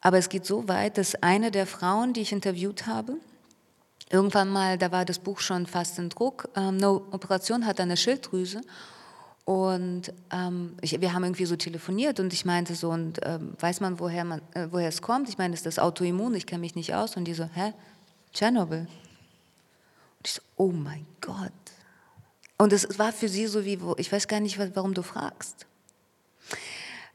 Aber 0.00 0.18
es 0.18 0.28
geht 0.28 0.46
so 0.46 0.68
weit, 0.68 0.98
dass 0.98 1.14
eine 1.22 1.50
der 1.50 1.66
Frauen, 1.66 2.12
die 2.12 2.20
ich 2.20 2.32
interviewt 2.32 2.86
habe, 2.86 3.14
irgendwann 4.10 4.48
mal, 4.48 4.78
da 4.78 4.92
war 4.92 5.04
das 5.04 5.18
Buch 5.18 5.40
schon 5.40 5.66
fast 5.66 5.98
in 5.98 6.08
Druck, 6.08 6.48
ähm, 6.56 6.76
eine 6.76 6.90
Operation 6.90 7.66
hat 7.66 7.78
der 7.78 7.96
Schilddrüse 7.96 8.62
und 9.48 10.12
ähm, 10.30 10.76
ich, 10.82 11.00
wir 11.00 11.14
haben 11.14 11.24
irgendwie 11.24 11.46
so 11.46 11.56
telefoniert 11.56 12.20
und 12.20 12.34
ich 12.34 12.44
meinte 12.44 12.74
so, 12.74 12.90
und 12.90 13.18
ähm, 13.22 13.54
weiß 13.58 13.80
man, 13.80 13.98
woher, 13.98 14.22
man, 14.22 14.42
äh, 14.52 14.66
woher 14.70 14.90
es 14.90 15.00
kommt? 15.00 15.26
Ich 15.30 15.38
meine, 15.38 15.54
ist 15.54 15.64
das 15.64 15.78
Autoimmun? 15.78 16.34
Ich 16.34 16.44
kenne 16.44 16.60
mich 16.60 16.74
nicht 16.74 16.94
aus. 16.94 17.16
Und 17.16 17.24
die 17.24 17.32
so, 17.32 17.48
hä? 17.54 17.72
Tschernobyl. 18.34 18.80
Und 18.80 18.88
ich 20.26 20.34
so, 20.34 20.42
oh 20.58 20.70
mein 20.70 21.06
Gott. 21.22 21.50
Und 22.58 22.74
es 22.74 22.98
war 22.98 23.10
für 23.10 23.30
sie 23.30 23.46
so 23.46 23.64
wie, 23.64 23.78
ich 23.96 24.12
weiß 24.12 24.28
gar 24.28 24.40
nicht, 24.40 24.58
warum 24.74 24.92
du 24.92 25.00
fragst. 25.00 25.64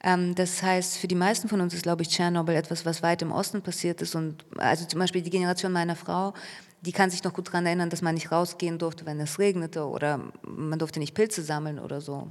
Ähm, 0.04 0.36
das 0.36 0.62
heißt, 0.62 0.97
für 0.97 1.08
die 1.08 1.16
meisten 1.16 1.47
von 1.47 1.62
uns 1.62 1.74
ist, 1.74 1.84
glaube 1.84 2.04
ich, 2.04 2.10
Tschernobyl 2.10 2.56
etwas, 2.56 2.86
was 2.86 3.01
weit 3.01 3.22
im 3.22 3.32
Osten 3.32 3.62
passiert 3.62 4.01
ist. 4.01 4.16
Und 4.16 4.45
also 4.58 4.86
zum 4.86 4.99
Beispiel 4.99 5.22
die 5.22 5.30
Generation 5.30 5.72
meiner 5.72 5.95
Frau, 5.95 6.34
die 6.82 6.91
kann 6.91 7.10
sich 7.10 7.24
noch 7.24 7.34
gut 7.34 7.47
daran 7.47 7.66
erinnern, 7.66 7.89
dass 7.89 8.01
man 8.01 8.14
nicht 8.14 8.32
rausgehen 8.32 8.78
durfte, 8.78 9.06
wenn 9.06 9.20
es 9.22 9.39
regnete 9.39 9.88
oder 9.88 10.20
man 10.45 10.78
durfte 10.78 10.99
nicht 10.99 11.14
Pilze 11.14 11.41
sammeln 11.41 11.80
oder 11.80 12.01
so. 12.01 12.28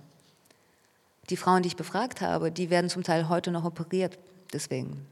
Die 1.31 1.39
Frauen, 1.39 1.63
die 1.63 1.69
ich 1.69 1.77
befragt 1.77 2.21
habe, 2.21 2.53
die 2.53 2.69
werden 2.69 2.91
zum 2.91 3.03
Teil 3.03 3.31
heute 3.31 3.51
noch 3.51 3.65
operiert, 3.65 4.19
deswegen. 4.53 5.07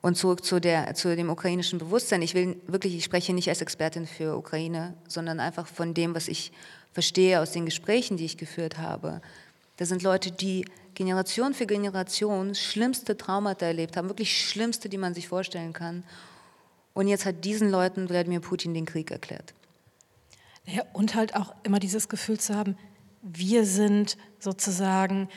Und 0.00 0.16
zurück 0.16 0.44
zu, 0.44 0.60
der, 0.60 0.94
zu 0.94 1.14
dem 1.14 1.28
ukrainischen 1.28 1.78
Bewusstsein. 1.78 2.22
Ich 2.22 2.34
will 2.34 2.56
wirklich, 2.66 2.96
ich 2.96 3.04
spreche 3.04 3.34
nicht 3.34 3.48
als 3.48 3.60
Expertin 3.60 4.06
für 4.06 4.36
Ukraine, 4.36 4.94
sondern 5.06 5.38
einfach 5.38 5.66
von 5.66 5.92
dem, 5.92 6.14
was 6.14 6.28
ich 6.28 6.52
verstehe 6.92 7.40
aus 7.40 7.52
den 7.52 7.66
Gesprächen, 7.66 8.16
die 8.16 8.24
ich 8.24 8.38
geführt 8.38 8.78
habe. 8.78 9.20
Das 9.76 9.88
sind 9.88 10.02
Leute, 10.02 10.30
die 10.30 10.64
Generation 10.94 11.54
für 11.54 11.66
Generation 11.66 12.54
schlimmste 12.54 13.16
Traumata 13.16 13.66
erlebt 13.66 13.96
haben, 13.96 14.08
wirklich 14.08 14.48
schlimmste, 14.48 14.88
die 14.88 14.98
man 14.98 15.14
sich 15.14 15.28
vorstellen 15.28 15.72
kann. 15.72 16.04
Und 16.94 17.08
jetzt 17.08 17.24
hat 17.24 17.44
diesen 17.44 17.70
Leuten 17.70 18.08
Wladimir 18.08 18.40
Putin 18.40 18.74
den 18.74 18.84
Krieg 18.84 19.10
erklärt. 19.10 19.54
Ja, 20.66 20.82
und 20.92 21.14
halt 21.14 21.34
auch 21.34 21.54
immer 21.62 21.80
dieses 21.80 22.08
Gefühl 22.08 22.38
zu 22.38 22.54
haben, 22.54 22.76
wir 23.22 23.64
sind 23.64 24.16
sozusagen 24.38 25.28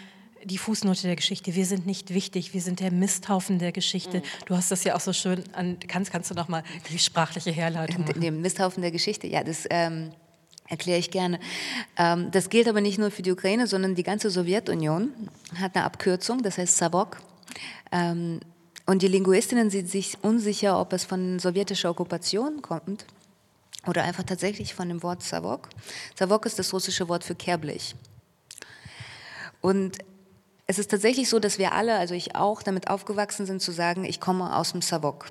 die 0.43 0.57
Fußnote 0.57 1.03
der 1.03 1.15
Geschichte. 1.15 1.55
Wir 1.55 1.65
sind 1.65 1.87
nicht 1.87 2.13
wichtig, 2.13 2.53
wir 2.53 2.61
sind 2.61 2.79
der 2.79 2.91
Misthaufen 2.91 3.57
der 3.57 3.71
Geschichte. 3.71 4.19
Mhm. 4.19 4.23
Du 4.45 4.55
hast 4.55 4.71
das 4.71 4.83
ja 4.83 4.95
auch 4.95 4.99
so 4.99 5.13
schön 5.13 5.43
an, 5.53 5.77
kannst, 5.87 6.11
kannst 6.11 6.29
du 6.29 6.35
noch 6.35 6.47
mal 6.47 6.63
die 6.89 6.99
sprachliche 6.99 7.51
Herleitung 7.51 8.01
machen? 8.01 8.21
Den 8.21 8.41
Misthaufen 8.41 8.81
der 8.81 8.91
Geschichte, 8.91 9.27
ja, 9.27 9.43
das 9.43 9.65
ähm, 9.69 10.11
erkläre 10.67 10.99
ich 10.99 11.11
gerne. 11.11 11.39
Ähm, 11.97 12.31
das 12.31 12.49
gilt 12.49 12.67
aber 12.67 12.81
nicht 12.81 12.97
nur 12.97 13.11
für 13.11 13.21
die 13.21 13.31
Ukraine, 13.31 13.67
sondern 13.67 13.95
die 13.95 14.03
ganze 14.03 14.29
Sowjetunion 14.29 15.11
hat 15.59 15.75
eine 15.75 15.85
Abkürzung, 15.85 16.43
das 16.43 16.57
heißt 16.57 16.77
Savok. 16.77 17.17
Ähm, 17.91 18.39
und 18.85 19.01
die 19.01 19.07
Linguistinnen 19.07 19.69
sind 19.69 19.89
sich 19.89 20.17
unsicher, 20.21 20.79
ob 20.79 20.93
es 20.93 21.05
von 21.05 21.39
sowjetischer 21.39 21.89
Okkupation 21.89 22.61
kommt 22.61 23.05
oder 23.87 24.03
einfach 24.03 24.23
tatsächlich 24.23 24.73
von 24.73 24.89
dem 24.89 25.01
Wort 25.03 25.23
Savok. 25.23 25.69
Savok 26.15 26.45
ist 26.45 26.59
das 26.59 26.73
russische 26.73 27.07
Wort 27.07 27.23
für 27.23 27.35
Kehrblech. 27.35 27.95
Und 29.61 29.97
es 30.67 30.79
ist 30.79 30.91
tatsächlich 30.91 31.29
so, 31.29 31.39
dass 31.39 31.57
wir 31.57 31.73
alle, 31.73 31.97
also 31.97 32.13
ich 32.13 32.35
auch, 32.35 32.63
damit 32.63 32.89
aufgewachsen 32.89 33.45
sind 33.45 33.61
zu 33.61 33.71
sagen, 33.71 34.03
ich 34.03 34.19
komme 34.19 34.55
aus 34.55 34.71
dem 34.71 34.81
Savok. 34.81 35.27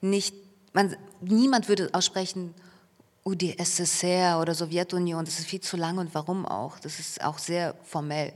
Nicht, 0.00 0.34
man, 0.72 0.96
niemand 1.20 1.68
würde 1.68 1.90
aussprechen, 1.92 2.54
oh, 3.24 3.34
die 3.34 3.58
SSR 3.58 4.38
oder 4.40 4.54
Sowjetunion, 4.54 5.24
das 5.24 5.38
ist 5.38 5.48
viel 5.48 5.60
zu 5.60 5.76
lang 5.76 5.98
und 5.98 6.14
warum 6.14 6.46
auch. 6.46 6.78
Das 6.78 7.00
ist 7.00 7.24
auch 7.24 7.38
sehr 7.38 7.74
formell. 7.82 8.32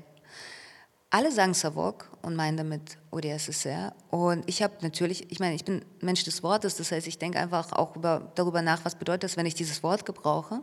Alle 1.10 1.32
sagen 1.32 1.54
Savok 1.54 2.10
und 2.22 2.36
meinen 2.36 2.56
damit 2.56 2.98
UdSSR. 3.10 3.94
Und 4.10 4.46
ich 4.46 4.62
habe 4.62 4.74
natürlich, 4.82 5.30
ich 5.30 5.40
meine, 5.40 5.54
ich 5.54 5.64
bin 5.64 5.84
Mensch 6.00 6.24
des 6.24 6.42
Wortes, 6.42 6.76
das 6.76 6.92
heißt, 6.92 7.06
ich 7.06 7.18
denke 7.18 7.38
einfach 7.38 7.72
auch 7.72 7.96
über, 7.96 8.30
darüber 8.34 8.60
nach, 8.60 8.84
was 8.84 8.94
bedeutet 8.94 9.24
das, 9.24 9.36
wenn 9.36 9.46
ich 9.46 9.54
dieses 9.54 9.82
Wort 9.82 10.04
gebrauche. 10.04 10.62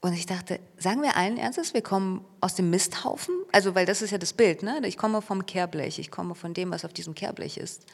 Und 0.00 0.14
ich 0.14 0.26
dachte, 0.26 0.60
sagen 0.78 1.02
wir 1.02 1.16
allen 1.16 1.36
Ernstes, 1.36 1.74
wir 1.74 1.82
kommen 1.82 2.24
aus 2.40 2.54
dem 2.54 2.70
Misthaufen? 2.70 3.34
Also, 3.52 3.74
weil 3.74 3.84
das 3.84 4.00
ist 4.00 4.12
ja 4.12 4.18
das 4.18 4.32
Bild, 4.32 4.62
ne? 4.62 4.80
Ich 4.84 4.96
komme 4.96 5.20
vom 5.20 5.44
Kehrblech, 5.44 5.98
ich 5.98 6.10
komme 6.10 6.34
von 6.34 6.54
dem, 6.54 6.70
was 6.70 6.84
auf 6.84 6.92
diesem 6.92 7.14
Kehrblech 7.14 7.58
ist. 7.58 7.84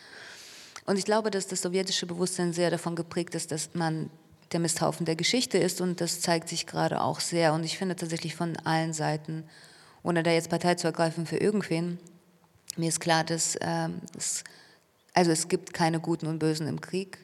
Und 0.84 0.99
ich 0.99 1.05
glaube, 1.05 1.30
dass 1.32 1.49
das 1.49 1.62
sowjetische 1.62 2.07
Bewusstsein 2.07 2.53
sehr 2.53 2.70
davon 2.70 2.94
geprägt 2.94 3.34
ist, 3.34 3.51
dass 3.51 3.70
man 3.74 4.09
der 4.53 4.61
Misthaufen 4.61 5.07
der 5.07 5.16
Geschichte 5.16 5.59
ist 5.59 5.80
und 5.80 6.01
das 6.01 6.20
zeigt 6.20 6.49
sich 6.49 6.66
gerade 6.66 7.01
auch 7.01 7.20
sehr. 7.20 7.53
Und 7.53 7.64
ich 7.64 7.78
finde 7.78 7.97
tatsächlich 7.97 8.36
von 8.36 8.57
allen 8.59 8.92
Seiten 8.92 9.44
ohne 10.03 10.22
da 10.22 10.30
jetzt 10.30 10.51
Partei 10.51 10.76
zu 10.76 10.86
ergreifen 10.86 11.26
für 11.26 11.36
irgendwen. 11.36 11.99
Mir 12.76 12.88
ist 12.88 13.01
klar, 13.01 13.24
dass 13.24 13.59
ähm, 13.61 14.01
es, 14.16 14.44
also 15.14 15.32
es 15.32 15.49
gibt 15.49 15.74
keine 15.74 15.99
Guten 15.99 16.26
und 16.28 16.38
Bösen 16.38 16.68
im 16.68 16.80
Krieg. 16.80 17.18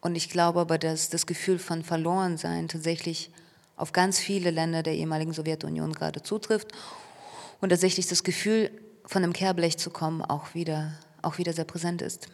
Und 0.00 0.14
ich 0.14 0.30
glaube 0.30 0.60
aber, 0.60 0.78
dass 0.78 1.10
das 1.10 1.26
Gefühl 1.26 1.58
von 1.58 1.84
Verlorensein 1.84 2.68
tatsächlich 2.68 3.30
auf 3.76 3.92
ganz 3.92 4.18
viele 4.18 4.50
Länder 4.50 4.82
der 4.82 4.94
ehemaligen 4.94 5.32
Sowjetunion 5.32 5.92
gerade 5.92 6.22
zutrifft. 6.22 6.72
Und 7.60 7.70
tatsächlich 7.70 8.06
das 8.06 8.22
Gefühl, 8.24 8.70
von 9.04 9.22
einem 9.22 9.32
Kehrblech 9.32 9.76
zu 9.78 9.90
kommen, 9.90 10.22
auch 10.22 10.54
wieder, 10.54 10.92
auch 11.22 11.38
wieder 11.38 11.52
sehr 11.52 11.64
präsent 11.64 12.00
ist. 12.00 12.28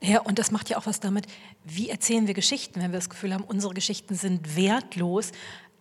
Ja, 0.00 0.20
und 0.20 0.38
das 0.38 0.52
macht 0.52 0.68
ja 0.70 0.78
auch 0.78 0.86
was 0.86 1.00
damit, 1.00 1.26
wie 1.64 1.88
erzählen 1.88 2.26
wir 2.28 2.34
Geschichten, 2.34 2.80
wenn 2.80 2.92
wir 2.92 2.98
das 2.98 3.10
Gefühl 3.10 3.34
haben, 3.34 3.44
unsere 3.44 3.74
Geschichten 3.74 4.14
sind 4.14 4.56
wertlos. 4.56 5.32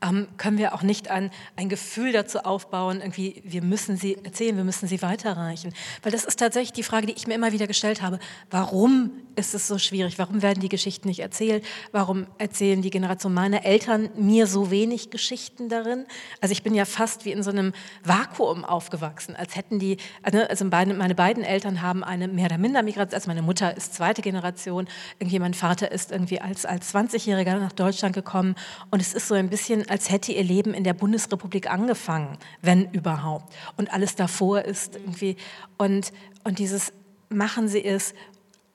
Ähm, 0.01 0.27
können 0.37 0.57
wir 0.57 0.75
auch 0.75 0.83
nicht 0.83 1.09
ein, 1.09 1.31
ein 1.55 1.69
Gefühl 1.69 2.11
dazu 2.11 2.39
aufbauen, 2.39 2.99
irgendwie, 2.99 3.41
wir 3.43 3.63
müssen 3.63 3.97
sie 3.97 4.15
erzählen, 4.23 4.55
wir 4.55 4.63
müssen 4.63 4.87
sie 4.87 5.01
weiterreichen. 5.01 5.73
Weil 6.03 6.11
das 6.11 6.23
ist 6.23 6.39
tatsächlich 6.39 6.73
die 6.73 6.83
Frage, 6.83 7.07
die 7.07 7.13
ich 7.13 7.27
mir 7.27 7.33
immer 7.33 7.51
wieder 7.51 7.67
gestellt 7.67 8.01
habe. 8.01 8.19
Warum 8.51 9.11
ist 9.35 9.53
es 9.53 9.67
so 9.67 9.77
schwierig? 9.77 10.19
Warum 10.19 10.41
werden 10.41 10.59
die 10.59 10.69
Geschichten 10.69 11.07
nicht 11.07 11.19
erzählt? 11.19 11.65
Warum 11.91 12.27
erzählen 12.37 12.81
die 12.81 12.89
Generation 12.89 13.33
meiner 13.33 13.65
Eltern 13.65 14.09
mir 14.15 14.47
so 14.47 14.71
wenig 14.71 15.09
Geschichten 15.09 15.69
darin? 15.69 16.05
Also 16.41 16.51
ich 16.51 16.63
bin 16.63 16.75
ja 16.75 16.85
fast 16.85 17.25
wie 17.25 17.31
in 17.31 17.43
so 17.43 17.51
einem 17.51 17.73
Vakuum 18.03 18.65
aufgewachsen, 18.65 19.35
als 19.35 19.55
hätten 19.55 19.79
die, 19.79 19.97
also, 20.21 20.39
also 20.39 20.65
meine 20.65 21.15
beiden 21.15 21.43
Eltern 21.43 21.81
haben 21.81 22.03
eine 22.03 22.27
mehr 22.27 22.45
oder 22.45 22.57
minder 22.57 22.83
Migration, 22.83 23.15
also 23.15 23.29
meine 23.29 23.41
Mutter 23.41 23.75
ist 23.75 23.93
zweite 23.93 24.21
Generation, 24.21 24.87
irgendwie 25.19 25.39
mein 25.39 25.53
Vater 25.53 25.91
ist 25.91 26.11
irgendwie 26.11 26.41
als, 26.41 26.65
als 26.65 26.93
20-Jähriger 26.93 27.59
nach 27.59 27.71
Deutschland 27.71 28.15
gekommen 28.15 28.55
und 28.91 29.01
es 29.01 29.13
ist 29.13 29.27
so 29.27 29.35
ein 29.35 29.49
bisschen 29.49 29.86
als 29.89 30.09
hätte 30.09 30.31
ihr 30.31 30.43
Leben 30.43 30.73
in 30.73 30.83
der 30.83 30.93
Bundesrepublik 30.93 31.69
angefangen, 31.69 32.37
wenn 32.61 32.91
überhaupt. 32.91 33.53
Und 33.77 33.91
alles 33.93 34.15
davor 34.15 34.63
ist 34.63 34.95
irgendwie. 34.95 35.37
Und, 35.77 36.11
und 36.43 36.59
dieses 36.59 36.93
machen 37.29 37.67
sie 37.67 37.83
es 37.83 38.13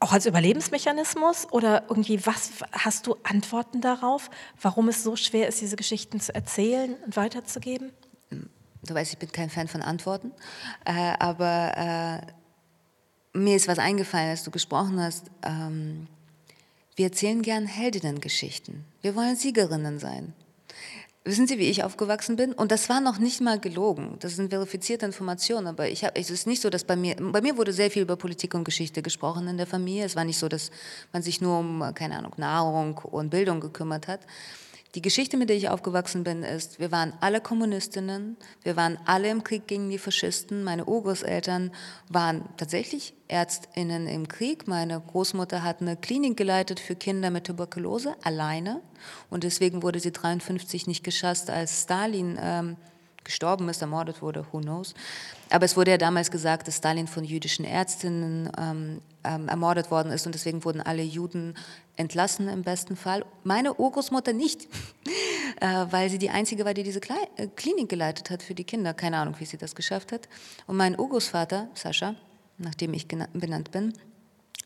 auch 0.00 0.12
als 0.12 0.26
Überlebensmechanismus 0.26 1.46
oder 1.52 1.84
irgendwie, 1.88 2.26
was 2.26 2.50
hast 2.72 3.06
du 3.06 3.16
Antworten 3.22 3.80
darauf, 3.80 4.30
warum 4.60 4.88
es 4.88 5.04
so 5.04 5.14
schwer 5.14 5.46
ist, 5.46 5.60
diese 5.60 5.76
Geschichten 5.76 6.20
zu 6.20 6.34
erzählen 6.34 6.96
und 7.06 7.16
weiterzugeben? 7.16 7.92
Du 8.84 8.94
weißt, 8.94 9.12
ich 9.12 9.18
bin 9.18 9.30
kein 9.30 9.48
Fan 9.48 9.68
von 9.68 9.80
Antworten, 9.80 10.32
äh, 10.84 11.12
aber 11.20 12.22
äh, 13.32 13.38
mir 13.38 13.54
ist 13.54 13.68
was 13.68 13.78
eingefallen, 13.78 14.30
als 14.30 14.42
du 14.42 14.50
gesprochen 14.50 15.00
hast. 15.00 15.30
Ähm, 15.42 16.08
wir 16.96 17.06
erzählen 17.06 17.40
gern 17.42 17.66
Heldinnengeschichten. 17.66 18.84
Wir 19.00 19.14
wollen 19.14 19.36
Siegerinnen 19.36 20.00
sein. 20.00 20.34
Wissen 21.24 21.46
Sie, 21.46 21.56
wie 21.58 21.70
ich 21.70 21.84
aufgewachsen 21.84 22.34
bin? 22.34 22.52
Und 22.52 22.72
das 22.72 22.88
war 22.88 23.00
noch 23.00 23.20
nicht 23.20 23.40
mal 23.40 23.60
gelogen. 23.60 24.16
Das 24.18 24.34
sind 24.34 24.50
verifizierte 24.50 25.06
Informationen. 25.06 25.68
Aber 25.68 25.88
ich 25.88 26.04
hab, 26.04 26.18
es 26.18 26.30
ist 26.30 26.48
nicht 26.48 26.60
so, 26.60 26.68
dass 26.68 26.82
bei 26.82 26.96
mir, 26.96 27.14
bei 27.14 27.40
mir 27.40 27.56
wurde 27.56 27.72
sehr 27.72 27.92
viel 27.92 28.02
über 28.02 28.16
Politik 28.16 28.54
und 28.54 28.64
Geschichte 28.64 29.02
gesprochen 29.02 29.46
in 29.46 29.56
der 29.56 29.68
Familie. 29.68 30.04
Es 30.04 30.16
war 30.16 30.24
nicht 30.24 30.38
so, 30.38 30.48
dass 30.48 30.72
man 31.12 31.22
sich 31.22 31.40
nur 31.40 31.60
um, 31.60 31.92
keine 31.94 32.18
Ahnung, 32.18 32.32
Nahrung 32.38 32.98
und 32.98 33.30
Bildung 33.30 33.60
gekümmert 33.60 34.08
hat. 34.08 34.22
Die 34.94 35.00
Geschichte, 35.00 35.38
mit 35.38 35.48
der 35.48 35.56
ich 35.56 35.70
aufgewachsen 35.70 36.22
bin, 36.22 36.42
ist, 36.42 36.78
wir 36.78 36.92
waren 36.92 37.14
alle 37.20 37.40
Kommunistinnen, 37.40 38.36
wir 38.62 38.76
waren 38.76 38.98
alle 39.06 39.30
im 39.30 39.42
Krieg 39.42 39.66
gegen 39.66 39.88
die 39.88 39.96
Faschisten. 39.96 40.64
Meine 40.64 40.84
Urgroßeltern 40.84 41.70
waren 42.10 42.44
tatsächlich 42.58 43.14
Ärztinnen 43.26 44.06
im 44.06 44.28
Krieg. 44.28 44.68
Meine 44.68 45.00
Großmutter 45.00 45.62
hat 45.62 45.80
eine 45.80 45.96
Klinik 45.96 46.36
geleitet 46.36 46.78
für 46.78 46.94
Kinder 46.94 47.30
mit 47.30 47.46
Tuberkulose, 47.46 48.14
alleine. 48.22 48.82
Und 49.30 49.44
deswegen 49.44 49.82
wurde 49.82 49.98
sie 49.98 50.12
53 50.12 50.86
nicht 50.86 51.02
geschasst, 51.02 51.48
als 51.48 51.84
Stalin 51.84 52.38
ähm, 52.38 52.76
gestorben 53.24 53.70
ist, 53.70 53.80
ermordet 53.80 54.20
wurde, 54.20 54.44
who 54.52 54.60
knows. 54.60 54.92
Aber 55.48 55.64
es 55.64 55.74
wurde 55.74 55.92
ja 55.92 55.98
damals 55.98 56.30
gesagt, 56.30 56.68
dass 56.68 56.76
Stalin 56.76 57.06
von 57.06 57.24
jüdischen 57.24 57.64
Ärztinnen 57.64 58.52
ähm, 58.58 59.00
ähm, 59.24 59.48
ermordet 59.48 59.90
worden 59.90 60.12
ist 60.12 60.26
und 60.26 60.34
deswegen 60.34 60.64
wurden 60.64 60.80
alle 60.80 61.02
Juden 61.02 61.54
entlassen 61.96 62.48
im 62.48 62.62
besten 62.62 62.96
Fall. 62.96 63.24
Meine 63.44 63.74
Urgroßmutter 63.74 64.32
nicht, 64.32 64.68
äh, 65.60 65.86
weil 65.90 66.10
sie 66.10 66.18
die 66.18 66.30
einzige 66.30 66.64
war, 66.64 66.74
die 66.74 66.82
diese 66.82 67.00
Kle 67.00 67.16
äh, 67.36 67.46
Klinik 67.48 67.88
geleitet 67.88 68.30
hat 68.30 68.42
für 68.42 68.54
die 68.54 68.64
Kinder. 68.64 68.94
Keine 68.94 69.18
Ahnung, 69.18 69.34
wie 69.38 69.44
sie 69.44 69.58
das 69.58 69.74
geschafft 69.74 70.12
hat. 70.12 70.28
Und 70.66 70.76
mein 70.76 70.98
Urgroßvater, 70.98 71.68
Sascha, 71.74 72.14
nachdem 72.58 72.94
ich 72.94 73.08
benannt 73.08 73.70
bin, 73.70 73.92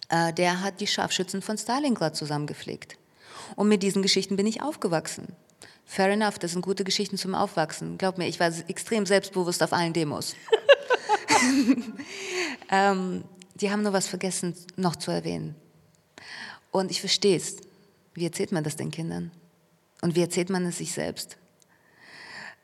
äh, 0.08 0.32
der 0.32 0.62
hat 0.62 0.80
die 0.80 0.86
Scharfschützen 0.86 1.42
von 1.42 1.58
Stalingrad 1.58 2.16
zusammengepflegt. 2.16 2.96
Und 3.54 3.68
mit 3.68 3.82
diesen 3.82 4.02
Geschichten 4.02 4.36
bin 4.36 4.46
ich 4.46 4.62
aufgewachsen. 4.62 5.28
Fair 5.84 6.10
enough, 6.10 6.38
das 6.38 6.52
sind 6.52 6.62
gute 6.62 6.82
Geschichten 6.82 7.16
zum 7.16 7.34
Aufwachsen. 7.34 7.96
Glaub 7.96 8.18
mir, 8.18 8.26
ich 8.26 8.40
war 8.40 8.50
extrem 8.66 9.06
selbstbewusst 9.06 9.62
auf 9.62 9.72
allen 9.72 9.92
Demos. 9.92 10.34
ähm, 12.70 13.22
die 13.60 13.70
haben 13.70 13.82
nur 13.82 13.92
was 13.92 14.06
vergessen 14.06 14.54
noch 14.76 14.96
zu 14.96 15.10
erwähnen. 15.10 15.54
Und 16.70 16.90
ich 16.90 17.00
verstehe 17.00 17.36
es. 17.36 17.56
Wie 18.14 18.24
erzählt 18.24 18.52
man 18.52 18.64
das 18.64 18.76
den 18.76 18.90
Kindern? 18.90 19.30
Und 20.02 20.14
wie 20.14 20.20
erzählt 20.20 20.50
man 20.50 20.64
es 20.66 20.78
sich 20.78 20.92
selbst? 20.92 21.38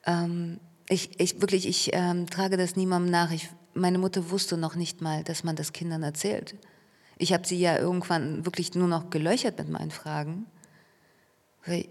Ähm, 0.06 0.60
ich, 0.88 1.18
ich, 1.18 1.40
wirklich, 1.40 1.66
ich 1.66 1.90
ähm, 1.92 2.28
trage 2.28 2.56
das 2.56 2.76
niemandem 2.76 3.10
nach. 3.10 3.30
Ich, 3.30 3.48
meine 3.74 3.98
Mutter 3.98 4.30
wusste 4.30 4.56
noch 4.56 4.74
nicht 4.74 5.00
mal, 5.00 5.24
dass 5.24 5.44
man 5.44 5.56
das 5.56 5.72
Kindern 5.72 6.02
erzählt. 6.02 6.54
Ich 7.16 7.32
habe 7.32 7.46
sie 7.46 7.58
ja 7.58 7.78
irgendwann 7.78 8.44
wirklich 8.44 8.74
nur 8.74 8.88
noch 8.88 9.10
gelöchert 9.10 9.58
mit 9.58 9.70
meinen 9.70 9.90
Fragen. 9.90 10.46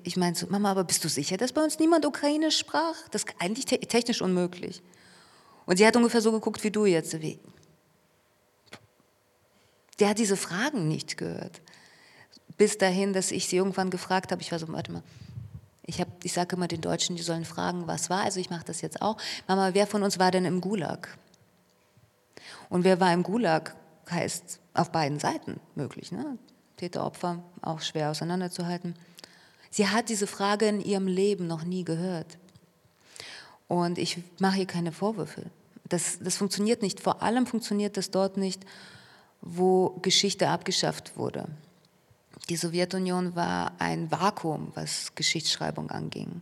Ich 0.04 0.18
meinte 0.18 0.41
so, 0.41 0.47
Mama, 0.47 0.72
aber 0.72 0.84
bist 0.84 1.04
du 1.04 1.10
sicher, 1.10 1.38
dass 1.38 1.54
bei 1.54 1.64
uns 1.64 1.80
niemand 1.80 2.06
Ukrainisch 2.06 2.58
sprach? 2.58 2.95
Das 3.10 3.24
ist 3.24 3.34
eigentlich 3.39 3.66
te 3.66 3.80
technisch 3.80 4.22
unmöglich. 4.22 4.84
Und 5.66 5.78
sie 5.78 5.88
hat 5.88 5.95
ungefähr 5.95 6.22
so 6.22 6.32
geguckt 6.32 6.64
wie 6.64 6.72
du 6.72 6.86
jetzt. 6.86 7.20
Wie, 7.22 7.39
der 9.99 10.09
hat 10.09 10.19
diese 10.19 10.37
Fragen 10.37 10.87
nicht 10.87 11.17
gehört. 11.17 11.61
Bis 12.57 12.77
dahin, 12.77 13.13
dass 13.13 13.31
ich 13.31 13.47
sie 13.47 13.57
irgendwann 13.57 13.89
gefragt 13.89 14.31
habe, 14.31 14.41
ich 14.41 14.51
war 14.51 14.59
so, 14.59 14.67
warte 14.69 14.91
mal, 14.91 15.03
ich, 15.85 16.03
ich 16.23 16.33
sage 16.33 16.55
immer 16.55 16.67
den 16.67 16.81
Deutschen, 16.81 17.15
die 17.15 17.23
sollen 17.23 17.45
fragen, 17.45 17.87
was 17.87 18.09
war, 18.09 18.23
also 18.23 18.39
ich 18.39 18.49
mache 18.49 18.65
das 18.65 18.81
jetzt 18.81 19.01
auch. 19.01 19.17
Mama, 19.47 19.73
wer 19.73 19.87
von 19.87 20.03
uns 20.03 20.19
war 20.19 20.31
denn 20.31 20.45
im 20.45 20.61
Gulag? 20.61 21.17
Und 22.69 22.83
wer 22.83 22.99
war 22.99 23.11
im 23.13 23.23
Gulag, 23.23 23.75
heißt 24.09 24.59
auf 24.73 24.91
beiden 24.91 25.19
Seiten 25.19 25.59
möglich. 25.75 26.11
Ne? 26.11 26.37
Täter, 26.77 27.05
Opfer, 27.05 27.43
auch 27.61 27.81
schwer 27.81 28.11
auseinanderzuhalten. 28.11 28.95
Sie 29.69 29.87
hat 29.87 30.09
diese 30.09 30.27
Frage 30.27 30.67
in 30.67 30.81
ihrem 30.81 31.07
Leben 31.07 31.47
noch 31.47 31.63
nie 31.63 31.83
gehört. 31.83 32.37
Und 33.67 33.97
ich 33.97 34.17
mache 34.39 34.59
ihr 34.59 34.67
keine 34.67 34.91
Vorwürfe. 34.91 35.45
Das, 35.87 36.19
das 36.19 36.37
funktioniert 36.37 36.81
nicht. 36.81 36.99
Vor 36.99 37.21
allem 37.21 37.45
funktioniert 37.45 37.97
das 37.97 38.11
dort 38.11 38.37
nicht, 38.37 38.65
wo 39.41 39.97
Geschichte 40.01 40.49
abgeschafft 40.49 41.17
wurde. 41.17 41.47
Die 42.49 42.55
Sowjetunion 42.55 43.35
war 43.35 43.73
ein 43.79 44.11
Vakuum, 44.11 44.71
was 44.75 45.15
Geschichtsschreibung 45.15 45.89
anging. 45.89 46.41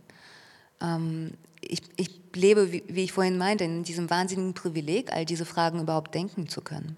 Ähm, 0.80 1.32
ich, 1.60 1.82
ich, 1.96 2.20
lebe, 2.34 2.72
wie, 2.72 2.82
wie 2.88 3.04
ich 3.04 3.12
vorhin 3.12 3.38
meinte, 3.38 3.64
in 3.64 3.82
diesem 3.82 4.08
wahnsinnigen 4.08 4.54
Privileg, 4.54 5.12
all 5.12 5.24
diese 5.24 5.44
Fragen 5.44 5.80
überhaupt 5.80 6.14
denken 6.14 6.48
zu 6.48 6.60
können. 6.60 6.96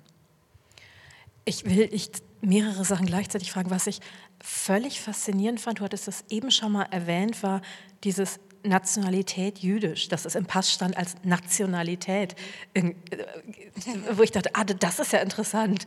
Ich 1.44 1.64
will 1.64 1.88
ich 1.92 2.10
mehrere 2.40 2.84
Sachen 2.84 3.06
gleichzeitig 3.06 3.50
fragen. 3.50 3.70
Was 3.70 3.86
ich 3.86 4.00
völlig 4.40 5.00
faszinierend 5.00 5.60
fand, 5.60 5.80
du 5.80 5.84
hattest 5.84 6.06
das 6.06 6.24
eben 6.28 6.50
schon 6.50 6.72
mal 6.72 6.84
erwähnt, 6.90 7.42
war 7.42 7.62
dieses 8.04 8.38
Nationalität 8.64 9.58
jüdisch, 9.58 10.08
dass 10.08 10.24
es 10.24 10.34
im 10.34 10.46
Pass 10.46 10.72
stand 10.72 10.96
als 10.96 11.16
Nationalität, 11.24 12.36
äh, 12.74 12.92
wo 14.12 14.22
ich 14.22 14.30
dachte, 14.30 14.50
ah, 14.54 14.64
das 14.64 14.98
ist 14.98 15.12
ja 15.12 15.20
interessant. 15.20 15.86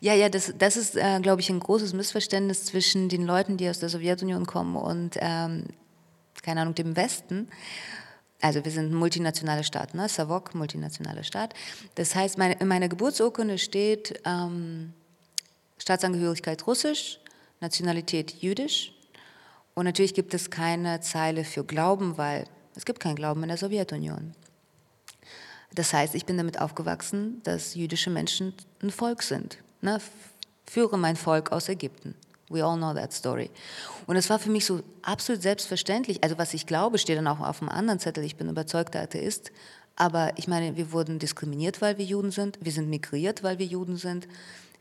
Ja, 0.00 0.14
ja, 0.14 0.30
das, 0.30 0.54
das 0.56 0.76
ist, 0.76 0.96
äh, 0.96 1.20
glaube 1.20 1.42
ich, 1.42 1.50
ein 1.50 1.60
großes 1.60 1.92
Missverständnis 1.92 2.64
zwischen 2.64 3.08
den 3.10 3.24
Leuten, 3.24 3.58
die 3.58 3.68
aus 3.68 3.80
der 3.80 3.90
Sowjetunion 3.90 4.46
kommen 4.46 4.76
und, 4.76 5.18
ähm, 5.20 5.64
keine 6.42 6.62
Ahnung, 6.62 6.74
dem 6.74 6.96
Westen. 6.96 7.48
Also 8.40 8.64
wir 8.64 8.72
sind 8.72 8.90
ein 8.90 8.94
multinationaler 8.94 9.62
Staat, 9.62 9.92
ne? 9.94 10.08
Savok, 10.08 10.54
multinationaler 10.54 11.24
Staat. 11.24 11.52
Das 11.96 12.14
heißt, 12.14 12.38
meine, 12.38 12.54
in 12.54 12.68
meiner 12.68 12.88
Geburtsurkunde 12.88 13.58
steht 13.58 14.18
ähm, 14.24 14.94
Staatsangehörigkeit 15.76 16.66
russisch, 16.66 17.20
Nationalität 17.60 18.32
jüdisch, 18.40 18.94
und 19.80 19.86
natürlich 19.86 20.12
gibt 20.12 20.34
es 20.34 20.50
keine 20.50 21.00
Zeile 21.00 21.42
für 21.42 21.64
Glauben, 21.64 22.18
weil 22.18 22.44
es 22.76 22.84
gibt 22.84 23.00
keinen 23.00 23.16
Glauben 23.16 23.42
in 23.44 23.48
der 23.48 23.56
Sowjetunion. 23.56 24.34
Das 25.74 25.94
heißt, 25.94 26.14
ich 26.14 26.26
bin 26.26 26.36
damit 26.36 26.60
aufgewachsen, 26.60 27.40
dass 27.44 27.74
jüdische 27.74 28.10
Menschen 28.10 28.52
ein 28.82 28.90
Volk 28.90 29.22
sind. 29.22 29.56
Ne? 29.80 29.98
Führe 30.66 30.98
mein 30.98 31.16
Volk 31.16 31.50
aus 31.50 31.70
Ägypten. 31.70 32.14
We 32.50 32.62
all 32.62 32.76
know 32.76 32.92
that 32.92 33.14
story. 33.14 33.48
Und 34.06 34.16
es 34.16 34.28
war 34.28 34.38
für 34.38 34.50
mich 34.50 34.66
so 34.66 34.82
absolut 35.00 35.40
selbstverständlich. 35.40 36.22
Also 36.22 36.36
was 36.36 36.52
ich 36.52 36.66
glaube, 36.66 36.98
steht 36.98 37.16
dann 37.16 37.26
auch 37.26 37.40
auf 37.40 37.62
einem 37.62 37.70
anderen 37.70 38.00
Zettel. 38.00 38.22
Ich 38.22 38.36
bin 38.36 38.50
überzeugter 38.50 39.00
Atheist. 39.00 39.50
Aber 39.96 40.36
ich 40.36 40.46
meine, 40.46 40.76
wir 40.76 40.92
wurden 40.92 41.18
diskriminiert, 41.18 41.80
weil 41.80 41.96
wir 41.96 42.04
Juden 42.04 42.32
sind. 42.32 42.58
Wir 42.60 42.72
sind 42.72 42.90
migriert, 42.90 43.42
weil 43.42 43.58
wir 43.58 43.64
Juden 43.64 43.96
sind. 43.96 44.28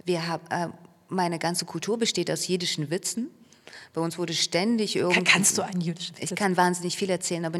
Wir 0.03 0.27
haben, 0.27 0.43
äh, 0.49 0.67
meine 1.07 1.39
ganze 1.39 1.63
Kultur 1.63 1.97
besteht 1.97 2.29
aus 2.29 2.49
jüdischen 2.49 2.89
Witzen. 2.89 3.29
Bei 3.93 4.01
uns 4.01 4.17
wurde 4.17 4.33
ständig 4.33 4.95
irgendwie. 4.95 5.23
Kannst 5.23 5.57
du 5.57 5.63
einen 5.63 5.81
jüdischen 5.81 6.15
Ich 6.19 6.33
kann 6.35 6.55
wahnsinnig 6.57 6.95
viel 6.95 7.09
erzählen, 7.09 7.45
aber 7.45 7.59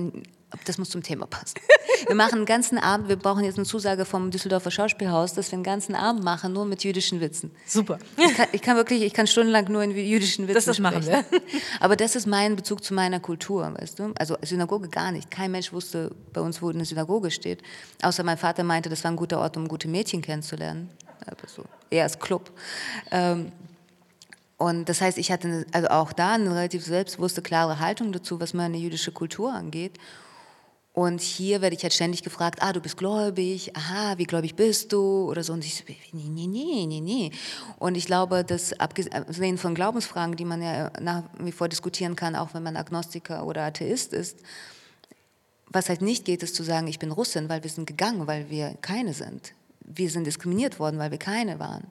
das 0.65 0.77
muss 0.77 0.89
zum 0.89 1.03
Thema 1.03 1.25
passen. 1.25 1.59
Wir 2.07 2.15
machen 2.15 2.35
einen 2.35 2.45
ganzen 2.45 2.77
Abend, 2.77 3.09
wir 3.09 3.17
brauchen 3.17 3.43
jetzt 3.43 3.57
eine 3.57 3.65
Zusage 3.65 4.05
vom 4.05 4.31
Düsseldorfer 4.31 4.71
Schauspielhaus, 4.71 5.33
dass 5.33 5.51
wir 5.51 5.57
einen 5.57 5.63
ganzen 5.63 5.95
Abend 5.95 6.23
machen, 6.23 6.53
nur 6.53 6.63
mit 6.63 6.83
jüdischen 6.85 7.19
Witzen. 7.19 7.51
Super. 7.65 7.99
Ich 8.15 8.35
kann, 8.35 8.47
ich 8.53 8.61
kann 8.61 8.77
wirklich, 8.77 9.01
ich 9.01 9.13
kann 9.13 9.27
stundenlang 9.27 9.69
nur 9.69 9.83
in 9.83 9.91
jüdischen 9.91 10.47
Witzen 10.47 10.55
das, 10.55 10.65
das 10.65 10.79
machen 10.79 11.05
wir. 11.05 11.25
Aber 11.81 11.97
das 11.97 12.15
ist 12.15 12.25
mein 12.25 12.55
Bezug 12.55 12.85
zu 12.85 12.93
meiner 12.93 13.19
Kultur, 13.19 13.73
weißt 13.77 13.99
du? 13.99 14.13
Also 14.17 14.37
Synagoge 14.41 14.87
gar 14.87 15.11
nicht. 15.11 15.29
Kein 15.29 15.51
Mensch 15.51 15.73
wusste 15.73 16.15
bei 16.31 16.39
uns, 16.39 16.61
wo 16.61 16.69
eine 16.69 16.85
Synagoge 16.85 17.31
steht. 17.31 17.61
Außer 18.01 18.23
mein 18.23 18.37
Vater 18.37 18.63
meinte, 18.63 18.89
das 18.89 19.03
war 19.03 19.11
ein 19.11 19.17
guter 19.17 19.39
Ort, 19.39 19.57
um 19.57 19.67
gute 19.67 19.89
Mädchen 19.89 20.21
kennenzulernen. 20.21 20.89
Aber 21.25 21.47
so, 21.47 21.65
eher 21.89 22.03
als 22.03 22.17
Club. 22.17 22.49
Ähm, 23.11 23.51
Und 24.59 24.89
das 24.89 24.99
heißt, 24.99 25.17
ich 25.17 25.31
hatte 25.31 25.65
also 25.71 25.87
auch 25.87 26.11
da 26.11 26.33
eine 26.33 26.53
relativ 26.53 26.83
selbstbewusste, 26.85 27.41
klare 27.41 27.79
Haltung 27.79 28.11
dazu, 28.11 28.41
was 28.41 28.53
meine 28.53 28.77
jüdische 28.77 29.13
Kultur 29.13 29.53
angeht. 29.53 29.97
Und 30.91 31.21
hier 31.21 31.61
werde 31.61 31.77
ich 31.77 31.83
halt 31.83 31.93
ständig 31.93 32.23
gefragt, 32.23 32.61
ah, 32.61 32.73
du 32.73 32.81
bist 32.81 32.97
gläubig, 32.97 33.73
aha, 33.73 34.17
wie 34.17 34.25
gläubig 34.25 34.57
bist 34.57 34.91
du 34.91 35.29
oder 35.29 35.43
so. 35.43 35.53
Und 35.53 35.63
ich 35.63 35.77
so, 35.77 35.83
nee, 35.87 35.97
nee, 36.27 36.47
nee, 36.47 36.85
nee, 36.85 36.99
nee. 36.99 37.31
Und 37.77 37.95
ich 37.95 38.05
glaube, 38.05 38.43
dass 38.43 38.77
abgesehen 38.77 39.57
von 39.57 39.75
Glaubensfragen, 39.75 40.35
die 40.35 40.43
man 40.43 40.61
ja 40.61 40.91
nach 40.99 41.23
wie 41.39 41.53
vor 41.53 41.69
diskutieren 41.69 42.17
kann, 42.17 42.35
auch 42.35 42.53
wenn 42.53 42.63
man 42.63 42.75
Agnostiker 42.75 43.45
oder 43.45 43.63
Atheist 43.63 44.11
ist, 44.11 44.39
was 45.67 45.87
halt 45.87 46.01
nicht 46.01 46.25
geht, 46.25 46.43
ist 46.43 46.55
zu 46.55 46.63
sagen, 46.63 46.87
ich 46.87 46.99
bin 46.99 47.11
Russin, 47.13 47.47
weil 47.47 47.63
wir 47.63 47.69
sind 47.69 47.85
gegangen, 47.85 48.27
weil 48.27 48.49
wir 48.49 48.75
keine 48.81 49.13
sind. 49.13 49.53
Wir 49.79 50.09
sind 50.09 50.27
diskriminiert 50.27 50.79
worden, 50.79 50.99
weil 50.99 51.11
wir 51.11 51.17
keine 51.17 51.59
waren. 51.59 51.87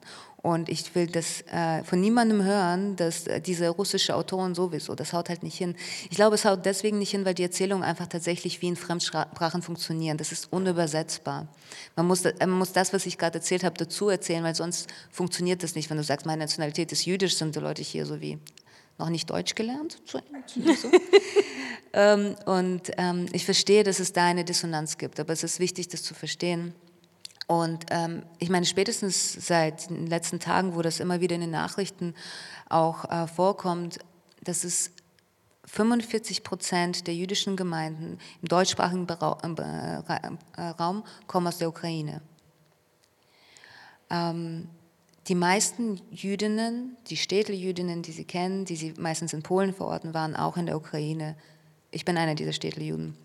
Und 0.49 0.67
ich 0.67 0.95
will 0.95 1.05
das 1.05 1.41
äh, 1.51 1.83
von 1.83 2.01
niemandem 2.01 2.43
hören, 2.43 2.95
dass 2.95 3.27
äh, 3.27 3.39
diese 3.39 3.69
russische 3.69 4.15
Autoren 4.15 4.55
sowieso, 4.55 4.95
das 4.95 5.13
haut 5.13 5.29
halt 5.29 5.43
nicht 5.43 5.55
hin. 5.55 5.75
Ich 6.09 6.15
glaube, 6.15 6.33
es 6.33 6.43
haut 6.43 6.65
deswegen 6.65 6.97
nicht 6.97 7.11
hin, 7.11 7.23
weil 7.23 7.35
die 7.35 7.43
Erzählungen 7.43 7.83
einfach 7.83 8.07
tatsächlich 8.07 8.59
wie 8.63 8.67
in 8.69 8.75
Fremdsprachen 8.75 9.61
funktionieren. 9.61 10.17
Das 10.17 10.31
ist 10.31 10.51
unübersetzbar. 10.51 11.47
Man 11.95 12.07
muss, 12.07 12.23
man 12.23 12.49
muss 12.49 12.71
das, 12.71 12.93
was 12.93 13.05
ich 13.05 13.19
gerade 13.19 13.37
erzählt 13.37 13.63
habe, 13.63 13.77
dazu 13.77 14.09
erzählen, 14.09 14.43
weil 14.43 14.55
sonst 14.55 14.89
funktioniert 15.11 15.61
das 15.61 15.75
nicht. 15.75 15.91
Wenn 15.91 15.97
du 15.97 16.03
sagst, 16.03 16.25
meine 16.25 16.41
Nationalität 16.41 16.91
ist 16.91 17.05
jüdisch, 17.05 17.37
sind 17.37 17.55
die 17.55 17.59
Leute 17.59 17.83
hier 17.83 18.07
so 18.07 18.19
wie 18.19 18.39
noch 18.97 19.09
nicht 19.09 19.29
Deutsch 19.29 19.53
gelernt. 19.53 20.01
Ähm, 21.91 22.35
und 22.45 22.91
ähm, 22.97 23.25
ich 23.31 23.45
verstehe, 23.45 23.83
dass 23.83 23.99
es 23.99 24.13
da 24.13 24.25
eine 24.25 24.45
Dissonanz 24.45 24.99
gibt, 24.99 25.19
aber 25.19 25.33
es 25.33 25.43
ist 25.43 25.59
wichtig, 25.59 25.87
das 25.87 26.03
zu 26.03 26.13
verstehen. 26.13 26.75
Und 27.49 27.87
ähm, 27.89 28.21
ich 28.37 28.51
meine, 28.51 28.67
spätestens 28.67 29.33
seit 29.33 29.89
den 29.89 30.05
letzten 30.05 30.39
Tagen, 30.39 30.75
wo 30.75 30.83
das 30.83 30.99
immer 30.99 31.19
wieder 31.19 31.33
in 31.33 31.41
den 31.41 31.49
Nachrichten 31.49 32.13
auch 32.69 33.05
äh, 33.05 33.25
vorkommt, 33.25 33.97
dass 34.43 34.63
es 34.63 34.91
45 35.65 36.43
Prozent 36.43 37.07
der 37.07 37.15
jüdischen 37.15 37.57
Gemeinden 37.57 38.19
im 38.43 38.47
deutschsprachigen 38.49 39.07
äh, 39.09 40.61
Raum 40.61 41.03
kommen 41.25 41.47
aus 41.47 41.57
der 41.57 41.69
Ukraine. 41.69 42.21
Ähm, 44.11 44.69
die 45.27 45.33
meisten 45.33 45.99
Jüdinnen, 46.11 46.97
die 47.07 47.17
Städteljüdinnen, 47.17 48.03
die 48.03 48.11
Sie 48.11 48.25
kennen, 48.25 48.65
die 48.65 48.75
Sie 48.75 48.93
meistens 48.99 49.33
in 49.33 49.41
Polen 49.41 49.73
verorten, 49.73 50.13
waren 50.13 50.35
auch 50.35 50.55
in 50.55 50.67
der 50.67 50.77
Ukraine. 50.77 51.35
Ich 51.89 52.05
bin 52.05 52.15
einer 52.15 52.35
dieser 52.35 52.53
Städteljuden. 52.53 53.17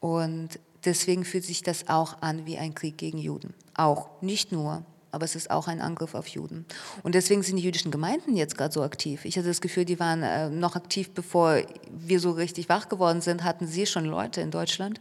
Und 0.00 0.58
deswegen 0.84 1.24
fühlt 1.24 1.44
sich 1.44 1.62
das 1.62 1.88
auch 1.88 2.20
an 2.22 2.46
wie 2.46 2.58
ein 2.58 2.74
Krieg 2.74 2.96
gegen 2.98 3.18
Juden. 3.18 3.54
Auch, 3.74 4.08
nicht 4.20 4.52
nur, 4.52 4.84
aber 5.10 5.24
es 5.24 5.36
ist 5.36 5.50
auch 5.50 5.68
ein 5.68 5.80
Angriff 5.80 6.14
auf 6.14 6.26
Juden. 6.28 6.64
Und 7.02 7.14
deswegen 7.14 7.42
sind 7.42 7.56
die 7.56 7.62
jüdischen 7.62 7.90
Gemeinden 7.90 8.34
jetzt 8.34 8.56
gerade 8.56 8.72
so 8.72 8.82
aktiv. 8.82 9.24
Ich 9.24 9.36
hatte 9.36 9.48
das 9.48 9.60
Gefühl, 9.60 9.84
die 9.84 10.00
waren 10.00 10.22
äh, 10.22 10.48
noch 10.48 10.74
aktiv, 10.74 11.10
bevor 11.10 11.62
wir 11.90 12.18
so 12.18 12.32
richtig 12.32 12.68
wach 12.68 12.88
geworden 12.88 13.20
sind, 13.20 13.44
hatten 13.44 13.66
sie 13.66 13.86
schon 13.86 14.06
Leute 14.06 14.40
in 14.40 14.50
Deutschland. 14.50 15.00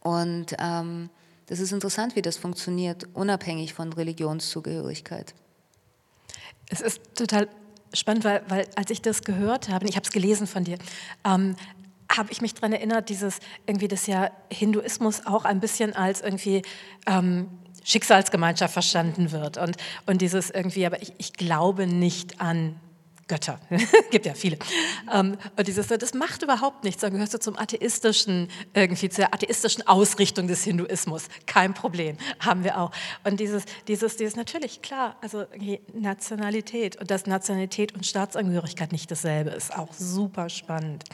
Und 0.00 0.54
ähm, 0.60 1.10
das 1.46 1.58
ist 1.58 1.72
interessant, 1.72 2.14
wie 2.14 2.22
das 2.22 2.36
funktioniert, 2.36 3.08
unabhängig 3.12 3.74
von 3.74 3.92
Religionszugehörigkeit. 3.92 5.34
Es 6.68 6.80
ist 6.80 7.00
total 7.14 7.48
spannend, 7.92 8.24
weil, 8.24 8.42
weil 8.48 8.66
als 8.76 8.90
ich 8.90 9.02
das 9.02 9.22
gehört 9.22 9.68
habe, 9.68 9.88
ich 9.88 9.96
habe 9.96 10.04
es 10.04 10.12
gelesen 10.12 10.46
von 10.46 10.64
dir, 10.64 10.78
ähm, 11.24 11.56
habe 12.14 12.30
ich 12.32 12.40
mich 12.40 12.54
daran 12.54 12.72
erinnert, 12.72 13.08
dieses 13.08 13.40
irgendwie 13.66 13.88
das 13.88 14.06
ja 14.06 14.30
Hinduismus 14.50 15.26
auch 15.26 15.44
ein 15.44 15.60
bisschen 15.60 15.94
als 15.94 16.20
irgendwie 16.20 16.62
ähm, 17.06 17.48
Schicksalsgemeinschaft 17.84 18.72
verstanden 18.72 19.30
wird 19.30 19.58
und, 19.58 19.76
und 20.06 20.20
dieses 20.20 20.50
irgendwie, 20.50 20.86
aber 20.86 21.00
ich, 21.02 21.12
ich 21.18 21.32
glaube 21.32 21.86
nicht 21.86 22.40
an 22.40 22.80
Götter, 23.28 23.58
gibt 24.10 24.24
ja 24.24 24.34
viele. 24.34 24.56
Ähm, 25.12 25.36
und 25.56 25.66
dieses, 25.66 25.88
das 25.88 26.14
macht 26.14 26.42
überhaupt 26.42 26.84
nichts, 26.84 27.00
dann 27.00 27.12
gehörst 27.12 27.34
du 27.34 27.40
zum 27.40 27.58
atheistischen, 27.58 28.48
irgendwie 28.72 29.08
zur 29.08 29.34
atheistischen 29.34 29.86
Ausrichtung 29.86 30.46
des 30.46 30.62
Hinduismus. 30.62 31.26
Kein 31.46 31.74
Problem, 31.74 32.16
haben 32.38 32.62
wir 32.62 32.78
auch. 32.78 32.92
Und 33.24 33.40
dieses, 33.40 33.64
dieses, 33.88 34.16
dieses 34.16 34.36
natürlich, 34.36 34.80
klar, 34.80 35.16
also 35.22 35.44
Nationalität 35.92 36.96
und 36.96 37.10
dass 37.10 37.26
Nationalität 37.26 37.94
und 37.94 38.06
Staatsangehörigkeit 38.06 38.92
nicht 38.92 39.10
dasselbe 39.10 39.50
ist, 39.50 39.76
auch 39.76 39.92
super 39.92 40.48
spannend. 40.48 41.04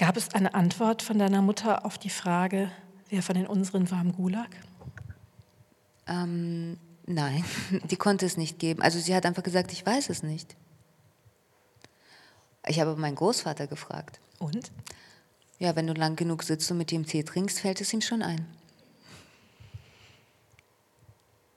Gab 0.00 0.16
es 0.16 0.32
eine 0.32 0.54
Antwort 0.54 1.02
von 1.02 1.18
deiner 1.18 1.42
Mutter 1.42 1.84
auf 1.84 1.98
die 1.98 2.08
Frage, 2.08 2.72
wer 3.10 3.22
von 3.22 3.34
den 3.34 3.46
unseren 3.46 3.90
war 3.90 4.00
im 4.00 4.12
Gulag? 4.12 4.48
Ähm, 6.06 6.78
nein, 7.04 7.44
die 7.90 7.96
konnte 7.96 8.24
es 8.24 8.38
nicht 8.38 8.58
geben. 8.58 8.80
Also 8.80 8.98
sie 8.98 9.14
hat 9.14 9.26
einfach 9.26 9.42
gesagt, 9.42 9.72
ich 9.72 9.84
weiß 9.84 10.08
es 10.08 10.22
nicht. 10.22 10.56
Ich 12.66 12.80
habe 12.80 12.96
meinen 12.96 13.14
Großvater 13.14 13.66
gefragt. 13.66 14.20
Und? 14.38 14.72
Ja, 15.58 15.76
wenn 15.76 15.86
du 15.86 15.92
lang 15.92 16.16
genug 16.16 16.44
sitzt 16.44 16.70
und 16.70 16.78
mit 16.78 16.90
ihm 16.92 17.04
Tee 17.04 17.22
trinkst, 17.22 17.60
fällt 17.60 17.82
es 17.82 17.92
ihm 17.92 18.00
schon 18.00 18.22
ein. 18.22 18.46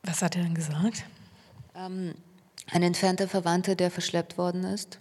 Was 0.04 0.22
hat 0.22 0.36
er 0.36 0.44
denn 0.44 0.54
gesagt? 0.54 1.06
Ähm, 1.76 2.14
ein 2.72 2.84
entfernter 2.84 3.30
Verwandter, 3.30 3.76
der 3.76 3.90
verschleppt 3.90 4.38
worden 4.38 4.66
ist. 4.66 5.00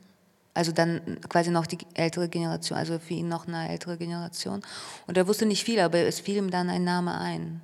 Also 0.55 0.73
dann 0.73 1.19
quasi 1.29 1.51
noch 1.51 1.67
die 1.67 1.79
ältere 1.95 2.29
Generation, 2.29 2.77
also 2.77 2.99
für 2.99 3.15
ihn 3.15 3.29
noch 3.29 3.49
eine 3.49 3.71
ältere 3.71 3.97
Generation. 3.97 4.63
Und 5.07 5.17
er 5.17 5.27
wusste 5.27 5.47
nicht 5.47 5.65
viel, 5.65 5.81
aber 5.81 5.99
es 5.99 6.21
fiel 6.21 6.37
ihm 6.37 6.51
dann 6.51 6.69
ein 6.69 6.85
Name 6.85 7.19
ein. 7.19 7.63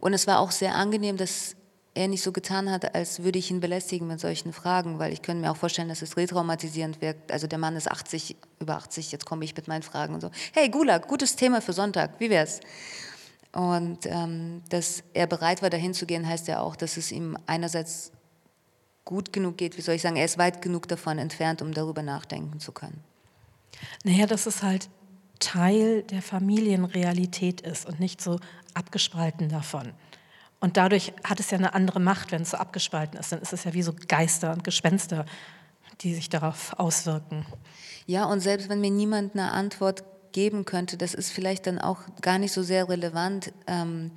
Und 0.00 0.12
es 0.14 0.26
war 0.26 0.38
auch 0.38 0.52
sehr 0.52 0.76
angenehm, 0.76 1.16
dass 1.16 1.56
er 1.94 2.06
nicht 2.06 2.22
so 2.22 2.30
getan 2.30 2.70
hat, 2.70 2.94
als 2.94 3.24
würde 3.24 3.40
ich 3.40 3.50
ihn 3.50 3.58
belästigen 3.58 4.06
mit 4.06 4.20
solchen 4.20 4.52
Fragen, 4.52 5.00
weil 5.00 5.12
ich 5.12 5.20
könnte 5.20 5.42
mir 5.42 5.50
auch 5.50 5.56
vorstellen, 5.56 5.88
dass 5.88 6.00
es 6.00 6.16
retraumatisierend 6.16 7.00
wirkt. 7.00 7.32
Also 7.32 7.48
der 7.48 7.58
Mann 7.58 7.74
ist 7.74 7.90
80, 7.90 8.36
über 8.60 8.76
80, 8.76 9.10
jetzt 9.10 9.26
komme 9.26 9.44
ich 9.44 9.56
mit 9.56 9.66
meinen 9.66 9.82
Fragen 9.82 10.14
und 10.14 10.20
so. 10.20 10.30
Hey, 10.52 10.68
Gulag, 10.68 11.08
gutes 11.08 11.34
Thema 11.34 11.60
für 11.60 11.72
Sonntag, 11.72 12.20
wie 12.20 12.30
wär's? 12.30 12.60
Und 13.52 14.06
ähm, 14.06 14.62
dass 14.68 15.02
er 15.12 15.26
bereit 15.26 15.62
war, 15.62 15.70
dahin 15.70 15.92
zu 15.92 16.06
gehen, 16.06 16.28
heißt 16.28 16.46
ja 16.46 16.60
auch, 16.60 16.76
dass 16.76 16.96
es 16.96 17.10
ihm 17.10 17.36
einerseits 17.46 18.12
gut 19.08 19.32
genug 19.32 19.56
geht, 19.56 19.78
wie 19.78 19.80
soll 19.80 19.94
ich 19.94 20.02
sagen, 20.02 20.16
er 20.16 20.26
ist 20.26 20.36
weit 20.36 20.60
genug 20.60 20.86
davon 20.86 21.16
entfernt, 21.16 21.62
um 21.62 21.72
darüber 21.72 22.02
nachdenken 22.02 22.60
zu 22.60 22.72
können. 22.72 23.02
Naja, 24.04 24.26
dass 24.26 24.44
es 24.44 24.62
halt 24.62 24.90
Teil 25.38 26.02
der 26.02 26.20
Familienrealität 26.20 27.62
ist 27.62 27.86
und 27.86 28.00
nicht 28.00 28.20
so 28.20 28.38
abgespalten 28.74 29.48
davon. 29.48 29.94
Und 30.60 30.76
dadurch 30.76 31.14
hat 31.24 31.40
es 31.40 31.50
ja 31.50 31.56
eine 31.56 31.72
andere 31.72 32.00
Macht, 32.00 32.32
wenn 32.32 32.42
es 32.42 32.50
so 32.50 32.58
abgespalten 32.58 33.18
ist. 33.18 33.32
Dann 33.32 33.40
ist 33.40 33.54
es 33.54 33.64
ja 33.64 33.72
wie 33.72 33.82
so 33.82 33.94
Geister 34.08 34.52
und 34.52 34.62
Gespenster, 34.62 35.24
die 36.02 36.14
sich 36.14 36.28
darauf 36.28 36.78
auswirken. 36.78 37.46
Ja, 38.04 38.26
und 38.26 38.40
selbst 38.40 38.68
wenn 38.68 38.82
mir 38.82 38.90
niemand 38.90 39.32
eine 39.32 39.52
Antwort 39.52 40.04
geben 40.32 40.66
könnte, 40.66 40.98
das 40.98 41.14
ist 41.14 41.30
vielleicht 41.30 41.66
dann 41.66 41.78
auch 41.78 42.00
gar 42.20 42.38
nicht 42.38 42.52
so 42.52 42.62
sehr 42.62 42.90
relevant. 42.90 43.54
Ähm, 43.66 44.10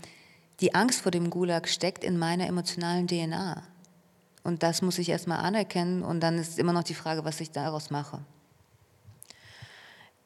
die 0.60 0.76
Angst 0.76 1.02
vor 1.02 1.14
dem 1.14 1.30
Gulag 1.30 1.70
steckt 1.70 2.04
in 2.04 2.18
meiner 2.18 2.46
emotionalen 2.48 3.08
DNA. 3.08 3.64
Und 4.44 4.64
das 4.64 4.82
muss 4.82 4.98
ich 4.98 5.10
erstmal 5.10 5.40
anerkennen 5.40 6.04
und 6.04 6.20
dann 6.22 6.38
ist 6.38 6.58
immer 6.58 6.74
noch 6.74 6.84
die 6.84 6.96
Frage, 6.96 7.24
was 7.24 7.40
ich 7.42 7.52
daraus 7.52 7.92
mache. 7.92 8.20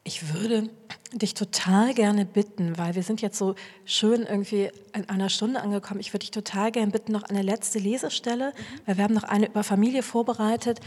Ich 0.04 0.32
würde 0.32 0.70
dich 1.12 1.34
total 1.34 1.92
gerne 1.92 2.24
bitten, 2.24 2.78
weil 2.78 2.94
wir 2.94 3.02
sind 3.02 3.20
jetzt 3.20 3.38
so 3.38 3.56
schön 3.84 4.22
irgendwie 4.22 4.70
in 4.94 5.08
einer 5.08 5.28
Stunde 5.28 5.60
angekommen. 5.60 6.00
Ich 6.00 6.12
würde 6.12 6.20
dich 6.20 6.30
total 6.30 6.70
gerne 6.70 6.92
bitten, 6.92 7.12
noch 7.12 7.24
eine 7.24 7.42
letzte 7.42 7.78
Lesestelle, 7.78 8.50
mhm. 8.50 8.80
weil 8.86 8.96
wir 8.96 9.04
haben 9.04 9.14
noch 9.14 9.24
eine 9.24 9.46
über 9.46 9.64
Familie 9.64 10.02
vorbereitet 10.02 10.80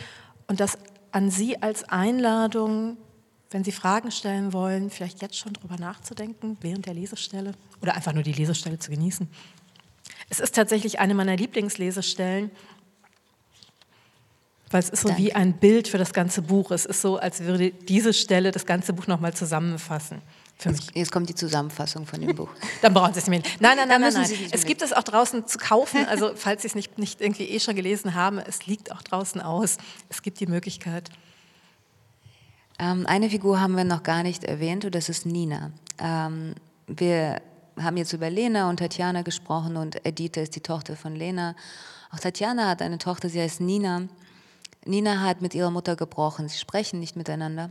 und 0.48 0.60
das 0.60 0.78
an 1.12 1.30
Sie 1.32 1.62
als 1.62 1.84
Einladung, 1.84 2.98
wenn 3.52 3.64
Sie 3.64 3.72
Fragen 3.72 4.12
stellen 4.12 4.54
wollen, 4.54 4.90
vielleicht 4.90 5.22
jetzt 5.22 5.38
schon 5.38 5.54
drüber 5.54 5.76
nachzudenken 5.78 6.58
während 6.62 6.86
der 6.86 6.94
Lesestelle 6.94 7.54
oder 7.82 7.96
einfach 7.96 8.14
nur 8.14 8.24
die 8.24 8.34
Lesestelle 8.34 8.80
zu 8.80 8.90
genießen. 8.92 9.28
Es 10.30 10.40
ist 10.40 10.56
tatsächlich 10.56 11.00
eine 11.00 11.16
meiner 11.16 11.36
Lieblingslesestellen 11.36 12.52
weil 14.70 14.80
es 14.80 14.90
ist 14.90 15.02
so 15.02 15.08
Danke. 15.08 15.24
wie 15.24 15.34
ein 15.34 15.54
Bild 15.54 15.88
für 15.88 15.98
das 15.98 16.14
ganze 16.14 16.42
Buch. 16.42 16.72
Es 16.72 16.86
ist 16.86 17.02
so, 17.02 17.18
als 17.18 17.42
würde 17.42 17.72
diese 17.72 18.14
Stelle 18.14 18.52
das 18.52 18.66
ganze 18.66 18.94
Buch 18.94 19.08
nochmal 19.08 19.34
zusammenfassen. 19.34 20.22
Jetzt 20.94 21.12
kommt 21.12 21.30
die 21.30 21.36
Zusammenfassung 21.36 22.06
von 22.06 22.20
dem 22.20 22.36
Buch. 22.36 22.50
Dann 22.82 22.94
brauchen 22.94 23.14
Sie 23.14 23.20
es 23.20 23.28
nicht 23.28 23.44
mehr. 23.44 23.54
Nein, 23.62 23.78
nein, 23.78 23.88
nein, 23.88 24.02
nein. 24.02 24.14
nein. 24.14 24.50
Es 24.52 24.66
gibt 24.66 24.82
es 24.82 24.92
auch 24.92 25.04
draußen 25.04 25.48
zu 25.48 25.58
kaufen. 25.58 26.06
Also 26.06 26.32
falls 26.36 26.64
Sie 26.64 26.68
es 26.68 26.76
nicht, 26.76 26.98
nicht 26.98 27.22
irgendwie 27.22 27.46
eh 27.46 27.60
schon 27.62 27.76
gelesen 27.76 28.14
haben, 28.14 28.40
es 28.40 28.66
liegt 28.68 28.92
auch 28.92 29.02
draußen 29.02 29.40
aus. 29.40 29.78
Es 30.10 30.22
gibt 30.22 30.40
die 30.42 30.48
Möglichkeit. 30.48 31.10
Ähm, 32.78 33.06
eine 33.08 33.30
Figur 33.30 33.62
haben 33.62 33.78
wir 33.78 33.86
noch 33.86 34.04
gar 34.04 34.22
nicht 34.22 34.44
erwähnt 34.44 34.84
und 34.84 34.96
das 34.96 35.08
ist 35.08 35.26
Nina. 35.26 35.72
Ähm, 35.98 36.56
wir 36.88 37.42
haben 37.78 37.96
jetzt 37.96 38.12
über 38.12 38.30
Lena 38.30 38.70
und 38.70 38.78
Tatjana 38.78 39.22
gesprochen 39.22 39.78
und 39.78 40.06
Edith 40.06 40.36
ist 40.36 40.56
die 40.56 40.62
Tochter 40.62 40.98
von 40.98 41.16
Lena. 41.16 41.56
Auch 42.12 42.20
Tatjana 42.20 42.68
hat 42.68 42.82
eine 42.82 42.98
Tochter, 42.98 43.30
sie 43.30 43.40
heißt 43.40 43.62
Nina. 43.62 44.04
Nina 44.86 45.22
hat 45.22 45.42
mit 45.42 45.54
ihrer 45.54 45.72
Mutter 45.72 45.96
gebrochen. 45.96 46.48
Sie 46.48 46.58
sprechen 46.58 47.00
nicht 47.00 47.16
miteinander. 47.16 47.70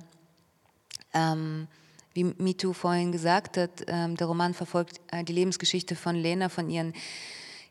Ähm, 1.15 1.69
wie 2.15 2.25
MeToo 2.25 2.73
vorhin 2.73 3.13
gesagt 3.13 3.57
hat, 3.57 3.85
ähm, 3.87 4.17
der 4.17 4.27
Roman 4.27 4.55
verfolgt 4.55 5.01
äh, 5.13 5.25
die 5.25 5.33
Lebensgeschichte 5.33 5.97
von 5.97 6.17
Lena, 6.17 6.49
von 6.49 6.69
ihren 6.69 6.93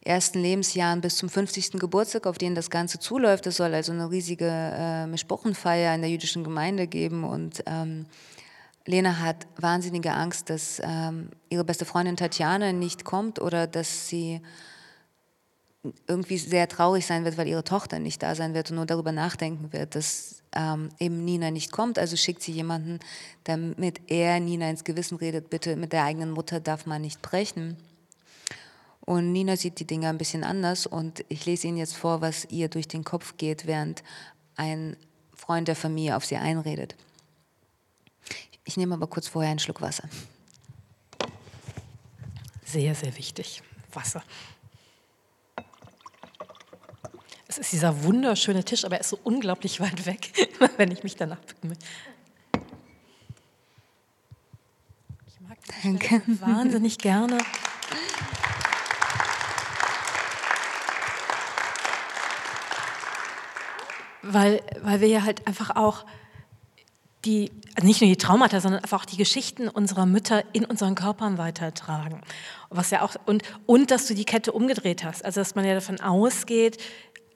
ersten 0.01 0.39
Lebensjahren 0.39 1.01
bis 1.01 1.17
zum 1.17 1.29
50. 1.29 1.73
Geburtstag, 1.73 2.25
auf 2.25 2.37
den 2.37 2.55
das 2.55 2.69
Ganze 2.69 2.99
zuläuft. 2.99 3.45
Es 3.45 3.57
soll 3.57 3.73
also 3.73 3.91
eine 3.91 4.09
riesige 4.09 4.47
äh, 4.47 5.05
Mischbuchenfeier 5.05 5.93
in 5.93 6.01
der 6.01 6.09
jüdischen 6.09 6.43
Gemeinde 6.43 6.87
geben 6.87 7.23
und 7.23 7.63
ähm, 7.65 8.05
Lena 8.85 9.19
hat 9.19 9.47
wahnsinnige 9.57 10.13
Angst, 10.13 10.49
dass 10.49 10.81
ähm, 10.81 11.29
ihre 11.49 11.65
beste 11.65 11.83
Freundin 11.83 12.15
Tatjana 12.15 12.71
nicht 12.71 13.03
kommt 13.03 13.41
oder 13.41 13.67
dass 13.67 14.07
sie 14.07 14.41
irgendwie 16.07 16.37
sehr 16.37 16.67
traurig 16.67 17.05
sein 17.05 17.25
wird, 17.25 17.37
weil 17.37 17.47
ihre 17.47 17.63
Tochter 17.63 17.99
nicht 17.99 18.23
da 18.23 18.35
sein 18.35 18.53
wird 18.53 18.69
und 18.69 18.77
nur 18.77 18.85
darüber 18.85 19.11
nachdenken 19.11 19.73
wird, 19.73 19.95
dass 19.95 20.43
ähm, 20.55 20.89
eben 20.99 21.23
Nina 21.23 21.51
nicht 21.51 21.71
kommt. 21.71 21.99
Also 21.99 22.15
schickt 22.15 22.41
sie 22.41 22.51
jemanden, 22.51 22.99
damit 23.43 24.01
er 24.07 24.39
Nina 24.39 24.69
ins 24.69 24.83
Gewissen 24.83 25.17
redet, 25.17 25.49
bitte 25.49 25.75
mit 25.75 25.93
der 25.93 26.03
eigenen 26.03 26.31
Mutter 26.31 26.59
darf 26.59 26.85
man 26.85 27.01
nicht 27.01 27.21
brechen. 27.21 27.77
Und 29.01 29.31
Nina 29.31 29.55
sieht 29.55 29.79
die 29.79 29.87
Dinge 29.87 30.09
ein 30.09 30.17
bisschen 30.17 30.43
anders 30.43 30.85
und 30.85 31.23
ich 31.29 31.45
lese 31.45 31.67
Ihnen 31.67 31.77
jetzt 31.77 31.95
vor, 31.95 32.19
was 32.19 32.45
ihr 32.49 32.67
durch 32.67 32.89
den 32.89 33.05
Kopf 33.05 33.37
geht, 33.37 33.65
während 33.65 34.03
ein 34.57 34.97
Freund 35.33 35.69
der 35.69 35.77
Familie 35.77 36.17
auf 36.17 36.25
sie 36.25 36.35
einredet. 36.35 36.95
Ich 38.65 38.75
nehme 38.75 38.95
aber 38.95 39.07
kurz 39.07 39.29
vorher 39.29 39.51
einen 39.51 39.59
Schluck 39.59 39.79
Wasser. 39.81 40.09
Sehr, 42.65 42.93
sehr 42.95 43.15
wichtig. 43.15 43.63
Wasser. 43.93 44.21
Es 47.59 47.61
ist 47.61 47.73
dieser 47.73 48.03
wunderschöne 48.03 48.63
Tisch, 48.63 48.85
aber 48.85 48.97
er 48.97 49.01
ist 49.01 49.09
so 49.09 49.19
unglaublich 49.23 49.79
weit 49.81 50.05
weg, 50.05 50.31
wenn 50.77 50.91
ich 50.91 51.03
mich 51.03 51.15
danach 51.15 51.39
bücken 51.39 51.75
Ich 55.25 55.41
mag 55.41 55.57
Danke. 55.81 56.21
wahnsinnig 56.39 56.99
gerne. 56.99 57.39
Weil, 64.21 64.61
weil 64.81 65.01
wir 65.01 65.07
ja 65.07 65.23
halt 65.23 65.47
einfach 65.47 65.75
auch 65.75 66.05
die, 67.25 67.51
also 67.75 67.85
nicht 67.85 68.01
nur 68.01 68.09
die 68.09 68.17
Traumata, 68.17 68.61
sondern 68.61 68.81
einfach 68.81 69.01
auch 69.01 69.05
die 69.05 69.17
Geschichten 69.17 69.67
unserer 69.67 70.05
Mütter 70.05 70.43
in 70.53 70.65
unseren 70.65 70.95
Körpern 70.95 71.37
weitertragen. 71.37 72.21
Was 72.69 72.91
ja 72.91 73.01
auch, 73.01 73.15
und, 73.25 73.43
und 73.65 73.91
dass 73.91 74.07
du 74.07 74.13
die 74.13 74.25
Kette 74.25 74.51
umgedreht 74.51 75.03
hast. 75.03 75.25
Also 75.25 75.41
dass 75.41 75.55
man 75.55 75.65
ja 75.65 75.73
davon 75.73 75.99
ausgeht, 75.99 76.77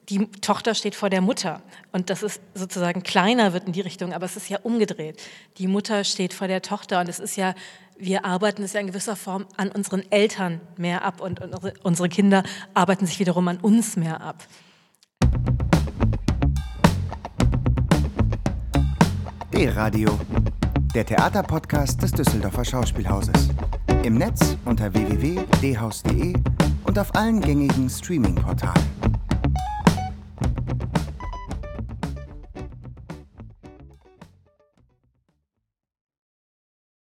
die 0.08 0.26
Tochter 0.40 0.74
steht 0.74 0.94
vor 0.94 1.10
der 1.10 1.20
Mutter 1.20 1.62
und 1.92 2.10
das 2.10 2.22
ist 2.22 2.40
sozusagen 2.54 3.02
kleiner 3.02 3.52
wird 3.52 3.66
in 3.66 3.72
die 3.72 3.80
Richtung, 3.80 4.12
aber 4.12 4.26
es 4.26 4.36
ist 4.36 4.48
ja 4.48 4.58
umgedreht. 4.62 5.22
Die 5.58 5.68
Mutter 5.68 6.04
steht 6.04 6.34
vor 6.34 6.48
der 6.48 6.62
Tochter 6.62 7.00
und 7.00 7.08
es 7.08 7.20
ist 7.20 7.36
ja, 7.36 7.54
wir 7.98 8.24
arbeiten 8.24 8.62
es 8.62 8.72
ja 8.72 8.80
in 8.80 8.88
gewisser 8.88 9.16
Form 9.16 9.46
an 9.56 9.70
unseren 9.70 10.02
Eltern 10.10 10.60
mehr 10.76 11.04
ab 11.04 11.20
und 11.20 11.40
unsere 11.84 12.08
Kinder 12.08 12.42
arbeiten 12.74 13.06
sich 13.06 13.18
wiederum 13.20 13.46
an 13.48 13.58
uns 13.58 13.96
mehr 13.96 14.20
ab. 14.20 14.44
D-Radio, 19.52 20.18
der 20.94 21.06
Theaterpodcast 21.06 22.02
des 22.02 22.10
Düsseldorfer 22.10 22.64
Schauspielhauses. 22.64 23.50
Im 24.02 24.14
Netz 24.14 24.56
unter 24.64 24.92
www.dhaus.de 24.92 26.34
und 26.84 26.98
auf 26.98 27.14
allen 27.14 27.40
gängigen 27.40 27.88
Streaming-Portalen. 27.88 28.90